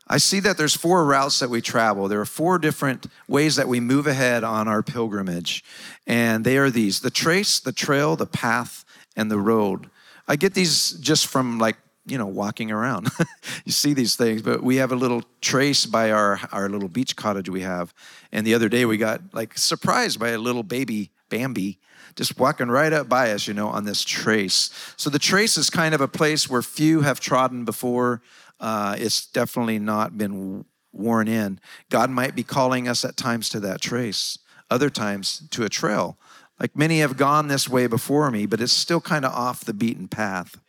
I 0.08 0.18
see 0.18 0.40
that 0.40 0.58
there's 0.58 0.76
four 0.76 1.06
routes 1.06 1.40
that 1.40 1.52
we 1.52 1.62
travel. 1.62 2.08
There 2.08 2.20
are 2.20 2.26
four 2.26 2.58
different 2.58 3.06
ways 3.28 3.58
that 3.58 3.68
we 3.68 3.80
move 3.80 4.08
ahead 4.08 4.44
on 4.44 4.68
our 4.68 4.82
pilgrimage. 4.82 5.64
And 6.08 6.44
they 6.44 6.58
are 6.58 6.72
these 6.72 7.02
the 7.02 7.12
trace, 7.12 7.60
the 7.60 7.72
trail, 7.72 8.16
the 8.16 8.26
path, 8.26 8.86
and 9.16 9.30
the 9.30 9.38
road. 9.38 9.90
I 10.28 10.36
get 10.36 10.56
these 10.56 10.94
just 10.94 11.28
from 11.28 11.60
like 11.60 11.78
you 12.06 12.18
know, 12.18 12.26
walking 12.26 12.72
around. 12.72 13.10
you 13.66 13.72
see 13.72 13.94
these 13.94 14.16
things, 14.16 14.42
but 14.42 14.64
we 14.64 14.78
have 14.78 14.92
a 14.92 14.96
little 14.96 15.24
trace 15.42 15.86
by 15.86 16.12
our, 16.12 16.40
our 16.52 16.70
little 16.70 16.90
beach 16.90 17.16
cottage 17.16 17.50
we 17.50 17.62
have. 17.62 17.94
And 18.32 18.46
the 18.46 18.54
other 18.54 18.70
day 18.70 18.86
we 18.86 18.98
got 18.98 19.22
like 19.34 19.58
surprised 19.58 20.20
by 20.20 20.30
a 20.30 20.38
little 20.38 20.64
baby 20.64 21.12
Bambi 21.30 21.80
just 22.16 22.38
walking 22.38 22.68
right 22.68 22.92
up 22.92 23.08
by 23.08 23.32
us, 23.32 23.48
you 23.48 23.54
know, 23.54 23.70
on 23.70 23.86
this 23.86 24.04
trace. 24.04 24.70
So 24.98 25.10
the 25.10 25.20
trace 25.20 25.58
is 25.58 25.70
kind 25.70 25.96
of 25.96 26.02
a 26.02 26.08
place 26.08 26.50
where 26.50 26.62
few 26.62 27.02
have 27.02 27.20
trodden 27.20 27.66
before. 27.66 28.22
Uh, 28.60 28.96
it's 28.98 29.26
definitely 29.26 29.80
not 29.80 30.18
been 30.18 30.66
worn 30.92 31.28
in. 31.28 31.60
God 31.90 32.10
might 32.10 32.36
be 32.36 32.44
calling 32.44 32.88
us 32.88 33.06
at 33.06 33.16
times 33.16 33.48
to 33.50 33.60
that 33.62 33.80
trace, 33.80 34.38
other 34.70 34.90
times 34.90 35.44
to 35.52 35.64
a 35.64 35.70
trail. 35.70 36.18
Like 36.60 36.76
many 36.76 37.00
have 37.00 37.16
gone 37.16 37.48
this 37.48 37.70
way 37.70 37.88
before 37.88 38.30
me, 38.32 38.46
but 38.46 38.60
it's 38.60 38.74
still 38.74 39.00
kind 39.00 39.24
of 39.24 39.32
off 39.32 39.64
the 39.64 39.74
beaten 39.74 40.08
path. 40.08 40.60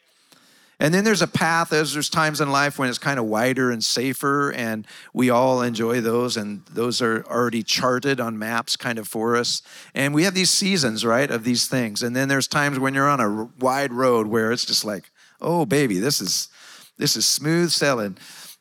And 0.82 0.94
then 0.94 1.04
there's 1.04 1.20
a 1.20 1.26
path, 1.26 1.74
as 1.74 1.92
there's 1.92 2.08
times 2.08 2.40
in 2.40 2.50
life 2.50 2.78
when 2.78 2.88
it's 2.88 2.98
kind 2.98 3.20
of 3.20 3.26
wider 3.26 3.70
and 3.70 3.84
safer, 3.84 4.50
and 4.50 4.86
we 5.12 5.28
all 5.28 5.60
enjoy 5.60 6.00
those, 6.00 6.38
and 6.38 6.64
those 6.64 7.02
are 7.02 7.22
already 7.26 7.62
charted 7.62 8.18
on 8.18 8.38
maps 8.38 8.76
kind 8.76 8.98
of 8.98 9.06
for 9.06 9.36
us. 9.36 9.60
And 9.94 10.14
we 10.14 10.24
have 10.24 10.32
these 10.32 10.48
seasons, 10.48 11.04
right, 11.04 11.30
of 11.30 11.44
these 11.44 11.68
things. 11.68 12.02
And 12.02 12.16
then 12.16 12.28
there's 12.28 12.48
times 12.48 12.78
when 12.78 12.94
you're 12.94 13.10
on 13.10 13.20
a 13.20 13.50
wide 13.62 13.92
road 13.92 14.28
where 14.28 14.52
it's 14.52 14.64
just 14.64 14.82
like, 14.82 15.10
oh, 15.38 15.66
baby, 15.66 15.98
this 15.98 16.18
is 16.18 16.48
this 16.96 17.14
is 17.14 17.26
smooth 17.26 17.70
sailing. 17.70 18.16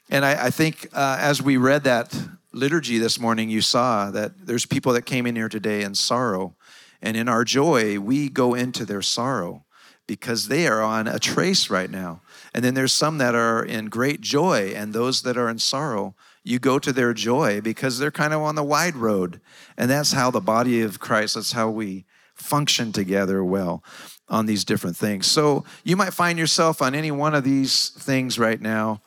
And 0.09 0.25
I, 0.25 0.47
I 0.47 0.49
think 0.49 0.89
uh, 0.93 1.17
as 1.19 1.41
we 1.41 1.55
read 1.55 1.83
that 1.85 2.17
liturgy 2.51 2.97
this 2.97 3.19
morning, 3.19 3.49
you 3.49 3.61
saw 3.61 4.11
that 4.11 4.45
there's 4.45 4.65
people 4.65 4.91
that 4.93 5.05
came 5.05 5.25
in 5.25 5.37
here 5.37 5.49
today 5.49 5.83
in 5.83 5.95
sorrow. 5.95 6.55
And 7.01 7.15
in 7.15 7.29
our 7.29 7.45
joy, 7.45 7.97
we 7.99 8.27
go 8.27 8.55
into 8.55 8.83
their 8.85 9.01
sorrow 9.01 9.63
because 10.09 10.47
they 10.47 10.65
are 10.65 10.81
on 10.81 11.07
a 11.07 11.19
trace 11.19 11.69
right 11.69 11.91
now. 11.91 12.19
And 12.51 12.65
then 12.65 12.73
there's 12.73 12.91
some 12.91 13.19
that 13.19 13.35
are 13.35 13.63
in 13.63 13.89
great 13.89 14.21
joy, 14.21 14.73
and 14.75 14.91
those 14.91 15.21
that 15.21 15.37
are 15.37 15.47
in 15.47 15.59
sorrow, 15.59 16.15
you 16.43 16.57
go 16.57 16.79
to 16.79 16.91
their 16.91 17.13
joy 17.13 17.61
because 17.61 17.99
they're 17.99 18.09
kind 18.09 18.33
of 18.33 18.41
on 18.41 18.55
the 18.55 18.63
wide 18.63 18.95
road. 18.95 19.39
And 19.77 19.87
that's 19.87 20.13
how 20.13 20.31
the 20.31 20.41
body 20.41 20.81
of 20.81 20.99
Christ, 20.99 21.35
that's 21.35 21.51
how 21.51 21.69
we 21.69 22.05
function 22.33 22.91
together 22.91 23.43
well 23.43 23.83
on 24.27 24.47
these 24.47 24.65
different 24.65 24.97
things. 24.97 25.27
So 25.27 25.63
you 25.83 25.95
might 25.95 26.13
find 26.13 26.39
yourself 26.39 26.81
on 26.81 26.95
any 26.95 27.11
one 27.11 27.35
of 27.35 27.43
these 27.43 27.89
things 27.89 28.39
right 28.39 28.59
now. 28.59 29.03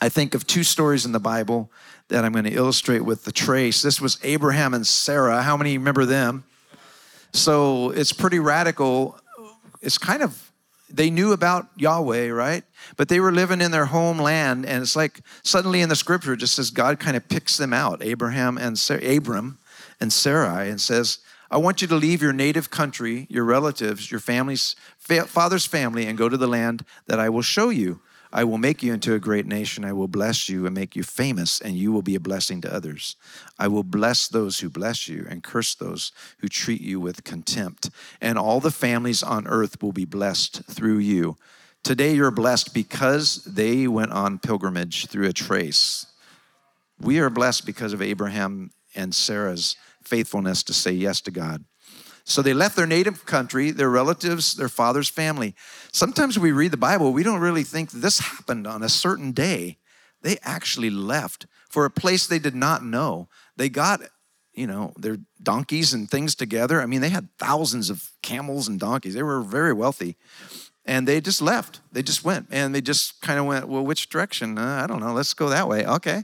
I 0.00 0.08
think 0.08 0.36
of 0.36 0.46
two 0.46 0.62
stories 0.62 1.04
in 1.04 1.10
the 1.10 1.18
Bible 1.18 1.72
that 2.06 2.24
I'm 2.24 2.30
going 2.30 2.44
to 2.44 2.54
illustrate 2.54 3.00
with 3.00 3.24
the 3.24 3.32
trace. 3.32 3.82
This 3.82 4.00
was 4.00 4.16
Abraham 4.22 4.74
and 4.74 4.86
Sarah. 4.86 5.42
How 5.42 5.56
many 5.56 5.76
remember 5.76 6.04
them? 6.04 6.44
So 7.32 7.90
it's 7.90 8.12
pretty 8.12 8.38
radical 8.38 9.19
it's 9.80 9.98
kind 9.98 10.22
of 10.22 10.50
they 10.92 11.08
knew 11.08 11.32
about 11.32 11.68
Yahweh, 11.76 12.30
right? 12.30 12.64
But 12.96 13.08
they 13.08 13.20
were 13.20 13.30
living 13.30 13.60
in 13.60 13.70
their 13.70 13.86
homeland, 13.86 14.66
and 14.66 14.82
it's 14.82 14.96
like 14.96 15.20
suddenly 15.42 15.82
in 15.82 15.88
the 15.88 15.96
scripture, 15.96 16.34
just 16.34 16.58
as 16.58 16.70
God 16.70 16.98
kind 16.98 17.16
of 17.16 17.28
picks 17.28 17.56
them 17.56 17.72
out, 17.72 18.02
Abraham 18.02 18.58
and 18.58 18.76
Abram 18.90 19.58
and 20.00 20.12
Sarai, 20.12 20.68
and 20.68 20.80
says, 20.80 21.18
"I 21.50 21.58
want 21.58 21.80
you 21.80 21.88
to 21.88 21.94
leave 21.94 22.22
your 22.22 22.32
native 22.32 22.70
country, 22.70 23.26
your 23.30 23.44
relatives, 23.44 24.10
your 24.10 24.20
family's 24.20 24.74
father's 24.98 25.66
family, 25.66 26.06
and 26.06 26.18
go 26.18 26.28
to 26.28 26.36
the 26.36 26.48
land 26.48 26.84
that 27.06 27.20
I 27.20 27.28
will 27.28 27.42
show 27.42 27.68
you." 27.68 28.00
I 28.32 28.44
will 28.44 28.58
make 28.58 28.82
you 28.82 28.92
into 28.92 29.14
a 29.14 29.18
great 29.18 29.46
nation. 29.46 29.84
I 29.84 29.92
will 29.92 30.08
bless 30.08 30.48
you 30.48 30.66
and 30.66 30.74
make 30.74 30.94
you 30.94 31.02
famous, 31.02 31.60
and 31.60 31.76
you 31.76 31.92
will 31.92 32.02
be 32.02 32.14
a 32.14 32.20
blessing 32.20 32.60
to 32.60 32.72
others. 32.72 33.16
I 33.58 33.68
will 33.68 33.82
bless 33.82 34.28
those 34.28 34.60
who 34.60 34.70
bless 34.70 35.08
you 35.08 35.26
and 35.28 35.42
curse 35.42 35.74
those 35.74 36.12
who 36.38 36.48
treat 36.48 36.80
you 36.80 37.00
with 37.00 37.24
contempt. 37.24 37.90
And 38.20 38.38
all 38.38 38.60
the 38.60 38.70
families 38.70 39.22
on 39.22 39.46
earth 39.46 39.82
will 39.82 39.92
be 39.92 40.04
blessed 40.04 40.62
through 40.64 40.98
you. 40.98 41.36
Today 41.82 42.14
you're 42.14 42.30
blessed 42.30 42.74
because 42.74 43.42
they 43.44 43.88
went 43.88 44.12
on 44.12 44.38
pilgrimage 44.38 45.06
through 45.06 45.28
a 45.28 45.32
trace. 45.32 46.06
We 47.00 47.18
are 47.18 47.30
blessed 47.30 47.64
because 47.64 47.92
of 47.92 48.02
Abraham 48.02 48.70
and 48.94 49.14
Sarah's 49.14 49.76
faithfulness 50.04 50.62
to 50.64 50.72
say 50.74 50.92
yes 50.92 51.20
to 51.22 51.30
God. 51.30 51.64
So 52.30 52.42
they 52.42 52.54
left 52.54 52.76
their 52.76 52.86
native 52.86 53.26
country, 53.26 53.72
their 53.72 53.90
relatives, 53.90 54.54
their 54.54 54.68
father's 54.68 55.08
family. 55.08 55.56
Sometimes 55.92 56.38
we 56.38 56.52
read 56.52 56.70
the 56.70 56.76
Bible, 56.76 57.12
we 57.12 57.24
don't 57.24 57.40
really 57.40 57.64
think 57.64 57.90
this 57.90 58.20
happened 58.20 58.68
on 58.68 58.84
a 58.84 58.88
certain 58.88 59.32
day. 59.32 59.78
They 60.22 60.38
actually 60.42 60.90
left 60.90 61.46
for 61.68 61.84
a 61.84 61.90
place 61.90 62.26
they 62.26 62.38
did 62.38 62.54
not 62.54 62.84
know. 62.84 63.28
They 63.56 63.68
got, 63.68 64.00
you 64.52 64.68
know, 64.68 64.92
their 64.96 65.18
donkeys 65.42 65.92
and 65.92 66.08
things 66.08 66.36
together. 66.36 66.80
I 66.80 66.86
mean, 66.86 67.00
they 67.00 67.08
had 67.08 67.28
thousands 67.38 67.90
of 67.90 68.10
camels 68.22 68.68
and 68.68 68.78
donkeys. 68.78 69.14
They 69.14 69.24
were 69.24 69.40
very 69.40 69.72
wealthy. 69.72 70.16
And 70.84 71.08
they 71.08 71.20
just 71.20 71.42
left. 71.42 71.80
They 71.90 72.02
just 72.02 72.24
went. 72.24 72.46
And 72.50 72.72
they 72.74 72.80
just 72.80 73.20
kind 73.22 73.40
of 73.40 73.46
went, 73.46 73.68
well, 73.68 73.84
which 73.84 74.08
direction? 74.08 74.56
Uh, 74.56 74.82
I 74.84 74.86
don't 74.86 75.00
know. 75.00 75.12
Let's 75.12 75.34
go 75.34 75.48
that 75.48 75.68
way. 75.68 75.84
Okay. 75.84 76.22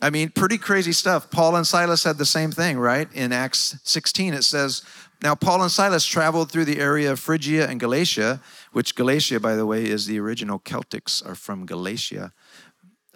I 0.00 0.10
mean, 0.10 0.30
pretty 0.30 0.58
crazy 0.58 0.92
stuff. 0.92 1.30
Paul 1.30 1.56
and 1.56 1.66
Silas 1.66 2.04
had 2.04 2.18
the 2.18 2.26
same 2.26 2.52
thing, 2.52 2.78
right? 2.78 3.12
In 3.14 3.32
Acts 3.32 3.78
16, 3.82 4.32
it 4.32 4.44
says, 4.44 4.82
now, 5.20 5.34
Paul 5.34 5.62
and 5.62 5.70
Silas 5.70 6.06
traveled 6.06 6.50
through 6.50 6.66
the 6.66 6.78
area 6.78 7.10
of 7.10 7.18
Phrygia 7.18 7.66
and 7.66 7.80
Galatia, 7.80 8.40
which 8.72 8.94
Galatia, 8.94 9.40
by 9.40 9.56
the 9.56 9.66
way, 9.66 9.84
is 9.84 10.06
the 10.06 10.20
original 10.20 10.60
Celtics 10.60 11.26
are 11.26 11.34
from 11.34 11.66
Galatia, 11.66 12.32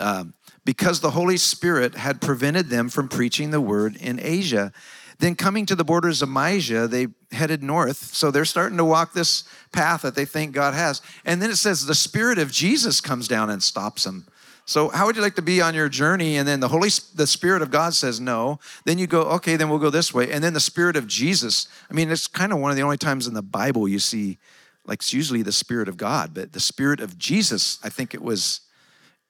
um, 0.01 0.35
because 0.65 1.01
the 1.01 1.13
Holy 1.13 1.37
Spirit 1.37 1.95
had 1.95 2.21
prevented 2.21 2.71
them 2.71 2.89
from 2.89 3.09
preaching 3.09 3.53
the 3.53 3.61
word 3.61 3.97
in 3.97 4.19
Asia. 4.21 4.73
Then, 5.21 5.37
coming 5.37 5.65
to 5.67 5.77
the 5.77 5.85
borders 5.85 6.23
of 6.23 6.29
Mysia, 6.29 6.89
they 6.89 7.07
headed 7.31 7.63
north. 7.63 8.13
So 8.13 8.33
they're 8.33 8.45
starting 8.45 8.79
to 8.79 8.85
walk 8.85 9.13
this 9.13 9.45
path 9.71 10.03
that 10.03 10.17
they 10.17 10.25
think 10.25 10.53
God 10.53 10.75
has. 10.75 11.01
And 11.25 11.41
then 11.41 11.51
it 11.51 11.57
says 11.57 11.87
the 11.87 11.95
Spirit 11.95 12.39
of 12.39 12.51
Jesus 12.51 13.01
comes 13.01 13.29
down 13.29 13.49
and 13.49 13.63
stops 13.63 14.03
them. 14.03 14.27
So, 14.65 14.89
how 14.91 15.07
would 15.07 15.17
you 15.17 15.23
like 15.23 15.35
to 15.37 15.43
be 15.43 15.61
on 15.61 15.75
your 15.75 15.89
journey? 15.89 16.37
And 16.37 16.47
then 16.47 16.61
the 16.61 16.69
Holy, 16.69 16.89
the 17.15 17.27
Spirit 17.27 17.63
of 17.63 17.71
God 17.71 17.95
says 17.95 18.21
no. 18.21 18.61
Then 18.85 18.99
you 18.99 19.07
go, 19.07 19.23
okay, 19.23 19.57
then 19.57 19.69
we'll 19.69 19.81
go 19.81 19.91
this 19.91 20.15
way. 20.15 20.31
And 20.31 20.43
then 20.43 20.53
the 20.53 20.61
Spirit 20.61 20.97
of 20.97 21.07
Jesus. 21.07 21.67
I 21.91 21.95
mean, 21.95 22.11
it's 22.11 22.29
kind 22.29 22.53
of 22.53 22.59
one 22.59 22.71
of 22.71 22.77
the 22.77 22.83
only 22.83 22.97
times 22.97 23.27
in 23.27 23.35
the 23.35 23.43
Bible 23.43 23.89
you 23.89 23.99
see, 23.99 24.39
like, 24.85 25.01
it's 25.01 25.13
usually 25.13 25.43
the 25.43 25.53
Spirit 25.53 25.89
of 25.89 25.97
God, 25.97 26.33
but 26.33 26.53
the 26.53 26.61
Spirit 26.61 27.01
of 27.01 27.19
Jesus. 27.19 27.79
I 27.83 27.89
think 27.89 28.15
it 28.15 28.23
was, 28.23 28.61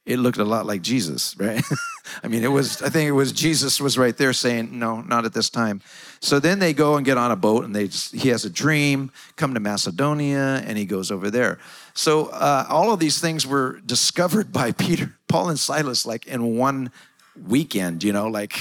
it 0.05 0.18
looked 0.18 0.39
a 0.39 0.45
lot 0.45 0.66
like 0.66 0.83
Jesus, 0.83 1.35
right? 1.39 1.62
I 2.22 2.28
mean, 2.28 2.45
it 2.45 2.51
was, 2.51 2.83
I 2.83 2.91
think 2.91 3.09
it 3.09 3.12
was 3.12 3.33
Jesus 3.33 3.80
was 3.80 3.97
right 3.97 4.16
there 4.16 4.33
saying, 4.35 4.78
no, 4.78 5.01
not 5.01 5.24
at 5.24 5.33
this 5.33 5.49
time. 5.49 5.80
So 6.20 6.41
then 6.41 6.59
they 6.59 6.74
go 6.74 6.97
and 6.97 7.07
get 7.07 7.16
on 7.16 7.30
a 7.30 7.37
boat 7.37 7.64
and 7.64 7.74
they, 7.74 7.89
just, 7.89 8.14
he 8.14 8.28
has 8.28 8.45
a 8.45 8.51
dream, 8.51 9.11
come 9.37 9.55
to 9.55 9.61
Macedonia, 9.61 10.62
and 10.66 10.76
he 10.76 10.85
goes 10.85 11.11
over 11.11 11.30
there. 11.30 11.59
So 11.95 12.26
uh, 12.26 12.66
all 12.68 12.93
of 12.93 13.01
these 13.01 13.20
things 13.20 13.47
were 13.47 13.80
discovered 13.84 14.53
by 14.53 14.72
Peter, 14.86 15.16
Paul, 15.28 15.51
and 15.51 15.59
Silas 15.59 16.07
like 16.07 16.26
in 16.26 16.57
one 16.57 16.90
weekend, 17.36 18.03
you 18.03 18.12
know, 18.12 18.28
like 18.28 18.59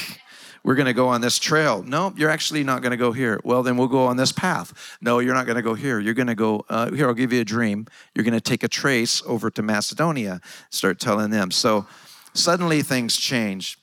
we're 0.64 0.76
going 0.76 0.88
to 0.88 0.94
go 0.94 1.08
on 1.08 1.22
this 1.22 1.40
trail. 1.40 1.84
No, 1.84 2.14
you're 2.16 2.30
actually 2.30 2.64
not 2.64 2.82
going 2.82 2.92
to 2.92 2.98
go 2.98 3.12
here. 3.12 3.40
Well, 3.44 3.64
then 3.64 3.78
we'll 3.78 3.88
go 3.88 4.06
on 4.06 4.18
this 4.18 4.32
path. 4.32 4.98
No, 5.02 5.20
you're 5.20 5.34
not 5.34 5.46
going 5.46 5.56
to 5.56 5.62
go 5.62 5.74
here. 5.74 6.00
You're 6.00 6.14
going 6.14 6.28
to 6.28 6.36
go 6.36 6.66
uh, 6.70 6.92
here. 6.92 7.08
I'll 7.08 7.14
give 7.14 7.34
you 7.34 7.42
a 7.42 7.46
dream. 7.46 7.88
You're 8.14 8.24
going 8.24 8.36
to 8.36 8.42
take 8.42 8.64
a 8.64 8.68
trace 8.68 9.24
over 9.26 9.50
to 9.52 9.62
Macedonia. 9.62 10.40
Start 10.70 11.00
telling 11.00 11.32
them. 11.32 11.52
So 11.52 11.88
suddenly 12.34 12.84
things 12.84 13.18
change, 13.18 13.78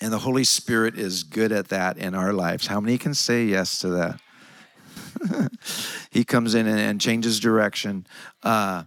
and 0.00 0.12
the 0.12 0.18
Holy 0.18 0.44
Spirit 0.44 0.96
is 0.96 1.24
good 1.24 1.50
at 1.50 1.68
that 1.68 1.98
in 1.98 2.14
our 2.14 2.32
lives. 2.32 2.68
How 2.68 2.80
many 2.80 2.98
can 2.98 3.14
say 3.14 3.44
yes 3.44 3.80
to 3.80 3.88
that? 3.90 4.20
he 6.10 6.24
comes 6.24 6.54
in 6.54 6.66
and, 6.66 7.00
changes 7.00 7.40
direction. 7.40 8.06
Uh, 8.42 8.84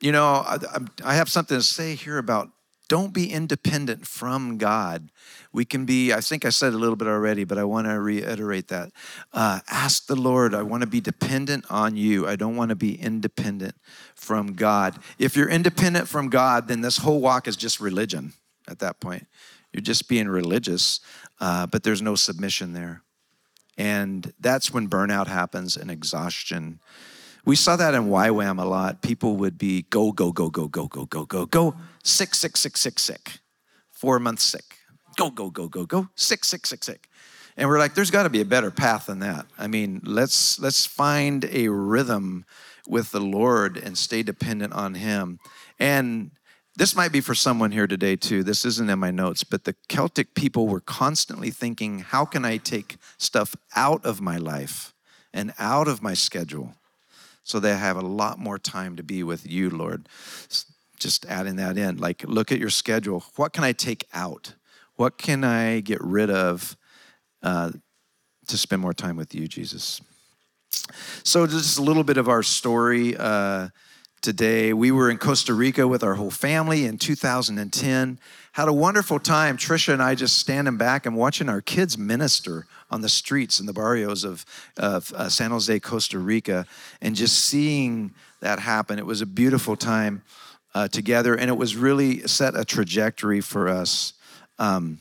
you 0.00 0.12
know, 0.12 0.26
I, 0.26 0.58
I 1.04 1.14
have 1.14 1.28
something 1.28 1.56
to 1.56 1.62
say 1.62 1.94
here 1.94 2.18
about 2.18 2.50
don't 2.88 3.14
be 3.14 3.32
independent 3.32 4.06
from 4.06 4.58
God. 4.58 5.10
We 5.52 5.64
can 5.64 5.86
be, 5.86 6.12
I 6.12 6.20
think 6.20 6.44
I 6.44 6.50
said 6.50 6.74
a 6.74 6.78
little 6.78 6.96
bit 6.96 7.08
already, 7.08 7.44
but 7.44 7.56
I 7.56 7.64
want 7.64 7.86
to 7.86 7.98
reiterate 7.98 8.68
that. 8.68 8.90
Uh, 9.32 9.60
ask 9.70 10.06
the 10.06 10.16
Lord, 10.16 10.54
I 10.54 10.62
want 10.62 10.82
to 10.82 10.86
be 10.86 11.00
dependent 11.00 11.64
on 11.70 11.96
you. 11.96 12.26
I 12.28 12.36
don't 12.36 12.56
want 12.56 12.68
to 12.70 12.76
be 12.76 13.00
independent 13.00 13.74
from 14.14 14.52
God. 14.52 14.98
If 15.18 15.36
you're 15.36 15.48
independent 15.48 16.08
from 16.08 16.28
God, 16.28 16.68
then 16.68 16.82
this 16.82 16.98
whole 16.98 17.20
walk 17.20 17.48
is 17.48 17.56
just 17.56 17.80
religion 17.80 18.34
at 18.68 18.80
that 18.80 19.00
point. 19.00 19.26
You're 19.72 19.80
just 19.80 20.08
being 20.08 20.28
religious, 20.28 21.00
uh, 21.40 21.66
but 21.66 21.82
there's 21.82 22.02
no 22.02 22.14
submission 22.14 22.74
there. 22.74 23.02
And 23.76 24.32
that's 24.38 24.72
when 24.72 24.88
burnout 24.88 25.26
happens 25.26 25.76
and 25.76 25.90
exhaustion. 25.90 26.80
We 27.44 27.56
saw 27.56 27.76
that 27.76 27.94
in 27.94 28.08
YWAM 28.08 28.60
a 28.60 28.64
lot. 28.64 29.02
People 29.02 29.36
would 29.36 29.58
be 29.58 29.82
go, 29.82 30.12
go, 30.12 30.32
go, 30.32 30.48
go, 30.48 30.68
go, 30.68 30.86
go, 30.86 31.04
go, 31.06 31.26
go, 31.26 31.46
go, 31.46 31.74
sick, 32.02 32.34
sick, 32.34 32.56
sick, 32.56 32.76
sick, 32.76 32.98
sick, 32.98 33.38
four 33.90 34.18
months 34.18 34.44
sick, 34.44 34.78
go, 35.16 35.30
go, 35.30 35.50
go, 35.50 35.68
go, 35.68 35.84
go, 35.84 36.08
sick, 36.14 36.44
sick, 36.44 36.66
sick, 36.66 36.84
sick. 36.84 37.08
And 37.56 37.68
we're 37.68 37.78
like, 37.78 37.94
there's 37.94 38.10
got 38.10 38.24
to 38.24 38.30
be 38.30 38.40
a 38.40 38.46
better 38.46 38.70
path 38.70 39.06
than 39.06 39.20
that. 39.20 39.46
I 39.58 39.66
mean, 39.66 40.00
let's 40.04 40.58
let's 40.58 40.86
find 40.86 41.44
a 41.52 41.68
rhythm 41.68 42.44
with 42.88 43.12
the 43.12 43.20
Lord 43.20 43.76
and 43.76 43.96
stay 43.96 44.22
dependent 44.22 44.72
on 44.72 44.94
Him. 44.94 45.38
And 45.78 46.32
this 46.76 46.96
might 46.96 47.12
be 47.12 47.20
for 47.20 47.34
someone 47.34 47.70
here 47.70 47.86
today 47.86 48.16
too. 48.16 48.42
This 48.42 48.64
isn't 48.64 48.90
in 48.90 48.98
my 48.98 49.10
notes, 49.10 49.44
but 49.44 49.64
the 49.64 49.76
Celtic 49.88 50.34
people 50.34 50.66
were 50.66 50.80
constantly 50.80 51.50
thinking, 51.50 52.00
how 52.00 52.24
can 52.24 52.44
I 52.44 52.56
take 52.56 52.96
stuff 53.16 53.54
out 53.76 54.04
of 54.04 54.20
my 54.20 54.36
life 54.38 54.92
and 55.32 55.54
out 55.58 55.86
of 55.86 56.02
my 56.02 56.14
schedule 56.14 56.74
so 57.44 57.60
they 57.60 57.76
have 57.76 57.96
a 57.96 58.02
lot 58.02 58.38
more 58.38 58.58
time 58.58 58.96
to 58.96 59.02
be 59.02 59.22
with 59.22 59.46
you, 59.46 59.70
Lord? 59.70 60.08
Just 60.98 61.26
adding 61.26 61.56
that 61.56 61.76
in. 61.76 61.98
Like, 61.98 62.24
look 62.26 62.50
at 62.50 62.58
your 62.58 62.70
schedule. 62.70 63.24
What 63.36 63.52
can 63.52 63.62
I 63.62 63.72
take 63.72 64.06
out? 64.12 64.54
What 64.96 65.18
can 65.18 65.44
I 65.44 65.80
get 65.80 66.00
rid 66.00 66.30
of 66.30 66.76
uh, 67.42 67.72
to 68.48 68.58
spend 68.58 68.82
more 68.82 68.94
time 68.94 69.16
with 69.16 69.34
you, 69.34 69.46
Jesus? 69.46 70.00
So, 71.22 71.46
just 71.46 71.78
a 71.78 71.82
little 71.82 72.04
bit 72.04 72.16
of 72.16 72.28
our 72.28 72.42
story. 72.42 73.16
Uh, 73.16 73.68
today. 74.24 74.72
We 74.72 74.90
were 74.90 75.10
in 75.10 75.18
Costa 75.18 75.52
Rica 75.52 75.86
with 75.86 76.02
our 76.02 76.14
whole 76.14 76.30
family 76.30 76.86
in 76.86 76.96
2010. 76.96 78.18
Had 78.52 78.68
a 78.68 78.72
wonderful 78.72 79.18
time. 79.18 79.58
Trisha 79.58 79.92
and 79.92 80.02
I 80.02 80.14
just 80.14 80.38
standing 80.38 80.78
back 80.78 81.04
and 81.04 81.14
watching 81.14 81.50
our 81.50 81.60
kids 81.60 81.98
minister 81.98 82.66
on 82.90 83.02
the 83.02 83.10
streets 83.10 83.60
in 83.60 83.66
the 83.66 83.74
barrios 83.74 84.24
of, 84.24 84.46
of 84.78 85.12
uh, 85.12 85.28
San 85.28 85.50
Jose, 85.50 85.78
Costa 85.80 86.18
Rica, 86.18 86.64
and 87.02 87.14
just 87.14 87.38
seeing 87.38 88.14
that 88.40 88.60
happen. 88.60 88.98
It 88.98 89.04
was 89.04 89.20
a 89.20 89.26
beautiful 89.26 89.76
time 89.76 90.22
uh, 90.74 90.88
together, 90.88 91.34
and 91.34 91.50
it 91.50 91.58
was 91.58 91.76
really 91.76 92.20
set 92.26 92.56
a 92.56 92.64
trajectory 92.64 93.42
for 93.42 93.68
us. 93.68 94.14
Um, 94.58 95.00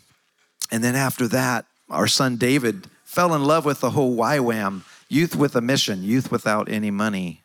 and 0.69 0.83
then 0.83 0.95
after 0.95 1.29
that, 1.29 1.65
our 1.89 2.07
son 2.07 2.35
David 2.35 2.87
fell 3.05 3.33
in 3.33 3.45
love 3.45 3.63
with 3.63 3.79
the 3.79 3.91
whole 3.91 4.17
YWAM, 4.17 4.81
Youth 5.07 5.33
with 5.33 5.55
a 5.55 5.61
Mission, 5.61 6.03
Youth 6.03 6.29
Without 6.29 6.67
Any 6.67 6.91
Money 6.91 7.42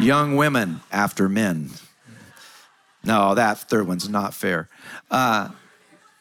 young 0.00 0.36
women 0.36 0.80
after 0.90 1.28
men. 1.28 1.70
No, 3.04 3.34
that 3.34 3.58
third 3.58 3.86
one's 3.86 4.08
not 4.08 4.34
fair. 4.34 4.68
Uh, 5.10 5.50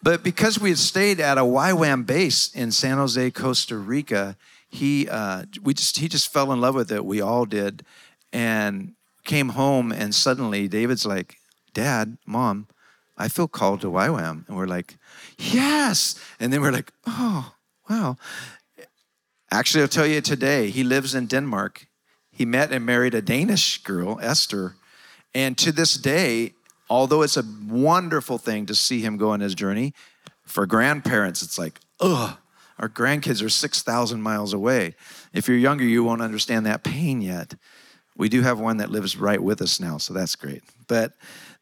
but 0.01 0.21
because 0.21 0.59
we 0.59 0.69
had 0.69 0.77
stayed 0.77 1.21
at 1.21 1.37
a 1.37 1.41
YWAM 1.41 2.05
base 2.05 2.53
in 2.53 2.71
San 2.71 2.97
Jose, 2.97 3.31
Costa 3.31 3.77
Rica, 3.77 4.35
he 4.69 5.07
uh, 5.07 5.43
we 5.61 5.73
just 5.73 5.97
he 5.97 6.07
just 6.09 6.31
fell 6.31 6.51
in 6.51 6.59
love 6.59 6.75
with 6.75 6.91
it. 6.91 7.05
We 7.05 7.21
all 7.21 7.45
did, 7.45 7.85
and 8.33 8.93
came 9.23 9.49
home 9.49 9.91
and 9.91 10.13
suddenly 10.13 10.67
David's 10.67 11.05
like, 11.05 11.37
"Dad, 11.73 12.17
Mom, 12.25 12.67
I 13.17 13.29
feel 13.29 13.47
called 13.47 13.81
to 13.81 13.87
YWAM," 13.87 14.47
and 14.47 14.57
we're 14.57 14.67
like, 14.67 14.97
"Yes!" 15.37 16.15
And 16.39 16.51
then 16.51 16.59
we're 16.61 16.71
like, 16.71 16.91
"Oh, 17.05 17.53
wow." 17.89 18.17
Actually, 19.51 19.83
I'll 19.83 19.87
tell 19.87 20.07
you 20.07 20.19
today. 20.19 20.71
He 20.71 20.83
lives 20.83 21.13
in 21.13 21.27
Denmark 21.27 21.87
he 22.33 22.45
met 22.45 22.71
and 22.71 22.85
married 22.85 23.13
a 23.13 23.21
Danish 23.21 23.81
girl, 23.83 24.19
Esther. 24.21 24.75
And 25.35 25.57
to 25.59 25.71
this 25.71 25.93
day, 25.93 26.53
although 26.89 27.21
it's 27.21 27.37
a 27.37 27.45
wonderful 27.69 28.37
thing 28.37 28.65
to 28.65 28.75
see 28.75 29.01
him 29.01 29.17
go 29.17 29.29
on 29.29 29.39
his 29.39 29.55
journey, 29.55 29.93
for 30.43 30.65
grandparents, 30.65 31.41
it's 31.41 31.57
like, 31.57 31.79
ugh, 31.99 32.37
our 32.79 32.89
grandkids 32.89 33.43
are 33.43 33.49
6,000 33.49 34.21
miles 34.21 34.51
away. 34.51 34.95
If 35.31 35.47
you're 35.47 35.57
younger, 35.57 35.85
you 35.85 36.03
won't 36.03 36.21
understand 36.21 36.65
that 36.65 36.83
pain 36.83 37.21
yet. 37.21 37.53
We 38.17 38.29
do 38.29 38.41
have 38.41 38.59
one 38.59 38.77
that 38.77 38.91
lives 38.91 39.15
right 39.15 39.41
with 39.41 39.61
us 39.61 39.79
now, 39.79 39.97
so 39.97 40.13
that's 40.13 40.35
great. 40.35 40.63
But 40.87 41.13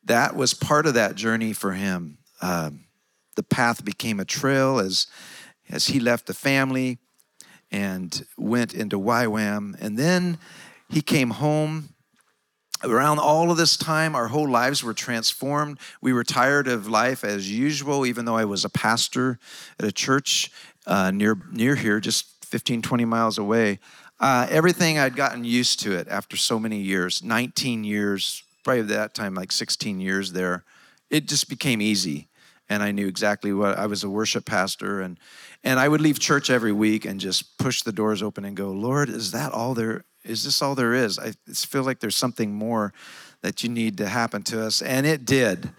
that 0.06 0.36
was 0.36 0.54
part 0.54 0.86
of 0.86 0.94
that 0.96 1.16
journey 1.16 1.54
for 1.54 1.74
him. 1.74 2.18
Um, 2.42 2.86
the 3.36 3.44
path 3.44 3.86
became 3.86 4.20
a 4.20 4.26
trail 4.26 4.80
as, 4.80 5.08
as 5.70 5.88
he 5.88 6.00
left 6.00 6.28
the 6.28 6.34
family 6.34 6.98
and 7.72 8.26
went 8.38 8.74
into 8.74 9.00
YWAM. 9.00 9.80
And 9.80 9.98
then 9.98 10.38
he 10.92 11.02
came 11.02 11.32
home. 11.32 11.90
Around 12.84 13.20
all 13.20 13.52
of 13.52 13.58
this 13.58 13.78
time, 13.78 14.16
our 14.16 14.28
whole 14.28 14.50
lives 14.50 14.84
were 14.84 14.94
transformed. 14.94 15.80
We 16.02 16.14
were 16.14 16.24
tired 16.24 16.68
of 16.68 16.88
life 16.88 17.24
as 17.24 17.52
usual, 17.52 18.06
even 18.06 18.26
though 18.26 18.36
I 18.36 18.46
was 18.46 18.66
a 18.66 18.70
pastor 18.70 19.38
at 19.80 19.86
a 19.86 19.92
church 19.92 20.52
uh, 20.88 21.12
near, 21.12 21.38
near 21.52 21.76
here, 21.76 22.00
just 22.00 22.44
15, 22.46 22.82
20 22.82 23.06
miles 23.06 23.38
away. 23.38 23.80
Uh, 24.20 24.48
everything 24.50 24.98
I'd 24.98 25.16
gotten 25.16 25.44
used 25.44 25.80
to 25.82 25.94
it 25.94 26.08
after 26.08 26.36
so 26.38 26.60
many 26.60 26.80
years 26.80 27.24
19 27.24 27.84
years, 27.84 28.44
probably 28.64 28.84
that 28.84 29.14
time, 29.14 29.36
like 29.36 29.52
16 29.52 30.00
years 30.00 30.34
there. 30.34 30.64
It 31.10 31.28
just 31.28 31.50
became 31.50 31.82
easy 31.82 32.30
and 32.72 32.82
I 32.82 32.92
knew 32.92 33.08
exactly 33.08 33.52
what 33.52 33.78
I 33.78 33.86
was 33.86 34.04
a 34.04 34.10
worship 34.10 34.46
pastor 34.46 35.02
and 35.02 35.20
and 35.64 35.80
I 35.80 35.88
would 35.88 36.02
leave 36.02 36.20
church 36.20 36.50
every 36.50 36.72
week 36.72 37.06
and 37.06 37.20
just 37.20 37.58
push 37.60 37.84
the 37.84 37.92
doors 37.92 38.24
open 38.24 38.46
and 38.46 38.56
go, 38.56 38.72
Lord, 38.72 39.10
is 39.10 39.32
that 39.32 39.52
all 39.52 39.76
there 39.76 40.06
is 40.24 40.44
this 40.44 40.62
all 40.62 40.76
there 40.76 40.94
is? 40.94 41.18
I 41.20 41.32
feel 41.54 41.84
like 41.84 42.00
there's 42.00 42.16
something 42.16 42.54
more 42.54 42.94
that 43.42 43.64
you 43.64 43.70
need 43.70 43.98
to 43.98 44.08
happen 44.08 44.44
to 44.44 44.64
us. 44.64 44.82
And 44.82 45.06
it 45.06 45.26
did. 45.26 45.72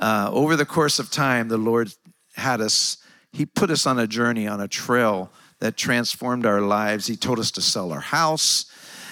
Uh, 0.00 0.30
over 0.32 0.56
the 0.56 0.64
course 0.64 0.98
of 0.98 1.10
time, 1.10 1.48
the 1.48 1.58
Lord 1.58 1.92
had 2.34 2.60
us, 2.60 2.96
He 3.32 3.46
put 3.46 3.70
us 3.70 3.86
on 3.86 3.98
a 3.98 4.06
journey, 4.06 4.48
on 4.48 4.60
a 4.60 4.68
trail 4.68 5.30
that 5.60 5.76
transformed 5.76 6.46
our 6.46 6.60
lives. 6.60 7.06
He 7.06 7.16
told 7.16 7.38
us 7.38 7.50
to 7.52 7.62
sell 7.62 7.92
our 7.92 8.00
house, 8.00 8.66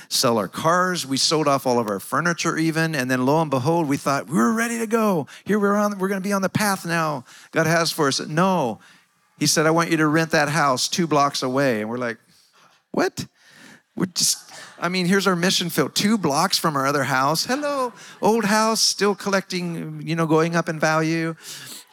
sell 0.09 0.39
our 0.39 0.49
cars. 0.49 1.07
We 1.07 1.17
sold 1.17 1.47
off 1.47 1.67
all 1.67 1.79
of 1.79 1.89
our 1.89 2.01
furniture, 2.01 2.57
even. 2.57 2.95
And 2.95 3.11
then 3.11 3.25
lo 3.25 3.41
and 3.41 3.51
behold, 3.51 3.89
we 3.89 3.97
thought 3.97 4.29
we 4.29 4.37
were 4.37 4.53
ready 4.53 4.79
to 4.79 4.87
go. 4.87 5.29
Here 5.45 5.59
we're 5.59 5.77
on, 5.77 5.99
we're 5.99 6.09
going 6.09 6.21
to 6.21 6.29
be 6.29 6.33
on 6.33 6.43
the 6.43 6.49
path 6.49 6.85
now 6.85 7.25
God 7.53 7.67
has 7.67 7.93
for 7.93 8.09
us. 8.09 8.19
No, 8.27 8.81
He 9.39 9.47
said, 9.47 9.67
I 9.67 9.71
want 9.71 9.91
you 9.91 9.99
to 9.99 10.07
rent 10.07 10.33
that 10.33 10.49
house 10.49 10.89
two 10.89 11.07
blocks 11.07 11.43
away. 11.43 11.83
And 11.83 11.91
we're 11.91 11.99
like, 11.99 12.19
what? 12.91 13.27
We're 14.01 14.07
just 14.07 14.51
I 14.79 14.89
mean, 14.89 15.05
here's 15.05 15.27
our 15.27 15.37
mission 15.37 15.69
field, 15.69 15.95
two 15.95 16.17
blocks 16.17 16.57
from 16.57 16.75
our 16.75 16.87
other 16.87 17.05
house. 17.05 17.45
Hello, 17.45 17.93
old 18.23 18.47
house, 18.47 18.81
still 18.81 19.15
collecting, 19.15 20.01
you 20.03 20.17
know, 20.17 20.27
going 20.27 20.57
up 20.57 20.71
in 20.71 20.81
value 20.81 21.35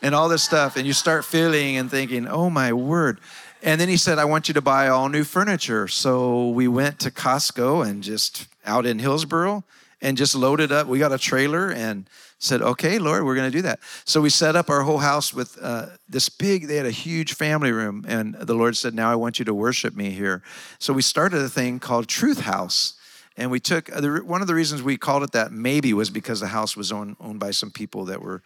and 0.01 0.15
all 0.15 0.29
this 0.29 0.41
stuff. 0.41 0.77
And 0.77 0.87
you 0.87 0.93
start 0.93 1.25
feeling 1.25 1.75
and 1.75 1.91
thinking, 1.91 2.25
oh 2.25 2.49
my 2.49 2.71
word. 2.71 3.19
And 3.61 3.81
then 3.81 3.89
he 3.89 3.97
said, 3.97 4.19
I 4.19 4.23
want 4.23 4.47
you 4.47 4.53
to 4.53 4.61
buy 4.61 4.87
all 4.87 5.09
new 5.09 5.25
furniture. 5.25 5.89
So 5.89 6.47
we 6.47 6.69
went 6.69 6.97
to 7.01 7.11
Costco 7.11 7.85
and 7.85 8.01
just 8.01 8.47
out 8.65 8.85
in 8.85 8.99
Hillsboro 8.99 9.65
and 10.01 10.15
just 10.15 10.33
loaded 10.33 10.71
up. 10.71 10.87
We 10.87 10.99
got 10.99 11.11
a 11.11 11.17
trailer 11.17 11.69
and 11.69 12.09
said, 12.39 12.61
okay, 12.61 12.99
Lord, 12.99 13.25
we're 13.25 13.35
going 13.35 13.51
to 13.51 13.57
do 13.57 13.63
that. 13.63 13.79
So 14.05 14.21
we 14.21 14.29
set 14.29 14.55
up 14.55 14.69
our 14.69 14.83
whole 14.83 14.99
house 14.99 15.33
with 15.33 15.57
uh, 15.61 15.87
this 16.07 16.29
big, 16.29 16.67
they 16.67 16.75
had 16.75 16.85
a 16.85 16.91
huge 16.91 17.33
family 17.33 17.71
room. 17.71 18.05
And 18.07 18.35
the 18.35 18.53
Lord 18.53 18.77
said, 18.77 18.93
now 18.93 19.11
I 19.11 19.15
want 19.15 19.39
you 19.39 19.45
to 19.45 19.53
worship 19.53 19.95
me 19.95 20.11
here. 20.11 20.43
So 20.79 20.93
we 20.93 21.01
started 21.01 21.41
a 21.41 21.49
thing 21.49 21.79
called 21.79 22.07
Truth 22.07 22.41
House. 22.41 22.93
And 23.35 23.51
we 23.51 23.59
took 23.59 23.89
one 23.89 24.41
of 24.41 24.47
the 24.47 24.55
reasons 24.55 24.81
we 24.81 24.97
called 24.97 25.23
it 25.23 25.31
that 25.33 25.51
maybe 25.51 25.93
was 25.93 26.09
because 26.09 26.39
the 26.39 26.47
house 26.47 26.75
was 26.75 26.91
owned, 26.91 27.17
owned 27.19 27.39
by 27.39 27.51
some 27.51 27.69
people 27.69 28.05
that 28.05 28.21
were 28.21 28.41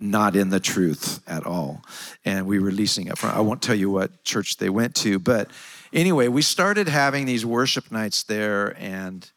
not 0.00 0.34
in 0.34 0.48
the 0.48 0.60
truth 0.60 1.22
at 1.26 1.46
all. 1.46 1.82
And 2.24 2.46
we 2.46 2.58
were 2.58 2.72
leasing 2.72 3.06
it 3.06 3.18
from, 3.18 3.30
I 3.30 3.40
won't 3.40 3.62
tell 3.62 3.74
you 3.74 3.90
what 3.90 4.24
church 4.24 4.56
they 4.56 4.68
went 4.68 4.94
to, 4.96 5.18
but 5.18 5.50
anyway, 5.92 6.28
we 6.28 6.42
started 6.42 6.88
having 6.88 7.24
these 7.24 7.46
worship 7.46 7.92
nights 7.92 8.24
there 8.24 8.76
and 8.78 9.30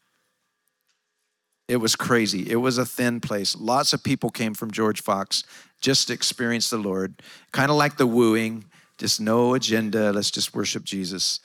it 1.68 1.78
was 1.78 1.96
crazy. 1.96 2.50
It 2.50 2.56
was 2.56 2.78
a 2.78 2.86
thin 2.86 3.20
place. 3.20 3.56
Lots 3.56 3.92
of 3.92 4.04
people 4.04 4.30
came 4.30 4.54
from 4.54 4.70
George 4.70 5.02
Fox 5.02 5.42
just 5.80 6.08
to 6.08 6.14
experience 6.14 6.70
the 6.70 6.78
Lord, 6.78 7.22
kind 7.52 7.70
of 7.70 7.76
like 7.76 7.96
the 7.96 8.06
wooing, 8.06 8.64
just 8.98 9.20
no 9.20 9.54
agenda. 9.54 10.12
Let's 10.12 10.30
just 10.30 10.54
worship 10.54 10.84
Jesus. 10.84 11.40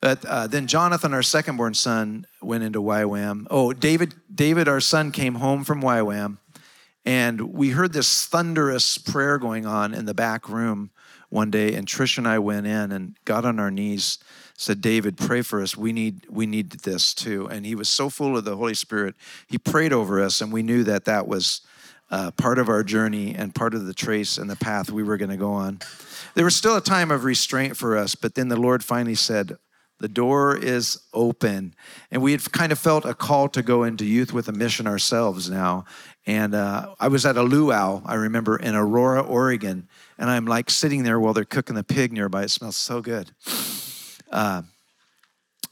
But 0.00 0.24
uh, 0.24 0.46
then 0.46 0.66
Jonathan, 0.66 1.12
our 1.12 1.22
second-born 1.22 1.74
son, 1.74 2.26
went 2.40 2.64
into 2.64 2.80
YWAM. 2.80 3.46
Oh, 3.50 3.72
David, 3.72 4.14
David, 4.32 4.68
our 4.68 4.80
son, 4.80 5.12
came 5.12 5.36
home 5.36 5.64
from 5.64 5.82
YWAM, 5.82 6.38
and 7.04 7.52
we 7.52 7.70
heard 7.70 7.92
this 7.92 8.26
thunderous 8.26 8.96
prayer 8.98 9.38
going 9.38 9.66
on 9.66 9.94
in 9.94 10.06
the 10.06 10.14
back 10.14 10.48
room 10.48 10.90
one 11.30 11.50
day. 11.50 11.74
And 11.74 11.86
Trish 11.86 12.16
and 12.16 12.28
I 12.28 12.38
went 12.38 12.66
in 12.66 12.92
and 12.92 13.16
got 13.24 13.44
on 13.44 13.58
our 13.58 13.70
knees 13.70 14.18
said, 14.58 14.80
David, 14.80 15.16
pray 15.16 15.40
for 15.40 15.62
us. 15.62 15.76
We 15.76 15.92
need, 15.92 16.26
we 16.28 16.44
need 16.44 16.70
this 16.70 17.14
too. 17.14 17.46
And 17.46 17.64
he 17.64 17.76
was 17.76 17.88
so 17.88 18.10
full 18.10 18.36
of 18.36 18.44
the 18.44 18.56
Holy 18.56 18.74
Spirit. 18.74 19.14
He 19.46 19.56
prayed 19.56 19.92
over 19.92 20.20
us, 20.20 20.40
and 20.40 20.52
we 20.52 20.64
knew 20.64 20.82
that 20.82 21.04
that 21.04 21.28
was 21.28 21.60
uh, 22.10 22.32
part 22.32 22.58
of 22.58 22.68
our 22.68 22.82
journey 22.82 23.36
and 23.36 23.54
part 23.54 23.72
of 23.72 23.86
the 23.86 23.94
trace 23.94 24.36
and 24.36 24.50
the 24.50 24.56
path 24.56 24.90
we 24.90 25.04
were 25.04 25.16
going 25.16 25.30
to 25.30 25.36
go 25.36 25.52
on. 25.52 25.78
There 26.34 26.44
was 26.44 26.56
still 26.56 26.76
a 26.76 26.80
time 26.80 27.12
of 27.12 27.22
restraint 27.22 27.76
for 27.76 27.96
us, 27.96 28.16
but 28.16 28.34
then 28.34 28.48
the 28.48 28.56
Lord 28.56 28.82
finally 28.82 29.14
said, 29.14 29.56
the 30.00 30.08
door 30.08 30.56
is 30.56 30.98
open. 31.12 31.74
And 32.10 32.20
we 32.20 32.32
had 32.32 32.52
kind 32.52 32.72
of 32.72 32.78
felt 32.78 33.04
a 33.04 33.14
call 33.14 33.48
to 33.50 33.62
go 33.62 33.84
into 33.84 34.04
youth 34.04 34.32
with 34.32 34.48
a 34.48 34.52
mission 34.52 34.86
ourselves 34.86 35.50
now. 35.50 35.84
And 36.26 36.54
uh, 36.54 36.94
I 36.98 37.08
was 37.08 37.24
at 37.26 37.36
a 37.36 37.42
luau, 37.42 38.02
I 38.04 38.14
remember, 38.14 38.56
in 38.56 38.74
Aurora, 38.74 39.22
Oregon. 39.22 39.88
And 40.18 40.30
I'm 40.30 40.46
like 40.46 40.70
sitting 40.70 41.02
there 41.04 41.18
while 41.18 41.32
they're 41.32 41.44
cooking 41.44 41.74
the 41.74 41.84
pig 41.84 42.12
nearby. 42.12 42.44
It 42.44 42.50
smells 42.50 42.76
so 42.76 43.00
good. 43.00 43.32
Uh, 44.30 44.62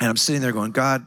and 0.00 0.08
I'm 0.08 0.16
sitting 0.16 0.42
there 0.42 0.52
going, 0.52 0.72
God, 0.72 1.04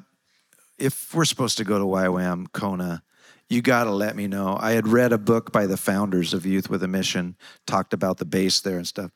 if 0.77 1.13
we're 1.13 1.25
supposed 1.25 1.57
to 1.57 1.63
go 1.63 1.77
to 1.77 1.85
YWAM 1.85 2.51
Kona, 2.51 3.03
you 3.49 3.61
got 3.61 3.85
to 3.85 3.91
let 3.91 4.15
me 4.15 4.27
know. 4.27 4.57
I 4.59 4.71
had 4.71 4.87
read 4.87 5.11
a 5.11 5.17
book 5.17 5.51
by 5.51 5.65
the 5.65 5.77
founders 5.77 6.33
of 6.33 6.45
Youth 6.45 6.69
with 6.69 6.83
a 6.83 6.87
Mission, 6.87 7.35
talked 7.65 7.93
about 7.93 8.17
the 8.17 8.25
base 8.25 8.61
there 8.61 8.77
and 8.77 8.87
stuff. 8.87 9.11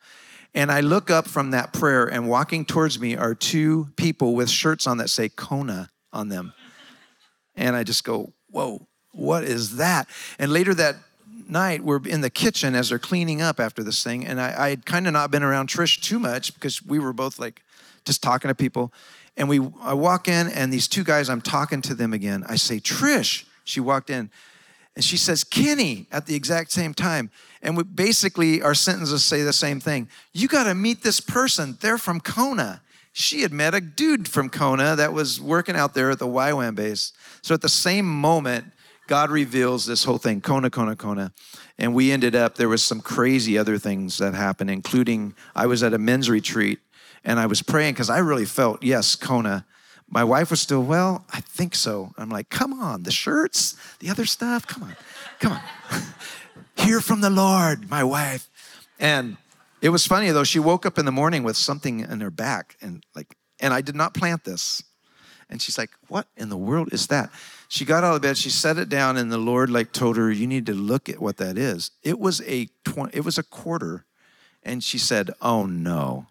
And 0.54 0.70
I 0.70 0.80
look 0.80 1.10
up 1.10 1.26
from 1.26 1.50
that 1.50 1.72
prayer, 1.72 2.04
and 2.04 2.28
walking 2.28 2.64
towards 2.64 3.00
me 3.00 3.16
are 3.16 3.34
two 3.34 3.88
people 3.96 4.34
with 4.34 4.50
shirts 4.50 4.86
on 4.86 4.98
that 4.98 5.10
say 5.10 5.28
Kona 5.28 5.90
on 6.12 6.28
them. 6.28 6.52
And 7.56 7.74
I 7.74 7.82
just 7.82 8.04
go, 8.04 8.32
Whoa, 8.50 8.86
what 9.12 9.44
is 9.44 9.76
that? 9.76 10.08
And 10.38 10.52
later 10.52 10.74
that 10.74 10.96
night, 11.48 11.82
we're 11.82 12.04
in 12.06 12.20
the 12.20 12.30
kitchen 12.30 12.74
as 12.74 12.88
they're 12.88 12.98
cleaning 12.98 13.42
up 13.42 13.58
after 13.58 13.82
this 13.82 14.02
thing. 14.02 14.24
And 14.26 14.40
I, 14.40 14.66
I 14.66 14.70
had 14.70 14.86
kind 14.86 15.06
of 15.06 15.12
not 15.12 15.30
been 15.30 15.42
around 15.42 15.68
Trish 15.68 16.00
too 16.00 16.18
much 16.18 16.54
because 16.54 16.84
we 16.84 16.98
were 16.98 17.12
both 17.12 17.38
like 17.38 17.62
just 18.04 18.22
talking 18.22 18.48
to 18.48 18.54
people. 18.54 18.92
And 19.36 19.48
we, 19.48 19.60
I 19.80 19.94
walk 19.94 20.28
in, 20.28 20.48
and 20.48 20.72
these 20.72 20.86
two 20.86 21.04
guys, 21.04 21.28
I'm 21.28 21.40
talking 21.40 21.82
to 21.82 21.94
them 21.94 22.12
again. 22.12 22.44
I 22.48 22.56
say, 22.56 22.78
Trish. 22.78 23.44
She 23.64 23.80
walked 23.80 24.10
in, 24.10 24.30
and 24.94 25.04
she 25.04 25.16
says, 25.16 25.42
Kenny, 25.42 26.06
at 26.12 26.26
the 26.26 26.34
exact 26.34 26.70
same 26.70 26.94
time. 26.94 27.30
And 27.62 27.76
we, 27.76 27.82
basically, 27.82 28.62
our 28.62 28.74
sentences 28.74 29.24
say 29.24 29.42
the 29.42 29.52
same 29.52 29.80
thing. 29.80 30.08
You 30.32 30.48
got 30.48 30.64
to 30.64 30.74
meet 30.74 31.02
this 31.02 31.18
person. 31.18 31.78
They're 31.80 31.98
from 31.98 32.20
Kona. 32.20 32.82
She 33.12 33.42
had 33.42 33.52
met 33.52 33.74
a 33.74 33.80
dude 33.80 34.28
from 34.28 34.50
Kona 34.50 34.96
that 34.96 35.12
was 35.12 35.40
working 35.40 35.76
out 35.76 35.94
there 35.94 36.10
at 36.10 36.18
the 36.18 36.26
YWAM 36.26 36.74
base. 36.74 37.12
So 37.42 37.54
at 37.54 37.62
the 37.62 37.68
same 37.68 38.06
moment, 38.06 38.66
God 39.06 39.30
reveals 39.30 39.86
this 39.86 40.04
whole 40.04 40.18
thing, 40.18 40.40
Kona, 40.40 40.70
Kona, 40.70 40.96
Kona. 40.96 41.32
And 41.78 41.94
we 41.94 42.10
ended 42.10 42.34
up, 42.34 42.56
there 42.56 42.68
was 42.68 42.82
some 42.82 43.00
crazy 43.00 43.56
other 43.56 43.78
things 43.78 44.18
that 44.18 44.34
happened, 44.34 44.70
including 44.70 45.34
I 45.54 45.66
was 45.66 45.82
at 45.82 45.94
a 45.94 45.98
men's 45.98 46.28
retreat 46.30 46.80
and 47.24 47.40
I 47.40 47.46
was 47.46 47.62
praying 47.62 47.94
because 47.94 48.10
I 48.10 48.18
really 48.18 48.44
felt, 48.44 48.82
yes, 48.82 49.16
Kona. 49.16 49.64
My 50.08 50.22
wife 50.22 50.50
was 50.50 50.60
still, 50.60 50.82
well, 50.82 51.24
I 51.32 51.40
think 51.40 51.74
so. 51.74 52.12
I'm 52.18 52.28
like, 52.28 52.50
come 52.50 52.72
on, 52.74 53.04
the 53.04 53.10
shirts, 53.10 53.74
the 54.00 54.10
other 54.10 54.26
stuff, 54.26 54.66
come 54.66 54.82
on, 54.82 54.96
come 55.40 55.52
on. 55.52 55.62
Hear 56.76 57.00
from 57.00 57.20
the 57.20 57.30
Lord, 57.30 57.88
my 57.88 58.04
wife. 58.04 58.50
And 59.00 59.38
it 59.80 59.88
was 59.88 60.06
funny 60.06 60.30
though, 60.30 60.44
she 60.44 60.58
woke 60.58 60.84
up 60.84 60.98
in 60.98 61.04
the 61.04 61.12
morning 61.12 61.42
with 61.42 61.56
something 61.56 62.00
in 62.00 62.20
her 62.20 62.30
back 62.30 62.76
and 62.80 63.04
like, 63.14 63.36
and 63.60 63.72
I 63.72 63.80
did 63.80 63.96
not 63.96 64.14
plant 64.14 64.44
this. 64.44 64.82
And 65.48 65.60
she's 65.60 65.78
like, 65.78 65.90
what 66.08 66.26
in 66.36 66.48
the 66.48 66.56
world 66.56 66.92
is 66.92 67.06
that? 67.08 67.30
She 67.68 67.84
got 67.84 68.04
out 68.04 68.16
of 68.16 68.22
bed, 68.22 68.36
she 68.36 68.50
set 68.50 68.78
it 68.78 68.88
down, 68.88 69.16
and 69.16 69.30
the 69.30 69.38
Lord 69.38 69.70
like 69.70 69.92
told 69.92 70.16
her, 70.16 70.30
you 70.30 70.46
need 70.46 70.66
to 70.66 70.74
look 70.74 71.08
at 71.08 71.20
what 71.20 71.36
that 71.38 71.58
is. 71.58 71.90
It 72.02 72.18
was 72.18 72.40
a 72.42 72.68
20, 72.84 73.16
it 73.16 73.24
was 73.24 73.38
a 73.38 73.42
quarter. 73.42 74.04
And 74.62 74.82
she 74.82 74.98
said, 74.98 75.30
oh 75.42 75.66
no. 75.66 76.26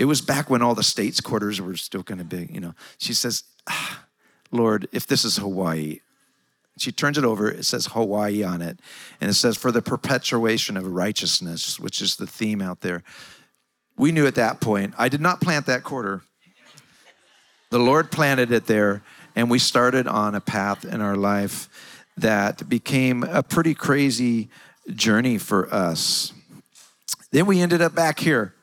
It 0.00 0.06
was 0.06 0.22
back 0.22 0.48
when 0.48 0.62
all 0.62 0.74
the 0.74 0.82
states' 0.82 1.20
quarters 1.20 1.60
were 1.60 1.76
still 1.76 2.02
kind 2.02 2.22
of 2.22 2.28
big, 2.30 2.54
you 2.54 2.58
know. 2.58 2.72
She 2.96 3.12
says, 3.12 3.44
ah, 3.68 4.06
Lord, 4.50 4.88
if 4.92 5.06
this 5.06 5.26
is 5.26 5.36
Hawaii, 5.36 6.00
she 6.78 6.90
turns 6.90 7.18
it 7.18 7.24
over, 7.24 7.50
it 7.50 7.66
says 7.66 7.84
Hawaii 7.84 8.42
on 8.42 8.62
it. 8.62 8.80
And 9.20 9.28
it 9.28 9.34
says, 9.34 9.58
for 9.58 9.70
the 9.70 9.82
perpetuation 9.82 10.78
of 10.78 10.86
righteousness, 10.86 11.78
which 11.78 12.00
is 12.00 12.16
the 12.16 12.26
theme 12.26 12.62
out 12.62 12.80
there. 12.80 13.02
We 13.98 14.10
knew 14.10 14.26
at 14.26 14.36
that 14.36 14.58
point, 14.58 14.94
I 14.96 15.10
did 15.10 15.20
not 15.20 15.42
plant 15.42 15.66
that 15.66 15.84
quarter. 15.84 16.22
The 17.68 17.78
Lord 17.78 18.10
planted 18.10 18.52
it 18.52 18.64
there, 18.64 19.02
and 19.36 19.50
we 19.50 19.58
started 19.58 20.06
on 20.06 20.34
a 20.34 20.40
path 20.40 20.86
in 20.86 21.02
our 21.02 21.14
life 21.14 21.68
that 22.16 22.70
became 22.70 23.22
a 23.22 23.42
pretty 23.42 23.74
crazy 23.74 24.48
journey 24.94 25.36
for 25.36 25.70
us. 25.70 26.32
Then 27.32 27.44
we 27.44 27.60
ended 27.60 27.82
up 27.82 27.94
back 27.94 28.18
here. 28.18 28.54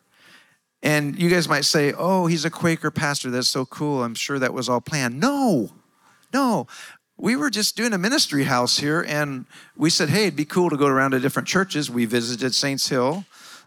And 0.83 1.17
you 1.17 1.29
guys 1.29 1.49
might 1.49 1.65
say, 1.65 1.93
oh, 1.97 2.27
he's 2.27 2.45
a 2.45 2.49
Quaker 2.49 2.91
pastor. 2.91 3.31
That's 3.31 3.47
so 3.47 3.65
cool. 3.65 4.03
I'm 4.03 4.15
sure 4.15 4.39
that 4.39 4.53
was 4.53 4.69
all 4.69 4.81
planned. 4.81 5.19
No, 5.19 5.71
no. 6.33 6.67
We 7.17 7.35
were 7.35 7.49
just 7.49 7.75
doing 7.75 7.93
a 7.93 7.97
ministry 7.97 8.43
house 8.43 8.77
here, 8.77 9.03
and 9.07 9.45
we 9.75 9.89
said, 9.89 10.09
hey, 10.09 10.23
it'd 10.23 10.35
be 10.35 10.45
cool 10.45 10.69
to 10.69 10.77
go 10.77 10.85
around 10.85 11.11
to 11.11 11.19
different 11.19 11.47
churches. 11.47 11.89
We 11.89 12.05
visited 12.05 12.53
Saints 12.53 12.87
Hill, 12.89 13.25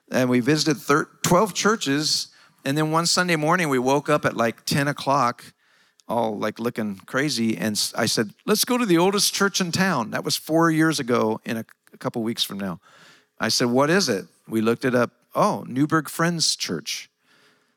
and 0.08 0.30
we 0.30 0.38
visited 0.38 0.80
12 1.24 1.54
churches. 1.54 2.28
And 2.64 2.78
then 2.78 2.92
one 2.92 3.06
Sunday 3.06 3.34
morning, 3.34 3.68
we 3.68 3.80
woke 3.80 4.08
up 4.08 4.24
at 4.24 4.36
like 4.36 4.64
10 4.66 4.86
o'clock, 4.86 5.44
all 6.08 6.38
like 6.38 6.60
looking 6.60 7.00
crazy. 7.06 7.56
And 7.56 7.72
I 7.96 8.06
said, 8.06 8.30
let's 8.46 8.64
go 8.64 8.78
to 8.78 8.86
the 8.86 8.98
oldest 8.98 9.34
church 9.34 9.60
in 9.60 9.72
town. 9.72 10.12
That 10.12 10.22
was 10.22 10.36
four 10.36 10.70
years 10.70 11.00
ago, 11.00 11.40
in 11.44 11.56
a, 11.56 11.64
a 11.92 11.96
couple 11.96 12.22
weeks 12.22 12.44
from 12.44 12.58
now. 12.58 12.78
I 13.40 13.48
said, 13.48 13.66
what 13.66 13.90
is 13.90 14.08
it? 14.08 14.26
We 14.46 14.60
looked 14.60 14.84
it 14.84 14.94
up 14.94 15.10
oh, 15.34 15.64
Newberg 15.66 16.08
Friends 16.08 16.56
Church. 16.56 17.10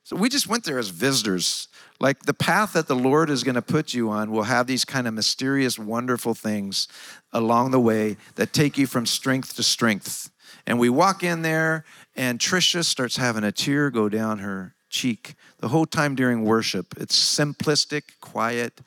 So 0.04 0.18
we 0.18 0.28
just 0.28 0.48
went 0.48 0.66
there 0.66 0.80
as 0.80 0.90
visitors. 0.90 1.70
Like 2.00 2.24
the 2.24 2.34
path 2.34 2.74
that 2.74 2.88
the 2.88 2.96
Lord 2.96 3.30
is 3.30 3.44
going 3.44 3.56
to 3.56 3.62
put 3.62 3.94
you 3.94 4.10
on 4.10 4.32
will 4.32 4.44
have 4.44 4.68
these 4.68 4.84
kind 4.84 5.08
of 5.08 5.14
mysterious, 5.14 5.80
wonderful 5.80 6.34
things 6.34 6.88
along 7.32 7.72
the 7.72 7.80
way 7.80 8.18
that 8.36 8.52
take 8.52 8.78
you 8.78 8.86
from 8.86 9.06
strength 9.06 9.56
to 9.56 9.64
strength. 9.64 10.30
And 10.68 10.78
we 10.78 10.90
walk 10.90 11.24
in 11.24 11.42
there, 11.42 11.86
and 12.16 12.40
Tricia 12.40 12.84
starts 12.84 13.18
having 13.18 13.44
a 13.44 13.52
tear 13.52 13.90
go 13.90 14.10
down 14.10 14.40
her 14.40 14.76
cheek 14.90 15.36
the 15.60 15.70
whole 15.70 15.86
time 15.86 16.16
during 16.16 16.44
worship. 16.44 16.94
It's 16.98 17.18
simplistic, 17.18 18.20
quiet. 18.22 18.82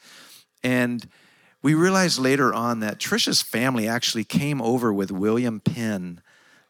And 0.62 1.08
we 1.62 1.74
realized 1.74 2.18
later 2.18 2.54
on 2.54 2.80
that 2.80 2.98
Trisha's 2.98 3.42
family 3.42 3.88
actually 3.88 4.24
came 4.24 4.62
over 4.62 4.92
with 4.92 5.10
William 5.10 5.60
Penn 5.60 6.20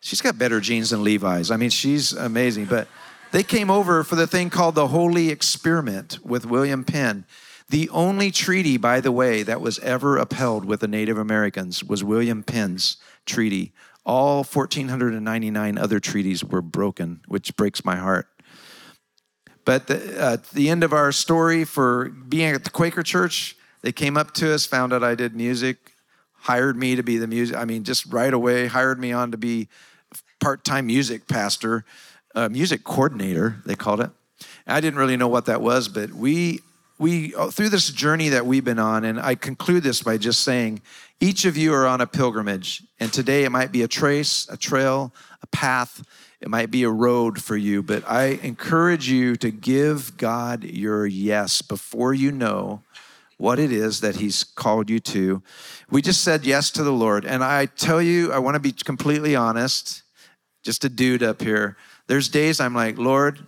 She's 0.07 0.23
got 0.23 0.39
better 0.39 0.61
genes 0.61 0.91
than 0.91 1.03
Levi's. 1.03 1.51
I 1.51 1.57
mean, 1.57 1.71
she's 1.71 2.13
amazing. 2.13 2.67
But 2.67 2.87
they 3.33 3.43
came 3.43 3.73
over 3.73 4.05
for 4.05 4.15
the 4.15 4.29
thing 4.29 4.51
called 4.51 4.77
the 4.77 4.87
Holy 4.87 5.31
Experiment 5.31 6.25
with 6.25 6.47
William 6.47 6.85
Penn. 6.85 7.27
The 7.71 7.89
only 7.89 8.31
treaty, 8.31 8.77
by 8.77 9.01
the 9.01 9.11
way, 9.11 9.43
that 9.43 9.61
was 9.61 9.81
ever 9.81 10.17
upheld 10.17 10.65
with 10.65 10.79
the 10.79 10.87
Native 10.87 11.19
Americans 11.19 11.83
was 11.83 12.05
William 12.05 12.45
Penn's 12.45 12.99
treaty. 13.25 13.73
All 14.05 14.45
1,499 14.45 15.77
other 15.77 15.99
treaties 15.99 16.45
were 16.45 16.63
broken, 16.63 17.23
which 17.27 17.57
breaks 17.57 17.85
my 17.85 17.97
heart. 17.97 18.29
But 19.65 19.89
the, 19.89 20.23
uh, 20.23 20.37
the 20.53 20.71
end 20.71 20.85
of 20.85 20.93
our 20.93 21.11
story 21.11 21.65
for 21.65 22.11
being 22.11 22.55
at 22.55 22.63
the 22.63 22.71
Quaker 22.71 23.03
Church, 23.03 23.57
they 23.83 23.91
came 23.91 24.17
up 24.17 24.35
to 24.35 24.55
us, 24.55 24.67
found 24.67 24.93
out 24.93 25.03
I 25.03 25.17
did 25.17 25.35
music, 25.35 25.95
hired 26.33 26.77
me 26.77 26.95
to 26.95 27.03
be 27.03 27.19
the 27.19 27.27
music. 27.27 27.57
I 27.57 27.65
mean, 27.65 27.83
just 27.83 28.07
right 28.07 28.33
away 28.33 28.69
hired 28.69 29.01
me 29.01 29.11
on 29.11 29.33
to 29.33 29.37
be 29.37 29.69
part-time 30.41 30.87
music 30.87 31.27
pastor, 31.27 31.85
uh, 32.35 32.49
music 32.49 32.85
coordinator. 32.85 33.57
They 33.65 33.75
called 33.75 34.01
it. 34.01 34.11
I 34.67 34.81
didn't 34.81 34.99
really 34.99 35.17
know 35.17 35.29
what 35.29 35.47
that 35.47 35.61
was, 35.61 35.89
but 35.89 36.11
we 36.13 36.61
we 36.99 37.35
uh, 37.35 37.51
through 37.51 37.69
this 37.69 37.91
journey 37.91 38.31
that 38.31 38.47
we've 38.47 38.65
been 38.65 38.79
on, 38.79 39.05
and 39.05 39.21
I 39.21 39.35
conclude 39.35 39.83
this 39.83 40.03
by 40.03 40.17
just 40.17 40.41
saying, 40.41 40.81
each 41.21 41.45
of 41.45 41.57
you 41.57 41.73
are 41.73 41.87
on 41.87 42.01
a 42.01 42.07
pilgrimage, 42.07 42.83
and 43.01 43.13
today 43.13 43.45
it 43.45 43.51
might 43.51 43.73
be 43.73 43.83
a 43.83 43.89
trace, 43.89 44.49
a 44.51 44.57
trail, 44.57 45.13
a 45.43 45.47
path. 45.47 46.05
It 46.41 46.49
might 46.49 46.71
be 46.71 46.83
a 46.83 46.91
road 46.91 47.43
for 47.43 47.57
you, 47.57 47.83
but 47.83 48.05
I 48.07 48.39
encourage 48.43 49.09
you 49.09 49.37
to 49.37 49.51
give 49.51 50.17
God 50.19 50.65
your 50.65 51.07
yes 51.07 51.63
before 51.63 52.13
you 52.13 52.31
know 52.31 52.83
what 53.39 53.59
it 53.59 53.73
is 53.73 54.01
that 54.01 54.17
He's 54.17 54.45
called 54.45 54.91
you 54.91 55.01
to. 55.01 55.43
We 55.91 56.03
just 56.03 56.23
said 56.23 56.45
yes 56.45 56.71
to 56.73 56.83
the 56.83 56.93
Lord. 56.93 57.25
And 57.25 57.43
I 57.43 57.67
tell 57.67 58.03
you, 58.03 58.33
I 58.33 58.39
want 58.39 58.55
to 58.55 58.61
be 58.61 58.73
completely 58.73 59.35
honest, 59.35 60.03
just 60.67 60.85
a 60.85 60.89
dude 60.89 61.23
up 61.23 61.41
here. 61.41 61.77
There's 62.09 62.29
days 62.29 62.61
I'm 62.61 62.75
like, 62.75 62.99
Lord, 62.99 63.39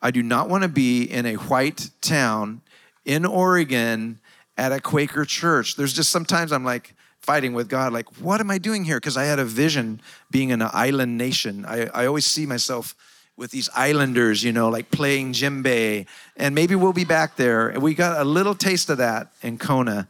I 0.00 0.12
do 0.12 0.22
not 0.22 0.48
want 0.48 0.62
to 0.62 0.68
be 0.68 1.02
in 1.02 1.26
a 1.26 1.34
white 1.34 1.90
town 2.00 2.62
in 3.04 3.26
Oregon 3.26 4.20
at 4.56 4.72
a 4.72 4.80
Quaker 4.80 5.24
church. 5.24 5.76
There's 5.76 5.92
just 5.92 6.10
sometimes 6.10 6.52
I'm 6.52 6.64
like, 6.64 6.94
fighting 7.20 7.52
with 7.52 7.68
God, 7.68 7.92
like, 7.92 8.20
what 8.20 8.40
am 8.40 8.50
I 8.50 8.58
doing 8.58 8.84
here? 8.84 8.96
Because 8.96 9.16
I 9.16 9.24
had 9.24 9.38
a 9.38 9.44
vision 9.44 10.00
being 10.30 10.50
in 10.50 10.60
an 10.60 10.70
island 10.72 11.16
nation. 11.16 11.64
I, 11.64 11.86
I 11.86 12.06
always 12.06 12.26
see 12.26 12.46
myself 12.46 12.96
with 13.36 13.52
these 13.52 13.68
islanders, 13.74 14.42
you 14.42 14.52
know, 14.52 14.68
like 14.68 14.90
playing 14.90 15.32
djembe, 15.32 16.06
and 16.36 16.54
maybe 16.54 16.74
we'll 16.74 16.92
be 16.92 17.04
back 17.04 17.36
there. 17.36 17.68
And 17.68 17.80
we 17.80 17.94
got 17.94 18.20
a 18.20 18.24
little 18.24 18.56
taste 18.56 18.90
of 18.90 18.98
that 18.98 19.32
in 19.40 19.56
Kona. 19.56 20.08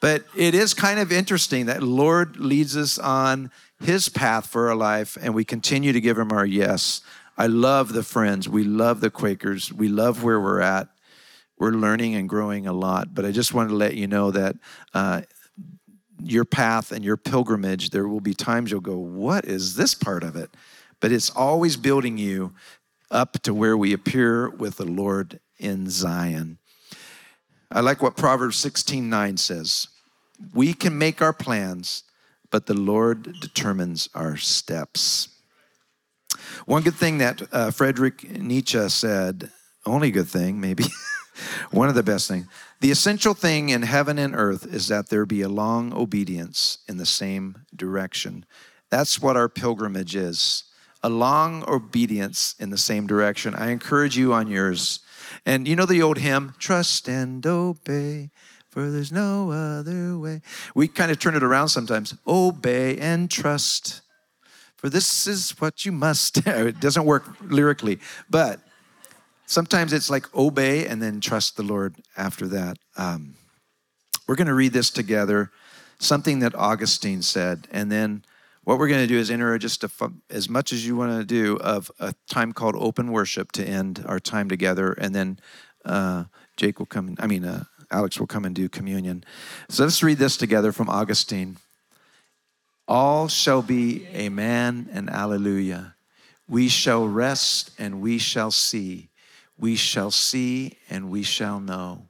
But 0.00 0.24
it 0.36 0.54
is 0.54 0.74
kind 0.74 0.98
of 0.98 1.12
interesting 1.12 1.66
that 1.66 1.82
Lord 1.82 2.36
leads 2.38 2.76
us 2.76 2.98
on 2.98 3.50
his 3.80 4.08
path 4.08 4.46
for 4.46 4.68
our 4.68 4.76
life, 4.76 5.16
and 5.20 5.34
we 5.34 5.44
continue 5.44 5.92
to 5.92 6.00
give 6.00 6.18
him 6.18 6.32
our 6.32 6.46
yes. 6.46 7.00
I 7.36 7.46
love 7.46 7.92
the 7.92 8.02
friends. 8.02 8.48
We 8.48 8.64
love 8.64 9.00
the 9.00 9.10
Quakers. 9.10 9.72
We 9.72 9.88
love 9.88 10.22
where 10.22 10.40
we're 10.40 10.60
at. 10.60 10.88
We're 11.58 11.72
learning 11.72 12.14
and 12.14 12.28
growing 12.28 12.66
a 12.66 12.72
lot. 12.72 13.14
But 13.14 13.24
I 13.24 13.32
just 13.32 13.54
wanted 13.54 13.70
to 13.70 13.76
let 13.76 13.94
you 13.94 14.06
know 14.06 14.30
that 14.30 14.56
uh, 14.94 15.22
your 16.22 16.44
path 16.44 16.92
and 16.92 17.04
your 17.04 17.16
pilgrimage, 17.16 17.90
there 17.90 18.08
will 18.08 18.20
be 18.20 18.34
times 18.34 18.70
you'll 18.70 18.80
go, 18.80 18.98
What 18.98 19.44
is 19.44 19.76
this 19.76 19.94
part 19.94 20.22
of 20.22 20.36
it? 20.36 20.50
But 21.00 21.12
it's 21.12 21.30
always 21.30 21.76
building 21.76 22.18
you 22.18 22.52
up 23.10 23.40
to 23.42 23.54
where 23.54 23.76
we 23.76 23.92
appear 23.92 24.48
with 24.50 24.76
the 24.76 24.84
Lord 24.84 25.40
in 25.58 25.88
Zion. 25.88 26.58
I 27.70 27.80
like 27.80 28.02
what 28.02 28.16
Proverbs 28.16 28.56
16 28.56 29.08
9 29.08 29.36
says. 29.36 29.88
We 30.54 30.72
can 30.72 30.96
make 30.96 31.20
our 31.20 31.32
plans, 31.32 32.04
but 32.50 32.66
the 32.66 32.74
Lord 32.74 33.40
determines 33.40 34.08
our 34.14 34.36
steps. 34.36 35.28
One 36.66 36.82
good 36.82 36.94
thing 36.94 37.18
that 37.18 37.42
uh, 37.52 37.70
Friedrich 37.70 38.30
Nietzsche 38.30 38.88
said, 38.88 39.50
only 39.86 40.10
good 40.10 40.28
thing, 40.28 40.60
maybe, 40.60 40.84
one 41.70 41.88
of 41.88 41.94
the 41.94 42.02
best 42.02 42.28
things, 42.28 42.46
the 42.80 42.90
essential 42.90 43.34
thing 43.34 43.68
in 43.68 43.82
heaven 43.82 44.18
and 44.18 44.34
earth 44.34 44.66
is 44.66 44.88
that 44.88 45.08
there 45.08 45.26
be 45.26 45.42
a 45.42 45.48
long 45.48 45.92
obedience 45.92 46.78
in 46.88 46.96
the 46.96 47.06
same 47.06 47.64
direction. 47.74 48.44
That's 48.90 49.20
what 49.20 49.36
our 49.36 49.48
pilgrimage 49.48 50.16
is 50.16 50.64
a 51.02 51.08
long 51.08 51.64
obedience 51.66 52.54
in 52.58 52.70
the 52.70 52.78
same 52.78 53.06
direction. 53.06 53.54
I 53.54 53.70
encourage 53.70 54.16
you 54.16 54.32
on 54.32 54.48
yours. 54.48 55.00
And 55.46 55.66
you 55.66 55.76
know 55.76 55.86
the 55.86 56.02
old 56.02 56.18
hymn, 56.18 56.54
Trust 56.58 57.08
and 57.08 57.44
Obey, 57.46 58.30
for 58.70 58.90
there's 58.90 59.12
no 59.12 59.50
other 59.50 60.16
way. 60.18 60.42
We 60.74 60.88
kind 60.88 61.10
of 61.10 61.18
turn 61.18 61.34
it 61.34 61.42
around 61.42 61.68
sometimes 61.68 62.14
Obey 62.26 62.96
and 62.98 63.30
trust, 63.30 64.00
for 64.76 64.88
this 64.88 65.26
is 65.26 65.50
what 65.60 65.84
you 65.84 65.92
must. 65.92 66.38
it 66.46 66.80
doesn't 66.80 67.04
work 67.04 67.24
lyrically, 67.42 67.98
but 68.28 68.60
Sometimes 69.50 69.92
it's 69.92 70.08
like 70.08 70.32
obey 70.32 70.86
and 70.86 71.02
then 71.02 71.20
trust 71.20 71.56
the 71.56 71.64
Lord 71.64 71.96
after 72.16 72.46
that. 72.46 72.78
Um, 72.96 73.34
we're 74.28 74.36
going 74.36 74.46
to 74.46 74.54
read 74.54 74.72
this 74.72 74.90
together, 74.90 75.50
something 75.98 76.38
that 76.38 76.54
Augustine 76.54 77.20
said, 77.20 77.66
and 77.72 77.90
then 77.90 78.24
what 78.62 78.78
we're 78.78 78.86
going 78.86 79.00
to 79.00 79.08
do 79.08 79.18
is 79.18 79.28
enter 79.28 79.58
just 79.58 79.82
a, 79.82 79.90
as 80.30 80.48
much 80.48 80.72
as 80.72 80.86
you 80.86 80.94
want 80.94 81.18
to 81.18 81.24
do 81.24 81.56
of 81.56 81.90
a 81.98 82.14
time 82.30 82.52
called 82.52 82.76
open 82.78 83.10
worship 83.10 83.50
to 83.52 83.64
end 83.64 84.04
our 84.06 84.20
time 84.20 84.48
together, 84.48 84.92
and 84.92 85.16
then 85.16 85.40
uh, 85.84 86.26
Jake 86.56 86.78
will 86.78 86.86
come. 86.86 87.16
I 87.18 87.26
mean, 87.26 87.44
uh, 87.44 87.64
Alex 87.90 88.18
will 88.18 88.26
come 88.26 88.44
and 88.44 88.54
do 88.54 88.68
communion. 88.68 89.24
So 89.68 89.84
let's 89.84 90.02
read 90.02 90.18
this 90.18 90.36
together 90.36 90.72
from 90.72 90.88
Augustine. 90.88 91.56
All 92.86 93.28
shall 93.28 93.62
be 93.62 94.06
amen 94.14 94.88
and 94.92 95.08
alleluia. 95.10 95.94
We 96.48 96.68
shall 96.68 97.06
rest 97.06 97.70
and 97.78 98.00
we 98.00 98.18
shall 98.18 98.50
see 98.50 99.10
we 99.60 99.76
shall 99.76 100.10
see 100.10 100.78
and 100.88 101.10
we 101.10 101.22
shall 101.22 101.60
know. 101.60 102.08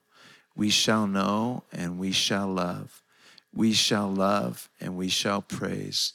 We 0.54 0.70
shall 0.70 1.08
know 1.08 1.64
and 1.72 1.98
we 1.98 2.12
shall 2.12 2.46
love. 2.46 3.02
We 3.52 3.72
shall 3.72 4.08
love 4.08 4.68
and 4.80 4.96
we 4.96 5.08
shall 5.08 5.42
praise. 5.42 6.12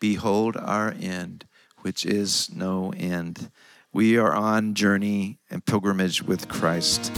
Behold 0.00 0.56
our 0.56 0.94
end, 0.98 1.44
which 1.82 2.06
is 2.06 2.50
no 2.54 2.94
end. 2.96 3.50
We 3.92 4.16
are 4.16 4.32
on 4.32 4.74
journey 4.74 5.38
and 5.50 5.64
pilgrimage 5.64 6.22
with 6.22 6.48
Christ. 6.48 7.12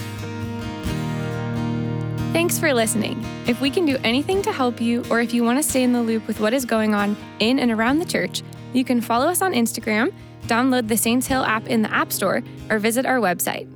Thanks 2.33 2.59
for 2.59 2.73
listening. 2.73 3.25
If 3.47 3.61
we 3.61 3.71
can 3.71 3.87
do 3.87 3.97
anything 4.05 4.41
to 4.43 4.53
help 4.53 4.81
you, 4.81 5.05
or 5.11 5.21
if 5.21 5.35
you 5.35 5.43
want 5.43 5.59
to 5.59 5.69
stay 5.69 5.83
in 5.83 5.93
the 5.93 6.03
loop 6.03 6.27
with 6.27 6.41
what 6.41 6.55
is 6.55 6.65
going 6.65 6.95
on 6.95 7.17
in 7.41 7.59
and 7.59 7.71
around 7.71 7.99
the 7.99 8.05
church, 8.05 8.43
you 8.73 8.85
can 8.85 9.01
follow 9.01 9.27
us 9.27 9.43
on 9.43 9.53
Instagram 9.53 10.13
download 10.51 10.89
the 10.89 10.97
Saints 10.97 11.29
Hill 11.29 11.45
app 11.45 11.67
in 11.69 11.83
the 11.83 11.93
App 11.95 12.13
Store, 12.13 12.43
or 12.69 12.79
visit 12.79 13.07
our 13.07 13.19
website. 13.19 13.69